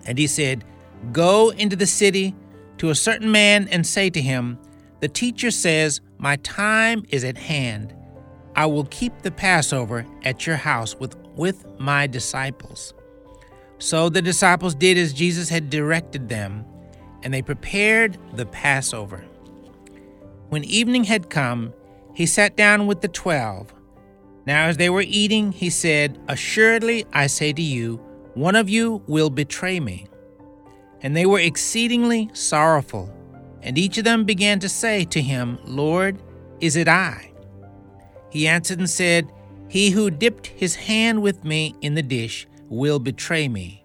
And 0.06 0.18
he 0.18 0.28
said, 0.28 0.66
Go 1.12 1.50
into 1.50 1.76
the 1.76 1.86
city 1.86 2.36
to 2.78 2.90
a 2.90 2.96
certain 2.96 3.32
man 3.32 3.68
and 3.70 3.86
say 3.86 4.10
to 4.10 4.22
him, 4.22 4.58
The 5.02 5.08
teacher 5.08 5.52
says, 5.52 6.02
My 6.18 6.38
time 6.38 7.04
is 7.10 7.24
at 7.24 7.38
hand. 7.38 7.94
I 8.56 8.66
will 8.68 8.86
keep 8.86 9.22
the 9.22 9.32
Passover 9.32 10.06
at 10.24 10.46
your 10.46 10.58
house 10.58 10.96
with 10.96 11.16
with 11.36 11.66
my 11.80 12.08
disciples. 12.08 12.94
So 13.80 14.10
the 14.10 14.22
disciples 14.22 14.76
did 14.76 14.98
as 14.98 15.14
Jesus 15.14 15.50
had 15.50 15.70
directed 15.70 16.30
them, 16.30 16.64
and 17.24 17.34
they 17.34 17.42
prepared 17.42 18.18
the 18.34 18.46
Passover. 18.46 19.26
When 20.50 20.64
evening 20.64 21.06
had 21.06 21.30
come, 21.30 21.74
he 22.14 22.26
sat 22.26 22.56
down 22.56 22.86
with 22.86 23.02
the 23.02 23.08
twelve. 23.08 23.74
Now, 24.46 24.66
as 24.66 24.78
they 24.78 24.90
were 24.90 25.04
eating, 25.06 25.52
he 25.52 25.70
said, 25.70 26.20
Assuredly, 26.28 27.06
I 27.14 27.28
say 27.28 27.54
to 27.54 27.62
you, 27.62 27.96
one 28.36 28.56
of 28.56 28.70
you 28.70 29.02
will 29.08 29.30
betray 29.30 29.80
me. 29.80 30.08
And 31.04 31.16
they 31.16 31.26
were 31.26 31.40
exceedingly 31.40 32.30
sorrowful. 32.34 33.14
And 33.62 33.78
each 33.78 33.98
of 33.98 34.04
them 34.04 34.26
began 34.26 34.60
to 34.60 34.70
say 34.70 35.06
to 35.06 35.22
him, 35.22 35.60
Lord, 35.64 36.22
is 36.60 36.76
it 36.76 36.88
I? 36.88 37.32
He 38.30 38.48
answered 38.48 38.80
and 38.80 38.90
said, 38.90 39.32
he 39.74 39.90
who 39.90 40.12
dipped 40.12 40.48
his 40.48 40.76
hand 40.76 41.24
with 41.24 41.44
me 41.44 41.76
in 41.82 41.96
the 41.96 42.04
dish 42.04 42.46
will 42.70 43.00
betray 43.00 43.48
me. 43.48 43.84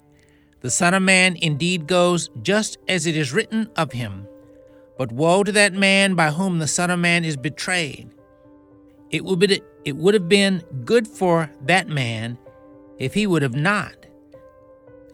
The 0.61 0.71
Son 0.71 0.93
of 0.93 1.03
Man 1.03 1.37
indeed 1.41 1.87
goes 1.87 2.29
just 2.43 2.77
as 2.89 3.07
it 3.07 3.17
is 3.17 3.33
written 3.33 3.71
of 3.75 3.93
him. 3.93 4.27
But 4.99 5.13
woe 5.13 5.45
to 5.45 5.53
that 5.53 5.73
man 5.73 6.15
by 6.15 6.31
whom 6.31 6.59
the 6.59 6.67
Son 6.67 6.91
of 6.91 6.99
Man 6.99 7.25
is 7.25 7.37
betrayed. 7.37 8.11
It 9.11 9.25
would, 9.25 9.39
be, 9.39 9.63
it 9.85 9.97
would 9.97 10.15
have 10.15 10.29
been 10.29 10.63
good 10.85 11.09
for 11.09 11.51
that 11.63 11.89
man 11.89 12.37
if 12.99 13.15
he 13.15 13.27
would 13.27 13.41
have 13.41 13.55
not. 13.55 13.98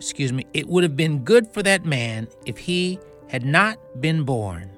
Excuse 0.04 0.34
me, 0.34 0.44
it 0.52 0.68
would 0.68 0.82
have 0.82 0.98
been 0.98 1.20
good 1.20 1.48
for 1.48 1.62
that 1.62 1.86
man 1.86 2.28
if 2.44 2.58
he 2.58 2.98
had 3.30 3.42
not 3.42 3.78
been 4.02 4.22
born. 4.22 4.70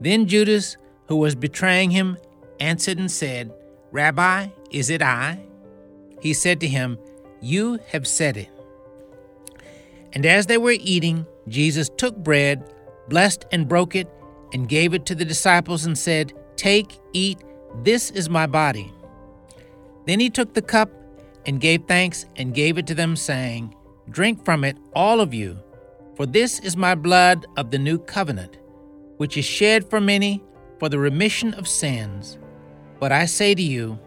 Then 0.00 0.26
Judas, 0.26 0.78
who 1.06 1.16
was 1.16 1.34
betraying 1.34 1.90
him, 1.90 2.16
answered 2.58 2.96
and 2.96 3.12
said, 3.12 3.52
Rabbi, 3.92 4.48
is 4.70 4.88
it 4.88 5.02
I? 5.02 5.44
He 6.22 6.32
said 6.32 6.60
to 6.60 6.66
him, 6.66 6.98
You 7.42 7.78
have 7.88 8.06
said 8.06 8.38
it. 8.38 8.48
And 10.14 10.24
as 10.24 10.46
they 10.46 10.56
were 10.56 10.76
eating, 10.80 11.26
Jesus 11.48 11.90
took 11.98 12.16
bread, 12.16 12.72
blessed 13.10 13.44
and 13.52 13.68
broke 13.68 13.94
it, 13.94 14.08
and 14.54 14.66
gave 14.66 14.94
it 14.94 15.04
to 15.06 15.14
the 15.14 15.26
disciples 15.26 15.84
and 15.84 15.96
said, 15.96 16.32
Take, 16.56 16.98
eat, 17.12 17.38
this 17.82 18.10
is 18.12 18.30
my 18.30 18.46
body. 18.46 18.90
Then 20.06 20.20
he 20.20 20.30
took 20.30 20.54
the 20.54 20.62
cup 20.62 20.90
and 21.44 21.60
gave 21.60 21.84
thanks 21.84 22.24
and 22.36 22.54
gave 22.54 22.78
it 22.78 22.86
to 22.86 22.94
them, 22.94 23.14
saying, 23.14 23.74
Drink 24.10 24.44
from 24.44 24.64
it, 24.64 24.76
all 24.94 25.20
of 25.20 25.34
you, 25.34 25.58
for 26.14 26.26
this 26.26 26.58
is 26.60 26.76
my 26.76 26.94
blood 26.94 27.46
of 27.56 27.70
the 27.70 27.78
new 27.78 27.98
covenant, 27.98 28.58
which 29.16 29.36
is 29.36 29.44
shed 29.44 29.88
for 29.88 30.00
many 30.00 30.42
for 30.78 30.88
the 30.88 30.98
remission 30.98 31.54
of 31.54 31.66
sins. 31.66 32.38
But 33.00 33.12
I 33.12 33.26
say 33.26 33.54
to 33.54 33.62
you, 33.62 33.98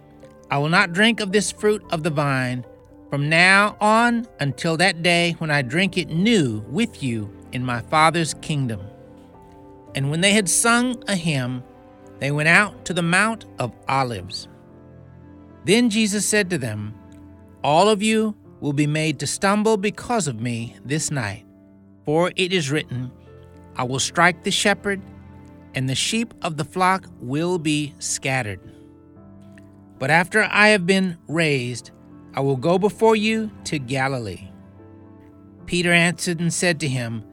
I 0.49 0.57
will 0.57 0.69
not 0.69 0.93
drink 0.93 1.19
of 1.19 1.31
this 1.31 1.51
fruit 1.51 1.83
of 1.91 2.03
the 2.03 2.09
vine 2.09 2.65
from 3.09 3.29
now 3.29 3.75
on 3.81 4.27
until 4.39 4.77
that 4.77 5.03
day 5.03 5.35
when 5.39 5.51
I 5.51 5.61
drink 5.61 5.97
it 5.97 6.09
new 6.09 6.63
with 6.69 7.03
you 7.03 7.29
in 7.51 7.65
my 7.65 7.81
Father's 7.81 8.33
kingdom. 8.35 8.81
And 9.95 10.11
when 10.11 10.21
they 10.21 10.33
had 10.33 10.49
sung 10.49 11.03
a 11.07 11.15
hymn, 11.15 11.63
they 12.19 12.31
went 12.31 12.49
out 12.49 12.85
to 12.85 12.93
the 12.93 13.01
Mount 13.01 13.45
of 13.57 13.73
Olives. 13.87 14.47
Then 15.65 15.89
Jesus 15.89 16.25
said 16.27 16.49
to 16.49 16.57
them, 16.57 16.93
All 17.63 17.89
of 17.89 18.01
you 18.01 18.35
will 18.59 18.73
be 18.73 18.87
made 18.87 19.19
to 19.19 19.27
stumble 19.27 19.77
because 19.77 20.27
of 20.27 20.39
me 20.39 20.75
this 20.83 21.11
night, 21.11 21.45
for 22.05 22.31
it 22.35 22.51
is 22.51 22.71
written, 22.71 23.11
I 23.75 23.83
will 23.83 23.99
strike 23.99 24.43
the 24.43 24.51
shepherd, 24.51 25.01
and 25.73 25.87
the 25.87 25.95
sheep 25.95 26.33
of 26.41 26.57
the 26.57 26.65
flock 26.65 27.05
will 27.21 27.57
be 27.57 27.93
scattered. 27.99 28.59
But 29.99 30.09
after 30.09 30.43
I 30.43 30.69
have 30.69 30.85
been 30.85 31.17
raised, 31.27 31.91
I 32.33 32.41
will 32.41 32.57
go 32.57 32.77
before 32.77 33.15
you 33.15 33.51
to 33.65 33.79
Galilee. 33.79 34.49
Peter 35.65 35.91
answered 35.91 36.39
and 36.39 36.53
said 36.53 36.79
to 36.79 36.87
him, 36.87 37.23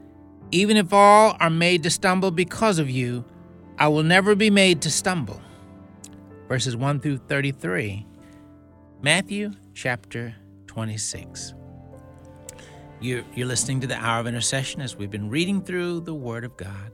Even 0.51 0.77
if 0.77 0.93
all 0.93 1.35
are 1.39 1.49
made 1.49 1.83
to 1.83 1.89
stumble 1.89 2.31
because 2.31 2.77
of 2.77 2.89
you, 2.89 3.25
I 3.79 3.87
will 3.87 4.03
never 4.03 4.35
be 4.35 4.49
made 4.49 4.81
to 4.83 4.91
stumble. 4.91 5.41
Verses 6.47 6.75
1 6.75 6.99
through 6.99 7.17
33. 7.17 8.05
Matthew 9.01 9.51
chapter 9.73 10.35
26. 10.77 11.55
You're, 13.01 13.23
listening 13.35 13.81
to 13.81 13.87
the 13.87 13.95
Hour 13.95 14.19
of 14.19 14.27
Intercession 14.27 14.79
as 14.79 14.95
we've 14.95 15.09
been 15.09 15.27
reading 15.27 15.63
through 15.63 16.01
the 16.01 16.13
Word 16.13 16.43
of 16.43 16.55
God. 16.55 16.91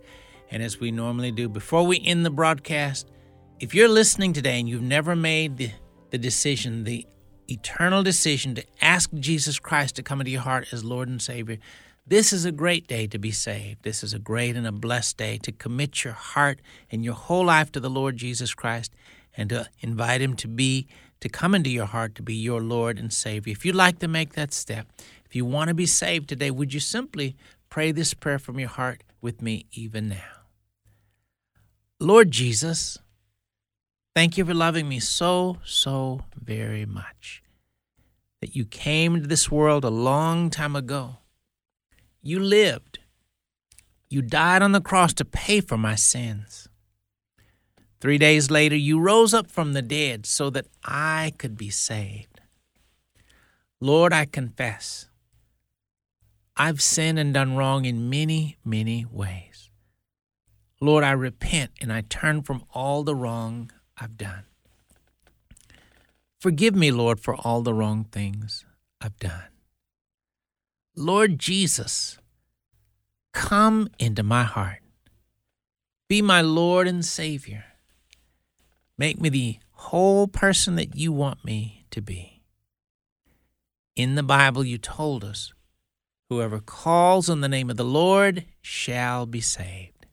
And 0.50 0.64
as 0.64 0.80
we 0.80 0.90
normally 0.90 1.34
do, 1.34 1.50
before 1.50 1.86
we 1.86 2.02
end 2.06 2.26
the 2.26 2.30
broadcast, 2.30 3.12
if 3.60 3.76
you're 3.76 3.90
listening 3.90 4.32
today 4.32 4.58
and 4.58 4.70
you've 4.70 4.82
never 4.82 5.18
made 5.18 5.58
the, 5.58 5.72
the 6.12 6.18
decision, 6.18 6.86
the 6.86 7.06
eternal 7.50 8.04
decision 8.04 8.56
to 8.56 8.64
ask 8.82 9.10
Jesus 9.16 9.60
Christ 9.60 9.98
to 9.98 10.02
come 10.02 10.22
into 10.22 10.32
your 10.32 10.44
heart 10.44 10.72
as 10.72 10.86
Lord 10.86 11.10
and 11.10 11.22
Savior, 11.22 11.58
this 12.08 12.32
is 12.32 12.46
a 12.46 12.54
great 12.54 12.88
day 12.88 13.06
to 13.08 13.20
be 13.20 13.32
saved. 13.32 13.84
This 13.84 14.02
is 14.02 14.14
a 14.14 14.20
great 14.20 14.56
and 14.56 14.66
a 14.66 14.72
blessed 14.72 15.18
day 15.18 15.40
to 15.40 15.52
commit 15.52 16.06
your 16.06 16.14
heart 16.14 16.62
and 16.90 17.04
your 17.04 17.16
whole 17.16 17.44
life 17.44 17.70
to 17.74 17.82
the 17.82 17.90
Lord 17.90 18.16
Jesus 18.16 18.54
Christ 18.54 18.94
and 19.36 19.50
to 19.50 19.68
invite 19.82 20.22
Him 20.22 20.38
to 20.38 20.48
be, 20.48 20.88
to 21.24 21.30
come 21.30 21.56
into 21.56 21.70
your 21.70 21.86
heart 21.86 22.16
to 22.16 22.22
be 22.22 22.36
your 22.36 22.62
Lord 22.62 23.00
and 23.00 23.12
Savior. 23.14 23.54
If 23.54 23.66
you'd 23.66 23.76
like 23.76 24.00
to 24.00 24.10
make 24.10 24.34
that 24.34 24.54
step, 24.54 24.88
if 25.26 25.34
you 25.34 25.46
want 25.46 25.70
to 25.70 25.74
be 25.74 25.86
saved 25.86 26.28
today, 26.28 26.52
would 26.52 26.74
you 26.74 26.82
simply 26.82 27.38
pray 27.70 27.94
this 27.94 28.14
prayer 28.14 28.38
from 28.38 28.60
your 28.60 28.68
heart 28.68 29.06
with 29.22 29.42
me 29.42 29.66
even 29.72 30.10
now? 30.10 30.44
Lord 31.98 32.30
Jesus, 32.32 33.00
thank 34.14 34.38
you 34.38 34.44
for 34.44 34.54
loving 34.54 34.90
me 34.90 35.00
so, 35.00 35.60
so 35.64 36.26
very 36.38 36.86
much. 36.86 37.42
That 38.42 38.54
you 38.54 38.66
came 38.66 39.16
into 39.16 39.28
this 39.28 39.50
world 39.50 39.86
a 39.86 39.90
long 39.90 40.50
time 40.50 40.76
ago. 40.76 41.20
You 42.22 42.42
lived. 42.42 43.00
You 44.10 44.22
died 44.22 44.62
on 44.62 44.74
the 44.74 44.82
cross 44.82 45.14
to 45.14 45.24
pay 45.24 45.62
for 45.62 45.78
my 45.78 45.96
sins. 45.96 46.68
Three 48.04 48.18
days 48.18 48.52
later, 48.52 48.76
you 48.76 49.00
rose 49.00 49.34
up 49.34 49.50
from 49.50 49.72
the 49.72 49.82
dead 49.82 50.26
so 50.26 50.50
that 50.50 50.68
I 50.84 51.32
could 51.38 51.56
be 51.56 51.70
saved. 51.70 52.42
Lord, 53.80 54.12
I 54.12 54.26
confess, 54.26 55.08
I've 56.58 56.82
sinned 56.82 57.18
and 57.18 57.34
done 57.34 57.56
wrong 57.56 57.86
in 57.86 58.10
many, 58.10 58.58
many 58.66 59.06
ways. 59.10 59.70
Lord, 60.82 61.06
I 61.06 61.12
repent 61.12 61.72
and 61.80 61.94
I 61.94 62.02
turn 62.02 62.42
from 62.42 62.66
all 62.74 63.06
the 63.06 63.16
wrong 63.16 63.72
I've 63.98 64.18
done. 64.18 64.48
Forgive 66.42 66.76
me, 66.76 66.92
Lord, 66.92 67.22
for 67.22 67.38
all 67.38 67.62
the 67.62 67.74
wrong 67.74 68.04
things 68.04 68.66
I've 69.00 69.18
done. 69.18 69.48
Lord 70.94 71.40
Jesus, 71.40 72.18
come 73.32 73.88
into 73.98 74.24
my 74.24 74.44
heart. 74.44 74.82
Be 76.10 76.22
my 76.22 76.42
Lord 76.42 76.86
and 76.86 77.06
Savior. 77.06 77.64
Make 78.98 79.20
me 79.20 79.30
the 79.30 79.60
whole 79.72 80.28
person 80.28 80.76
that 80.76 80.96
you 80.96 81.12
want 81.12 81.44
me 81.44 81.86
to 81.92 82.02
be. 82.02 82.42
In 83.96 84.16
the 84.16 84.24
Bible, 84.24 84.64
you 84.64 84.78
told 84.78 85.24
us 85.24 85.54
whoever 86.30 86.60
calls 86.60 87.30
on 87.30 87.42
the 87.42 87.50
name 87.50 87.70
of 87.70 87.78
the 87.78 87.84
Lord 87.84 88.46
shall 88.62 89.26
be 89.26 89.42
saved. 89.42 90.06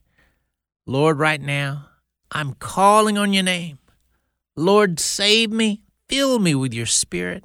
Lord, 0.86 1.18
right 1.18 1.40
now, 1.40 1.86
I'm 2.30 2.54
calling 2.54 3.16
on 3.16 3.32
your 3.32 3.42
name. 3.42 3.78
Lord, 4.56 5.00
save 5.00 5.50
me, 5.50 5.82
fill 6.08 6.38
me 6.38 6.54
with 6.54 6.74
your 6.74 6.86
spirit. 6.86 7.44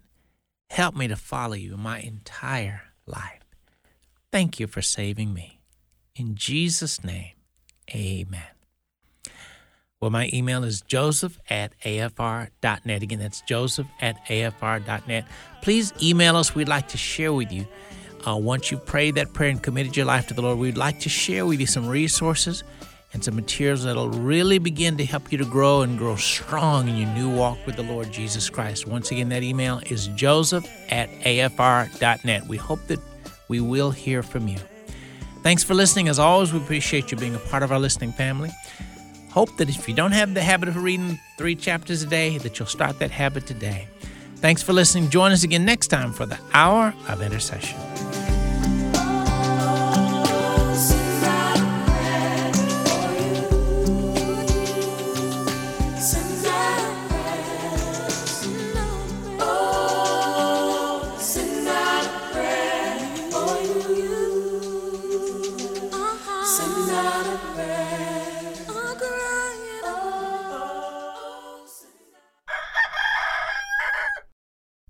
Help 0.70 0.96
me 0.96 1.08
to 1.08 1.16
follow 1.16 1.54
you 1.54 1.78
my 1.78 2.00
entire 2.00 2.82
life. 3.06 3.44
Thank 4.32 4.60
you 4.60 4.68
for 4.68 4.82
saving 4.82 5.34
me. 5.34 5.62
In 6.16 6.36
Jesus' 6.36 7.04
name, 7.04 7.34
amen. 7.94 8.55
Well, 10.06 10.12
my 10.12 10.30
email 10.32 10.64
is 10.64 10.82
joseph 10.82 11.40
at 11.50 11.74
afr.net. 11.80 13.02
Again, 13.02 13.18
that's 13.18 13.42
joseph 13.42 13.88
at 14.00 14.24
afr.net. 14.28 15.26
Please 15.64 15.94
email 16.00 16.36
us. 16.38 16.54
We'd 16.54 16.68
like 16.68 16.90
to 16.90 16.98
share 16.98 17.34
with 17.34 17.52
you. 17.52 17.66
Uh, 18.24 18.36
once 18.36 18.70
you've 18.70 18.86
prayed 18.86 19.16
that 19.16 19.34
prayer 19.34 19.50
and 19.50 19.64
committed 19.64 19.98
your 19.98 20.06
life 20.06 20.28
to 20.28 20.36
the 20.36 20.44
Lord, 20.44 20.60
we'd 20.60 20.78
like 20.78 21.00
to 21.00 21.10
share 21.10 21.48
with 21.48 21.60
you 21.60 21.66
some 21.66 21.88
resources 21.88 22.64
and 23.14 23.24
some 23.24 23.36
materials 23.36 23.84
that'll 23.84 24.12
really 24.12 24.60
begin 24.60 24.96
to 24.98 25.06
help 25.06 25.32
you 25.32 25.40
to 25.40 25.46
grow 25.46 25.82
and 25.82 25.98
grow 25.98 26.16
strong 26.18 26.88
in 26.88 26.98
your 26.98 27.10
new 27.10 27.36
walk 27.36 27.58
with 27.66 27.76
the 27.76 27.82
Lord 27.82 28.12
Jesus 28.12 28.48
Christ. 28.48 28.86
Once 28.86 29.10
again, 29.10 29.30
that 29.30 29.42
email 29.42 29.82
is 29.88 30.06
joseph 30.10 30.68
at 30.92 31.10
afr.net. 31.22 32.46
We 32.46 32.58
hope 32.58 32.86
that 32.90 33.00
we 33.48 33.60
will 33.60 33.90
hear 33.90 34.22
from 34.22 34.48
you. 34.48 34.60
Thanks 35.42 35.64
for 35.64 35.74
listening. 35.74 36.10
As 36.10 36.20
always, 36.20 36.54
we 36.54 36.60
appreciate 36.60 37.10
you 37.10 37.18
being 37.18 37.34
a 37.34 37.40
part 37.40 37.64
of 37.64 37.72
our 37.72 37.80
listening 37.80 38.12
family. 38.12 38.52
Hope 39.36 39.58
that 39.58 39.68
if 39.68 39.90
you 39.90 39.94
don't 39.94 40.14
have 40.14 40.34
the 40.34 40.42
habit 40.42 40.70
of 40.70 40.82
reading 40.82 41.20
three 41.38 41.56
chapters 41.56 42.02
a 42.02 42.06
day, 42.08 42.38
that 42.38 42.58
you'll 42.58 42.70
start 42.70 43.00
that 43.00 43.12
habit 43.12 43.46
today. 43.46 43.90
Thanks 44.38 44.64
for 44.64 44.72
listening. 44.72 45.10
Join 45.10 45.34
us 45.34 45.44
again 45.44 45.66
next 45.66 45.88
time 45.90 46.14
for 46.14 46.26
the 46.26 46.40
Hour 46.54 46.94
of 47.10 47.22
Intercession. 47.22 47.78